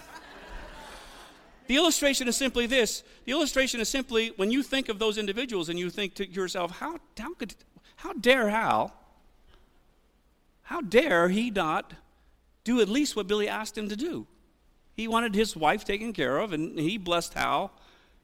The 1.69 1.77
illustration 1.77 2.29
is 2.29 2.37
simply 2.37 2.67
this. 2.67 3.03
The 3.25 3.33
illustration 3.33 3.81
is 3.81 3.89
simply 3.89 4.33
when 4.37 4.51
you 4.51 4.63
think 4.63 4.89
of 4.89 4.99
those 4.99 5.17
individuals 5.17 5.69
and 5.69 5.79
you 5.79 5.91
think 5.91 6.15
to 6.15 6.29
yourself, 6.29 6.79
how, 6.79 6.99
how, 7.19 7.35
could, 7.35 7.55
how 7.97 8.13
dare 8.13 8.51
Hal, 8.51 8.95
how 10.63 10.83
dare 10.83 11.29
he 11.31 11.51
not 11.51 11.95
do 12.65 12.81
at 12.81 12.89
least 12.89 13.17
what 13.17 13.27
Billy 13.27 13.49
asked 13.49 13.77
him 13.77 13.89
to 13.89 13.97
do? 13.97 14.27
He 14.95 15.09
wanted 15.09 15.35
his 15.35 15.57
wife 15.57 15.85
taken 15.85 16.13
care 16.13 16.39
of, 16.39 16.53
and 16.53 16.79
he 16.79 16.99
blessed 16.99 17.35
Hal 17.35 17.73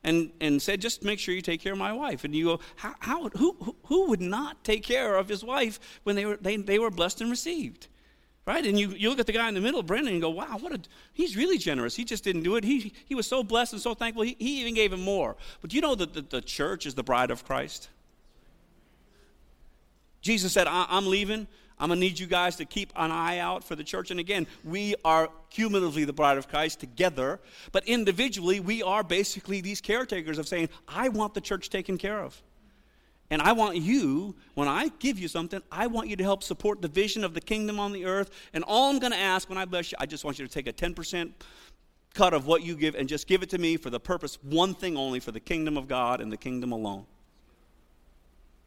and, 0.04 0.30
and 0.40 0.60
said, 0.60 0.80
just 0.80 1.02
make 1.02 1.18
sure 1.18 1.34
you 1.34 1.40
take 1.42 1.60
care 1.60 1.72
of 1.72 1.78
my 1.78 1.92
wife. 1.92 2.24
And 2.24 2.34
you 2.34 2.44
go, 2.44 2.60
how, 2.76 2.94
how 3.00 3.28
who, 3.30 3.74
who 3.86 4.08
would 4.10 4.20
not 4.20 4.62
take 4.62 4.82
care 4.82 5.16
of 5.16 5.28
his 5.28 5.42
wife 5.42 5.80
when 6.04 6.14
they 6.14 6.26
were, 6.26 6.36
they, 6.36 6.56
they 6.56 6.78
were 6.78 6.90
blessed 6.90 7.22
and 7.22 7.30
received? 7.30 7.88
Right? 8.46 8.64
And 8.66 8.78
you, 8.78 8.90
you 8.90 9.08
look 9.08 9.18
at 9.18 9.26
the 9.26 9.32
guy 9.32 9.48
in 9.48 9.54
the 9.54 9.60
middle, 9.62 9.82
Brendan, 9.82 10.12
and 10.12 10.22
go, 10.22 10.28
wow, 10.28 10.58
what 10.60 10.74
a, 10.74 10.80
he's 11.14 11.34
really 11.34 11.56
generous. 11.56 11.96
He 11.96 12.04
just 12.04 12.22
didn't 12.22 12.42
do 12.42 12.56
it. 12.56 12.64
He, 12.64 12.92
he 13.06 13.14
was 13.14 13.26
so 13.26 13.42
blessed 13.42 13.72
and 13.72 13.82
so 13.82 13.94
thankful, 13.94 14.22
he, 14.22 14.36
he 14.38 14.60
even 14.60 14.74
gave 14.74 14.92
him 14.92 15.00
more. 15.00 15.36
But 15.62 15.72
you 15.72 15.80
know 15.80 15.94
that 15.94 16.12
the, 16.12 16.20
the 16.20 16.42
church 16.42 16.84
is 16.84 16.94
the 16.94 17.02
bride 17.02 17.30
of 17.30 17.44
Christ? 17.46 17.88
Jesus 20.20 20.52
said, 20.52 20.66
I'm 20.68 21.06
leaving. 21.06 21.46
I'm 21.78 21.88
going 21.88 21.98
to 21.98 22.06
need 22.06 22.18
you 22.18 22.26
guys 22.26 22.56
to 22.56 22.64
keep 22.64 22.92
an 22.96 23.10
eye 23.10 23.38
out 23.38 23.64
for 23.64 23.74
the 23.74 23.84
church. 23.84 24.10
And 24.10 24.20
again, 24.20 24.46
we 24.62 24.94
are 25.04 25.28
cumulatively 25.50 26.04
the 26.04 26.12
bride 26.12 26.38
of 26.38 26.48
Christ 26.48 26.80
together, 26.80 27.40
but 27.72 27.84
individually, 27.86 28.60
we 28.60 28.82
are 28.82 29.02
basically 29.02 29.60
these 29.60 29.80
caretakers 29.80 30.38
of 30.38 30.46
saying, 30.46 30.68
I 30.88 31.08
want 31.08 31.34
the 31.34 31.40
church 31.40 31.70
taken 31.70 31.98
care 31.98 32.20
of. 32.20 32.40
And 33.30 33.42
I 33.42 33.52
want 33.52 33.76
you, 33.76 34.36
when 34.54 34.68
I 34.68 34.88
give 34.98 35.18
you 35.18 35.28
something, 35.28 35.60
I 35.72 35.86
want 35.88 36.08
you 36.08 36.16
to 36.16 36.22
help 36.22 36.42
support 36.42 36.82
the 36.82 36.88
vision 36.88 37.24
of 37.24 37.34
the 37.34 37.40
kingdom 37.40 37.80
on 37.80 37.92
the 37.92 38.04
earth. 38.04 38.30
And 38.52 38.62
all 38.64 38.90
I'm 38.90 38.98
going 38.98 39.12
to 39.12 39.18
ask 39.18 39.48
when 39.48 39.58
I 39.58 39.64
bless 39.64 39.90
you, 39.90 39.98
I 40.00 40.06
just 40.06 40.24
want 40.24 40.38
you 40.38 40.46
to 40.46 40.52
take 40.52 40.68
a 40.68 40.72
10% 40.72 41.32
cut 42.12 42.32
of 42.32 42.46
what 42.46 42.62
you 42.62 42.76
give 42.76 42.94
and 42.94 43.08
just 43.08 43.26
give 43.26 43.42
it 43.42 43.50
to 43.50 43.58
me 43.58 43.76
for 43.76 43.90
the 43.90 43.98
purpose, 43.98 44.38
one 44.42 44.74
thing 44.74 44.96
only, 44.96 45.20
for 45.20 45.32
the 45.32 45.40
kingdom 45.40 45.76
of 45.76 45.88
God 45.88 46.20
and 46.20 46.30
the 46.30 46.36
kingdom 46.36 46.70
alone. 46.70 47.06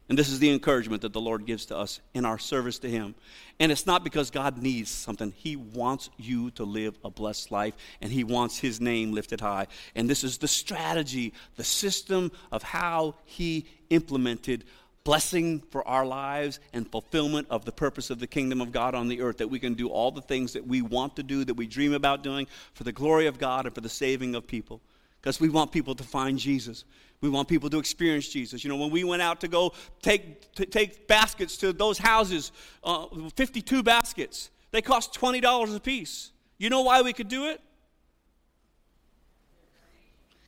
And 0.09 0.17
this 0.17 0.29
is 0.29 0.39
the 0.39 0.49
encouragement 0.49 1.01
that 1.01 1.11
the 1.11 1.19
Lord 1.19 1.45
gives 1.45 1.65
to 1.65 1.77
us 1.77 1.99
in 2.13 2.23
our 2.23 2.37
service 2.37 2.79
to 2.79 2.89
Him. 2.89 3.13
And 3.59 3.71
it's 3.71 3.85
not 3.85 4.03
because 4.03 4.31
God 4.31 4.61
needs 4.61 4.89
something. 4.89 5.33
He 5.35 5.55
wants 5.57 6.09
you 6.17 6.51
to 6.51 6.63
live 6.63 6.97
a 7.03 7.09
blessed 7.09 7.51
life, 7.51 7.73
and 8.01 8.11
He 8.11 8.23
wants 8.23 8.57
His 8.57 8.79
name 8.79 9.11
lifted 9.11 9.41
high. 9.41 9.67
And 9.95 10.09
this 10.09 10.23
is 10.23 10.37
the 10.37 10.47
strategy, 10.47 11.33
the 11.57 11.63
system 11.63 12.31
of 12.51 12.63
how 12.63 13.15
He 13.25 13.65
implemented 13.89 14.63
blessing 15.03 15.61
for 15.71 15.87
our 15.87 16.05
lives 16.05 16.59
and 16.73 16.89
fulfillment 16.91 17.47
of 17.49 17.63
the 17.63 17.71
purpose 17.71 18.09
of 18.09 18.19
the 18.19 18.27
kingdom 18.27 18.59
of 18.59 18.73
God 18.73 18.93
on 18.93 19.07
the 19.07 19.21
earth, 19.21 19.37
that 19.37 19.47
we 19.49 19.57
can 19.57 19.73
do 19.73 19.87
all 19.87 20.11
the 20.11 20.21
things 20.21 20.51
that 20.51 20.67
we 20.67 20.81
want 20.81 21.15
to 21.15 21.23
do, 21.23 21.45
that 21.45 21.53
we 21.53 21.65
dream 21.65 21.93
about 21.93 22.23
doing 22.23 22.45
for 22.73 22.83
the 22.83 22.91
glory 22.91 23.25
of 23.27 23.39
God 23.39 23.65
and 23.65 23.73
for 23.73 23.79
the 23.79 23.87
saving 23.87 24.35
of 24.35 24.45
people. 24.45 24.81
Because 25.21 25.39
we 25.39 25.47
want 25.47 25.71
people 25.71 25.95
to 25.95 26.03
find 26.03 26.37
Jesus. 26.37 26.83
We 27.21 27.29
want 27.29 27.47
people 27.47 27.69
to 27.71 27.79
experience 27.79 28.27
Jesus. 28.27 28.63
You 28.63 28.69
know, 28.69 28.77
when 28.77 28.91
we 28.91 29.03
went 29.03 29.21
out 29.21 29.41
to 29.41 29.47
go 29.47 29.73
take, 30.01 30.53
to 30.53 30.65
take 30.65 31.07
baskets 31.07 31.57
to 31.57 31.73
those 31.73 31.97
houses, 31.97 32.51
uh, 32.83 33.07
52 33.35 33.81
baskets, 33.81 34.51
they 34.71 34.81
cost 34.81 35.13
$20 35.19 35.75
a 35.75 35.79
piece. 35.79 36.31
You 36.57 36.69
know 36.69 36.81
why 36.81 37.01
we 37.01 37.13
could 37.13 37.27
do 37.27 37.47
it? 37.47 37.61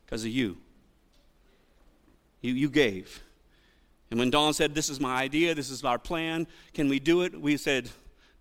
Because 0.05 0.23
of 0.23 0.29
you. 0.29 0.57
you. 2.41 2.53
You 2.53 2.69
gave. 2.69 3.23
And 4.11 4.19
when 4.19 4.29
Dawn 4.29 4.53
said, 4.53 4.73
This 4.73 4.89
is 4.89 4.99
my 4.99 5.15
idea, 5.21 5.53
this 5.55 5.69
is 5.69 5.83
our 5.83 5.99
plan, 5.99 6.47
can 6.73 6.89
we 6.89 6.99
do 6.99 7.21
it? 7.21 7.39
We 7.39 7.57
said, 7.57 7.89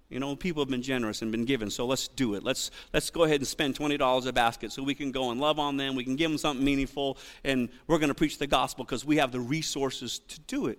you 0.09 0.19
know, 0.19 0.35
people 0.35 0.63
have 0.63 0.71
been 0.71 0.83
generous 0.83 1.21
and 1.21 1.31
been 1.31 1.45
given, 1.45 1.69
so 1.69 1.85
let's 1.85 2.09
do 2.09 2.35
it. 2.35 2.43
Let's, 2.43 2.71
let's 2.95 3.11
go 3.11 3.25
ahead 3.25 3.41
and 3.41 3.47
spend 3.47 3.77
$20 3.77 4.27
a 4.27 4.33
basket 4.33 4.73
so 4.73 4.83
we 4.83 4.95
can 4.95 5.13
go 5.13 5.31
and 5.31 5.41
love 5.41 5.59
on 5.59 5.77
them. 5.77 5.95
We 5.95 6.05
can 6.05 6.17
give 6.17 6.31
them 6.31 6.39
something 6.39 6.65
meaningful, 6.65 7.19
and 7.45 7.69
we're 7.87 7.99
going 7.99 8.09
to 8.09 8.15
preach 8.15 8.39
the 8.39 8.47
gospel 8.47 8.85
because 8.85 9.05
we 9.05 9.19
have 9.19 9.33
the 9.33 9.41
resources 9.41 10.21
to 10.21 10.41
do 10.41 10.67
it. 10.67 10.79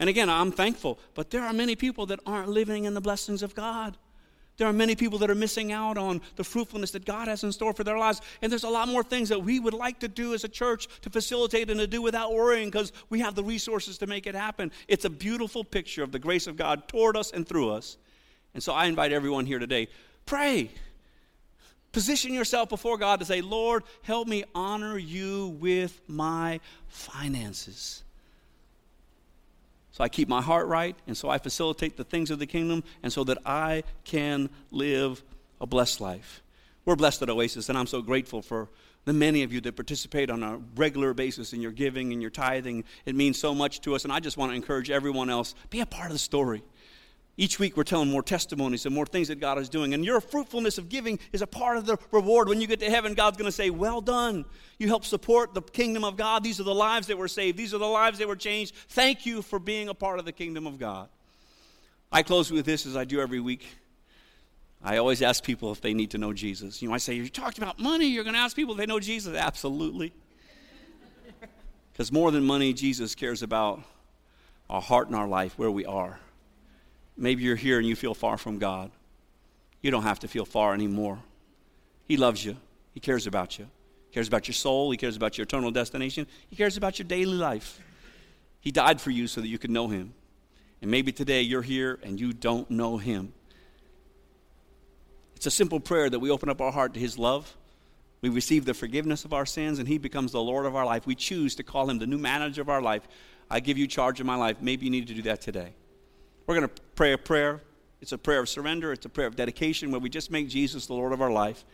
And 0.00 0.10
again, 0.10 0.28
I'm 0.28 0.50
thankful, 0.50 0.98
but 1.14 1.30
there 1.30 1.42
are 1.42 1.52
many 1.52 1.76
people 1.76 2.06
that 2.06 2.20
aren't 2.26 2.48
living 2.48 2.84
in 2.84 2.94
the 2.94 3.00
blessings 3.00 3.42
of 3.42 3.54
God. 3.54 3.96
There 4.56 4.66
are 4.66 4.72
many 4.72 4.96
people 4.96 5.18
that 5.18 5.30
are 5.30 5.34
missing 5.34 5.70
out 5.70 5.98
on 5.98 6.20
the 6.36 6.44
fruitfulness 6.44 6.90
that 6.92 7.04
God 7.04 7.28
has 7.28 7.44
in 7.44 7.52
store 7.52 7.74
for 7.74 7.84
their 7.84 7.98
lives. 7.98 8.22
And 8.40 8.50
there's 8.50 8.64
a 8.64 8.70
lot 8.70 8.88
more 8.88 9.02
things 9.02 9.28
that 9.28 9.42
we 9.42 9.60
would 9.60 9.74
like 9.74 10.00
to 10.00 10.08
do 10.08 10.32
as 10.34 10.44
a 10.44 10.48
church 10.48 10.88
to 11.02 11.10
facilitate 11.10 11.70
and 11.70 11.78
to 11.78 11.86
do 11.86 12.00
without 12.00 12.32
worrying 12.32 12.68
because 12.68 12.92
we 13.10 13.20
have 13.20 13.34
the 13.34 13.44
resources 13.44 13.98
to 13.98 14.06
make 14.06 14.26
it 14.26 14.34
happen. 14.34 14.72
It's 14.88 15.04
a 15.04 15.10
beautiful 15.10 15.62
picture 15.62 16.02
of 16.02 16.10
the 16.10 16.18
grace 16.18 16.46
of 16.46 16.56
God 16.56 16.88
toward 16.88 17.16
us 17.16 17.30
and 17.30 17.46
through 17.46 17.70
us. 17.70 17.98
And 18.56 18.62
so 18.62 18.72
I 18.72 18.86
invite 18.86 19.12
everyone 19.12 19.44
here 19.44 19.58
today 19.58 19.86
pray. 20.24 20.70
Position 21.92 22.32
yourself 22.32 22.70
before 22.70 22.96
God 22.96 23.20
to 23.20 23.26
say, 23.26 23.42
Lord, 23.42 23.82
help 24.00 24.26
me 24.26 24.44
honor 24.54 24.96
you 24.96 25.48
with 25.60 26.00
my 26.08 26.60
finances. 26.88 28.02
So 29.92 30.02
I 30.02 30.08
keep 30.08 30.26
my 30.26 30.40
heart 30.40 30.68
right, 30.68 30.96
and 31.06 31.14
so 31.14 31.28
I 31.28 31.36
facilitate 31.36 31.98
the 31.98 32.04
things 32.04 32.30
of 32.30 32.38
the 32.38 32.46
kingdom, 32.46 32.82
and 33.02 33.12
so 33.12 33.24
that 33.24 33.36
I 33.44 33.82
can 34.04 34.48
live 34.70 35.22
a 35.60 35.66
blessed 35.66 36.00
life. 36.00 36.42
We're 36.86 36.96
blessed 36.96 37.20
at 37.20 37.28
Oasis, 37.28 37.68
and 37.68 37.76
I'm 37.76 37.86
so 37.86 38.00
grateful 38.00 38.40
for 38.40 38.70
the 39.04 39.12
many 39.12 39.42
of 39.42 39.52
you 39.52 39.60
that 39.60 39.76
participate 39.76 40.30
on 40.30 40.42
a 40.42 40.60
regular 40.76 41.12
basis 41.12 41.52
in 41.52 41.60
your 41.60 41.72
giving 41.72 42.14
and 42.14 42.22
your 42.22 42.30
tithing. 42.30 42.84
It 43.04 43.14
means 43.14 43.38
so 43.38 43.54
much 43.54 43.82
to 43.82 43.94
us, 43.94 44.04
and 44.04 44.12
I 44.14 44.20
just 44.20 44.38
want 44.38 44.52
to 44.52 44.56
encourage 44.56 44.90
everyone 44.90 45.28
else 45.28 45.54
be 45.68 45.80
a 45.80 45.86
part 45.86 46.06
of 46.06 46.14
the 46.14 46.18
story. 46.18 46.62
Each 47.38 47.58
week, 47.58 47.76
we're 47.76 47.84
telling 47.84 48.10
more 48.10 48.22
testimonies 48.22 48.86
and 48.86 48.94
more 48.94 49.04
things 49.04 49.28
that 49.28 49.40
God 49.40 49.58
is 49.58 49.68
doing. 49.68 49.92
And 49.92 50.02
your 50.02 50.22
fruitfulness 50.22 50.78
of 50.78 50.88
giving 50.88 51.18
is 51.32 51.42
a 51.42 51.46
part 51.46 51.76
of 51.76 51.84
the 51.84 51.98
reward. 52.10 52.48
When 52.48 52.62
you 52.62 52.66
get 52.66 52.80
to 52.80 52.88
heaven, 52.88 53.12
God's 53.12 53.36
going 53.36 53.48
to 53.48 53.52
say, 53.52 53.68
Well 53.68 54.00
done. 54.00 54.46
You 54.78 54.88
help 54.88 55.04
support 55.04 55.52
the 55.52 55.60
kingdom 55.60 56.02
of 56.02 56.16
God. 56.16 56.42
These 56.42 56.60
are 56.60 56.64
the 56.64 56.74
lives 56.74 57.08
that 57.08 57.18
were 57.18 57.28
saved, 57.28 57.58
these 57.58 57.74
are 57.74 57.78
the 57.78 57.86
lives 57.86 58.18
that 58.18 58.28
were 58.28 58.36
changed. 58.36 58.74
Thank 58.88 59.26
you 59.26 59.42
for 59.42 59.58
being 59.58 59.88
a 59.88 59.94
part 59.94 60.18
of 60.18 60.24
the 60.24 60.32
kingdom 60.32 60.66
of 60.66 60.78
God. 60.78 61.08
I 62.10 62.22
close 62.22 62.50
with 62.50 62.64
this 62.64 62.86
as 62.86 62.96
I 62.96 63.04
do 63.04 63.20
every 63.20 63.40
week. 63.40 63.66
I 64.82 64.96
always 64.96 65.20
ask 65.20 65.44
people 65.44 65.72
if 65.72 65.80
they 65.82 65.92
need 65.92 66.12
to 66.12 66.18
know 66.18 66.32
Jesus. 66.32 66.80
You 66.80 66.88
know, 66.88 66.94
I 66.94 66.98
say, 66.98 67.14
You 67.14 67.28
talked 67.28 67.58
about 67.58 67.78
money, 67.78 68.06
you're 68.06 68.24
going 68.24 68.34
to 68.34 68.40
ask 68.40 68.56
people 68.56 68.72
if 68.72 68.78
they 68.78 68.86
know 68.86 69.00
Jesus. 69.00 69.36
Absolutely. 69.36 70.12
Because 71.92 72.12
more 72.12 72.30
than 72.30 72.44
money, 72.44 72.74
Jesus 72.74 73.14
cares 73.14 73.42
about 73.42 73.80
our 74.68 74.82
heart 74.82 75.06
and 75.06 75.16
our 75.16 75.26
life, 75.26 75.58
where 75.58 75.70
we 75.70 75.86
are. 75.86 76.20
Maybe 77.16 77.42
you're 77.42 77.56
here 77.56 77.78
and 77.78 77.86
you 77.86 77.96
feel 77.96 78.14
far 78.14 78.36
from 78.36 78.58
God. 78.58 78.90
You 79.80 79.90
don't 79.90 80.02
have 80.02 80.20
to 80.20 80.28
feel 80.28 80.44
far 80.44 80.74
anymore. 80.74 81.18
He 82.06 82.16
loves 82.16 82.44
you, 82.44 82.56
He 82.92 83.00
cares 83.00 83.26
about 83.26 83.58
you. 83.58 83.68
He 84.08 84.14
cares 84.14 84.28
about 84.28 84.48
your 84.48 84.54
soul, 84.54 84.90
He 84.90 84.96
cares 84.96 85.16
about 85.16 85.38
your 85.38 85.44
eternal 85.44 85.70
destination, 85.70 86.26
He 86.48 86.56
cares 86.56 86.76
about 86.76 86.98
your 86.98 87.06
daily 87.06 87.36
life. 87.36 87.80
He 88.60 88.70
died 88.70 89.00
for 89.00 89.10
you 89.10 89.28
so 89.28 89.40
that 89.40 89.48
you 89.48 89.58
could 89.58 89.70
know 89.70 89.88
Him. 89.88 90.12
And 90.82 90.90
maybe 90.90 91.12
today 91.12 91.42
you're 91.42 91.62
here 91.62 91.98
and 92.02 92.20
you 92.20 92.32
don't 92.32 92.70
know 92.70 92.98
Him. 92.98 93.32
It's 95.36 95.46
a 95.46 95.50
simple 95.50 95.80
prayer 95.80 96.10
that 96.10 96.18
we 96.18 96.30
open 96.30 96.48
up 96.48 96.60
our 96.60 96.72
heart 96.72 96.94
to 96.94 97.00
His 97.00 97.18
love. 97.18 97.56
We 98.22 98.28
receive 98.30 98.64
the 98.64 98.74
forgiveness 98.74 99.24
of 99.24 99.32
our 99.32 99.46
sins, 99.46 99.78
and 99.78 99.86
He 99.86 99.98
becomes 99.98 100.32
the 100.32 100.42
Lord 100.42 100.66
of 100.66 100.74
our 100.74 100.84
life. 100.84 101.06
We 101.06 101.14
choose 101.14 101.54
to 101.56 101.62
call 101.62 101.88
Him 101.88 101.98
the 101.98 102.06
new 102.06 102.18
manager 102.18 102.62
of 102.62 102.68
our 102.68 102.82
life. 102.82 103.06
I 103.50 103.60
give 103.60 103.78
you 103.78 103.86
charge 103.86 104.18
of 104.18 104.26
my 104.26 104.36
life. 104.36 104.56
Maybe 104.60 104.86
you 104.86 104.90
need 104.90 105.06
to 105.08 105.14
do 105.14 105.22
that 105.22 105.40
today. 105.40 105.74
We're 106.46 106.54
going 106.54 106.68
to 106.68 106.82
pray 106.94 107.12
a 107.12 107.18
prayer. 107.18 107.60
It's 108.00 108.12
a 108.12 108.18
prayer 108.18 108.40
of 108.40 108.48
surrender, 108.48 108.92
it's 108.92 109.06
a 109.06 109.08
prayer 109.08 109.26
of 109.26 109.36
dedication 109.36 109.90
where 109.90 110.00
we 110.00 110.08
just 110.08 110.30
make 110.30 110.48
Jesus 110.48 110.86
the 110.86 110.94
Lord 110.94 111.12
of 111.12 111.22
our 111.22 111.30
life, 111.30 111.64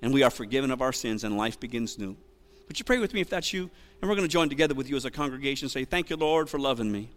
and 0.00 0.14
we 0.14 0.22
are 0.22 0.30
forgiven 0.30 0.70
of 0.70 0.80
our 0.80 0.92
sins, 0.92 1.24
and 1.24 1.36
life 1.36 1.58
begins 1.58 1.98
new. 1.98 2.16
Would 2.68 2.78
you 2.78 2.84
pray 2.84 2.98
with 2.98 3.12
me 3.12 3.20
if 3.20 3.28
that's 3.28 3.52
you? 3.52 3.68
And 4.00 4.08
we're 4.08 4.14
going 4.14 4.26
to 4.26 4.32
join 4.32 4.48
together 4.48 4.74
with 4.74 4.88
you 4.88 4.96
as 4.96 5.04
a 5.04 5.10
congregation 5.10 5.68
say, 5.68 5.84
Thank 5.84 6.08
you, 6.08 6.16
Lord, 6.16 6.48
for 6.48 6.58
loving 6.58 6.90
me. 6.90 7.10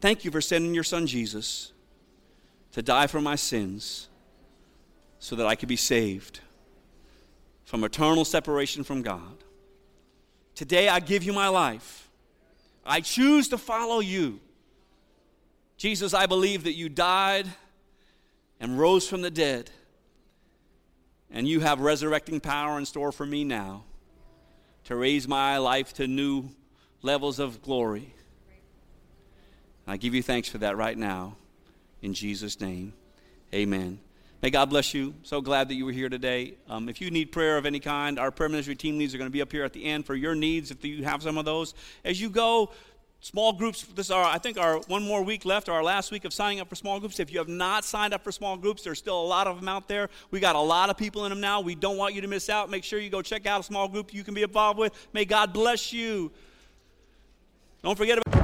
Thank 0.00 0.24
you 0.24 0.30
for 0.30 0.40
sending 0.40 0.74
your 0.74 0.84
son 0.84 1.06
Jesus 1.06 1.72
to 2.72 2.82
die 2.82 3.08
for 3.08 3.20
my 3.20 3.34
sins 3.34 4.08
so 5.18 5.34
that 5.36 5.46
I 5.46 5.56
could 5.56 5.68
be 5.68 5.76
saved 5.76 6.40
from 7.64 7.82
eternal 7.82 8.24
separation 8.24 8.84
from 8.84 9.02
God. 9.02 9.42
Today 10.54 10.88
I 10.88 11.00
give 11.00 11.24
you 11.24 11.32
my 11.32 11.48
life. 11.48 12.08
I 12.84 13.00
choose 13.00 13.48
to 13.48 13.58
follow 13.58 13.98
you. 14.00 14.40
Jesus, 15.76 16.14
I 16.14 16.26
believe 16.26 16.64
that 16.64 16.74
you 16.74 16.88
died 16.88 17.46
and 18.60 18.78
rose 18.78 19.06
from 19.06 19.20
the 19.20 19.30
dead, 19.30 19.70
and 21.30 21.46
you 21.46 21.60
have 21.60 21.80
resurrecting 21.80 22.40
power 22.40 22.78
in 22.78 22.86
store 22.86 23.12
for 23.12 23.26
me 23.26 23.44
now 23.44 23.84
to 24.84 24.96
raise 24.96 25.28
my 25.28 25.58
life 25.58 25.92
to 25.94 26.06
new 26.06 26.48
levels 27.02 27.38
of 27.38 27.60
glory. 27.60 28.14
I 29.86 29.96
give 29.98 30.14
you 30.14 30.22
thanks 30.22 30.48
for 30.48 30.58
that 30.58 30.76
right 30.76 30.96
now. 30.96 31.36
In 32.00 32.14
Jesus' 32.14 32.60
name, 32.60 32.92
amen. 33.54 33.98
May 34.42 34.50
God 34.50 34.70
bless 34.70 34.94
you. 34.94 35.14
So 35.22 35.40
glad 35.40 35.68
that 35.68 35.74
you 35.74 35.86
were 35.86 35.92
here 35.92 36.08
today. 36.08 36.54
Um, 36.68 36.88
if 36.88 37.00
you 37.00 37.10
need 37.10 37.32
prayer 37.32 37.58
of 37.58 37.66
any 37.66 37.80
kind, 37.80 38.18
our 38.18 38.30
prayer 38.30 38.48
ministry 38.48 38.76
team 38.76 38.98
leads 38.98 39.14
are 39.14 39.18
going 39.18 39.30
to 39.30 39.32
be 39.32 39.42
up 39.42 39.50
here 39.50 39.64
at 39.64 39.72
the 39.72 39.84
end 39.84 40.06
for 40.06 40.14
your 40.14 40.34
needs 40.34 40.70
if 40.70 40.84
you 40.84 41.04
have 41.04 41.22
some 41.22 41.38
of 41.38 41.44
those. 41.44 41.74
As 42.04 42.20
you 42.20 42.30
go, 42.30 42.70
small 43.20 43.52
groups 43.52 43.82
this 43.94 44.06
is 44.06 44.10
our 44.10 44.24
i 44.24 44.38
think 44.38 44.58
our 44.58 44.78
one 44.88 45.02
more 45.02 45.22
week 45.22 45.44
left 45.44 45.68
our 45.68 45.82
last 45.82 46.12
week 46.12 46.24
of 46.24 46.32
signing 46.32 46.60
up 46.60 46.68
for 46.68 46.74
small 46.74 47.00
groups 47.00 47.18
if 47.18 47.32
you 47.32 47.38
have 47.38 47.48
not 47.48 47.84
signed 47.84 48.12
up 48.14 48.22
for 48.22 48.30
small 48.30 48.56
groups 48.56 48.82
there's 48.82 48.98
still 48.98 49.20
a 49.20 49.26
lot 49.26 49.46
of 49.46 49.56
them 49.56 49.68
out 49.68 49.88
there 49.88 50.08
we 50.30 50.38
got 50.38 50.54
a 50.54 50.60
lot 50.60 50.90
of 50.90 50.96
people 50.96 51.24
in 51.24 51.30
them 51.30 51.40
now 51.40 51.60
we 51.60 51.74
don't 51.74 51.96
want 51.96 52.14
you 52.14 52.20
to 52.20 52.28
miss 52.28 52.48
out 52.48 52.70
make 52.70 52.84
sure 52.84 52.98
you 52.98 53.10
go 53.10 53.22
check 53.22 53.46
out 53.46 53.60
a 53.60 53.62
small 53.62 53.88
group 53.88 54.12
you 54.12 54.22
can 54.22 54.34
be 54.34 54.42
involved 54.42 54.78
with 54.78 54.92
may 55.12 55.24
god 55.24 55.52
bless 55.52 55.92
you 55.92 56.30
don't 57.82 57.96
forget 57.96 58.18
about 58.18 58.36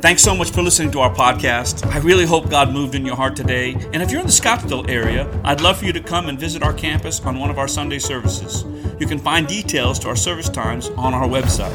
Thanks 0.00 0.22
so 0.22 0.36
much 0.36 0.50
for 0.50 0.62
listening 0.62 0.90
to 0.92 1.00
our 1.00 1.12
podcast. 1.12 1.84
I 1.86 1.98
really 1.98 2.26
hope 2.26 2.50
God 2.50 2.70
moved 2.70 2.94
in 2.94 3.06
your 3.06 3.16
heart 3.16 3.34
today. 3.34 3.72
And 3.92 4.02
if 4.02 4.10
you're 4.10 4.20
in 4.20 4.26
the 4.26 4.32
Scottsdale 4.32 4.88
area, 4.90 5.26
I'd 5.42 5.62
love 5.62 5.78
for 5.78 5.86
you 5.86 5.92
to 5.94 6.00
come 6.00 6.28
and 6.28 6.38
visit 6.38 6.62
our 6.62 6.74
campus 6.74 7.18
on 7.20 7.38
one 7.38 7.48
of 7.48 7.58
our 7.58 7.66
Sunday 7.66 7.98
services. 7.98 8.62
You 9.00 9.06
can 9.06 9.18
find 9.18 9.48
details 9.48 9.98
to 10.00 10.08
our 10.08 10.14
service 10.14 10.50
times 10.50 10.90
on 10.90 11.14
our 11.14 11.26
website. 11.26 11.74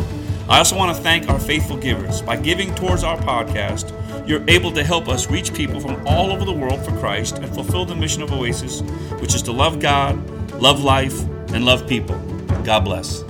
I 0.50 0.58
also 0.58 0.76
want 0.76 0.96
to 0.96 1.02
thank 1.02 1.30
our 1.30 1.40
faithful 1.40 1.78
givers. 1.78 2.22
By 2.22 2.36
giving 2.38 2.74
towards 2.76 3.04
our 3.04 3.18
podcast, 3.18 3.94
you're 4.28 4.44
able 4.48 4.72
to 4.74 4.84
help 4.84 5.08
us 5.08 5.30
reach 5.30 5.54
people 5.54 5.80
from 5.80 6.06
all 6.06 6.32
over 6.32 6.46
the 6.46 6.52
world 6.52 6.84
for 6.84 6.92
Christ 7.00 7.38
and 7.38 7.54
fulfill 7.54 7.86
the 7.86 7.96
mission 7.96 8.22
of 8.22 8.32
Oasis, 8.32 8.82
which 9.20 9.34
is 9.34 9.42
to 9.44 9.52
love 9.52 9.80
God, 9.80 10.16
love 10.54 10.84
life, 10.84 11.20
and 11.54 11.66
love 11.66 11.88
people. 11.88 12.18
God 12.64 12.82
bless. 12.82 13.24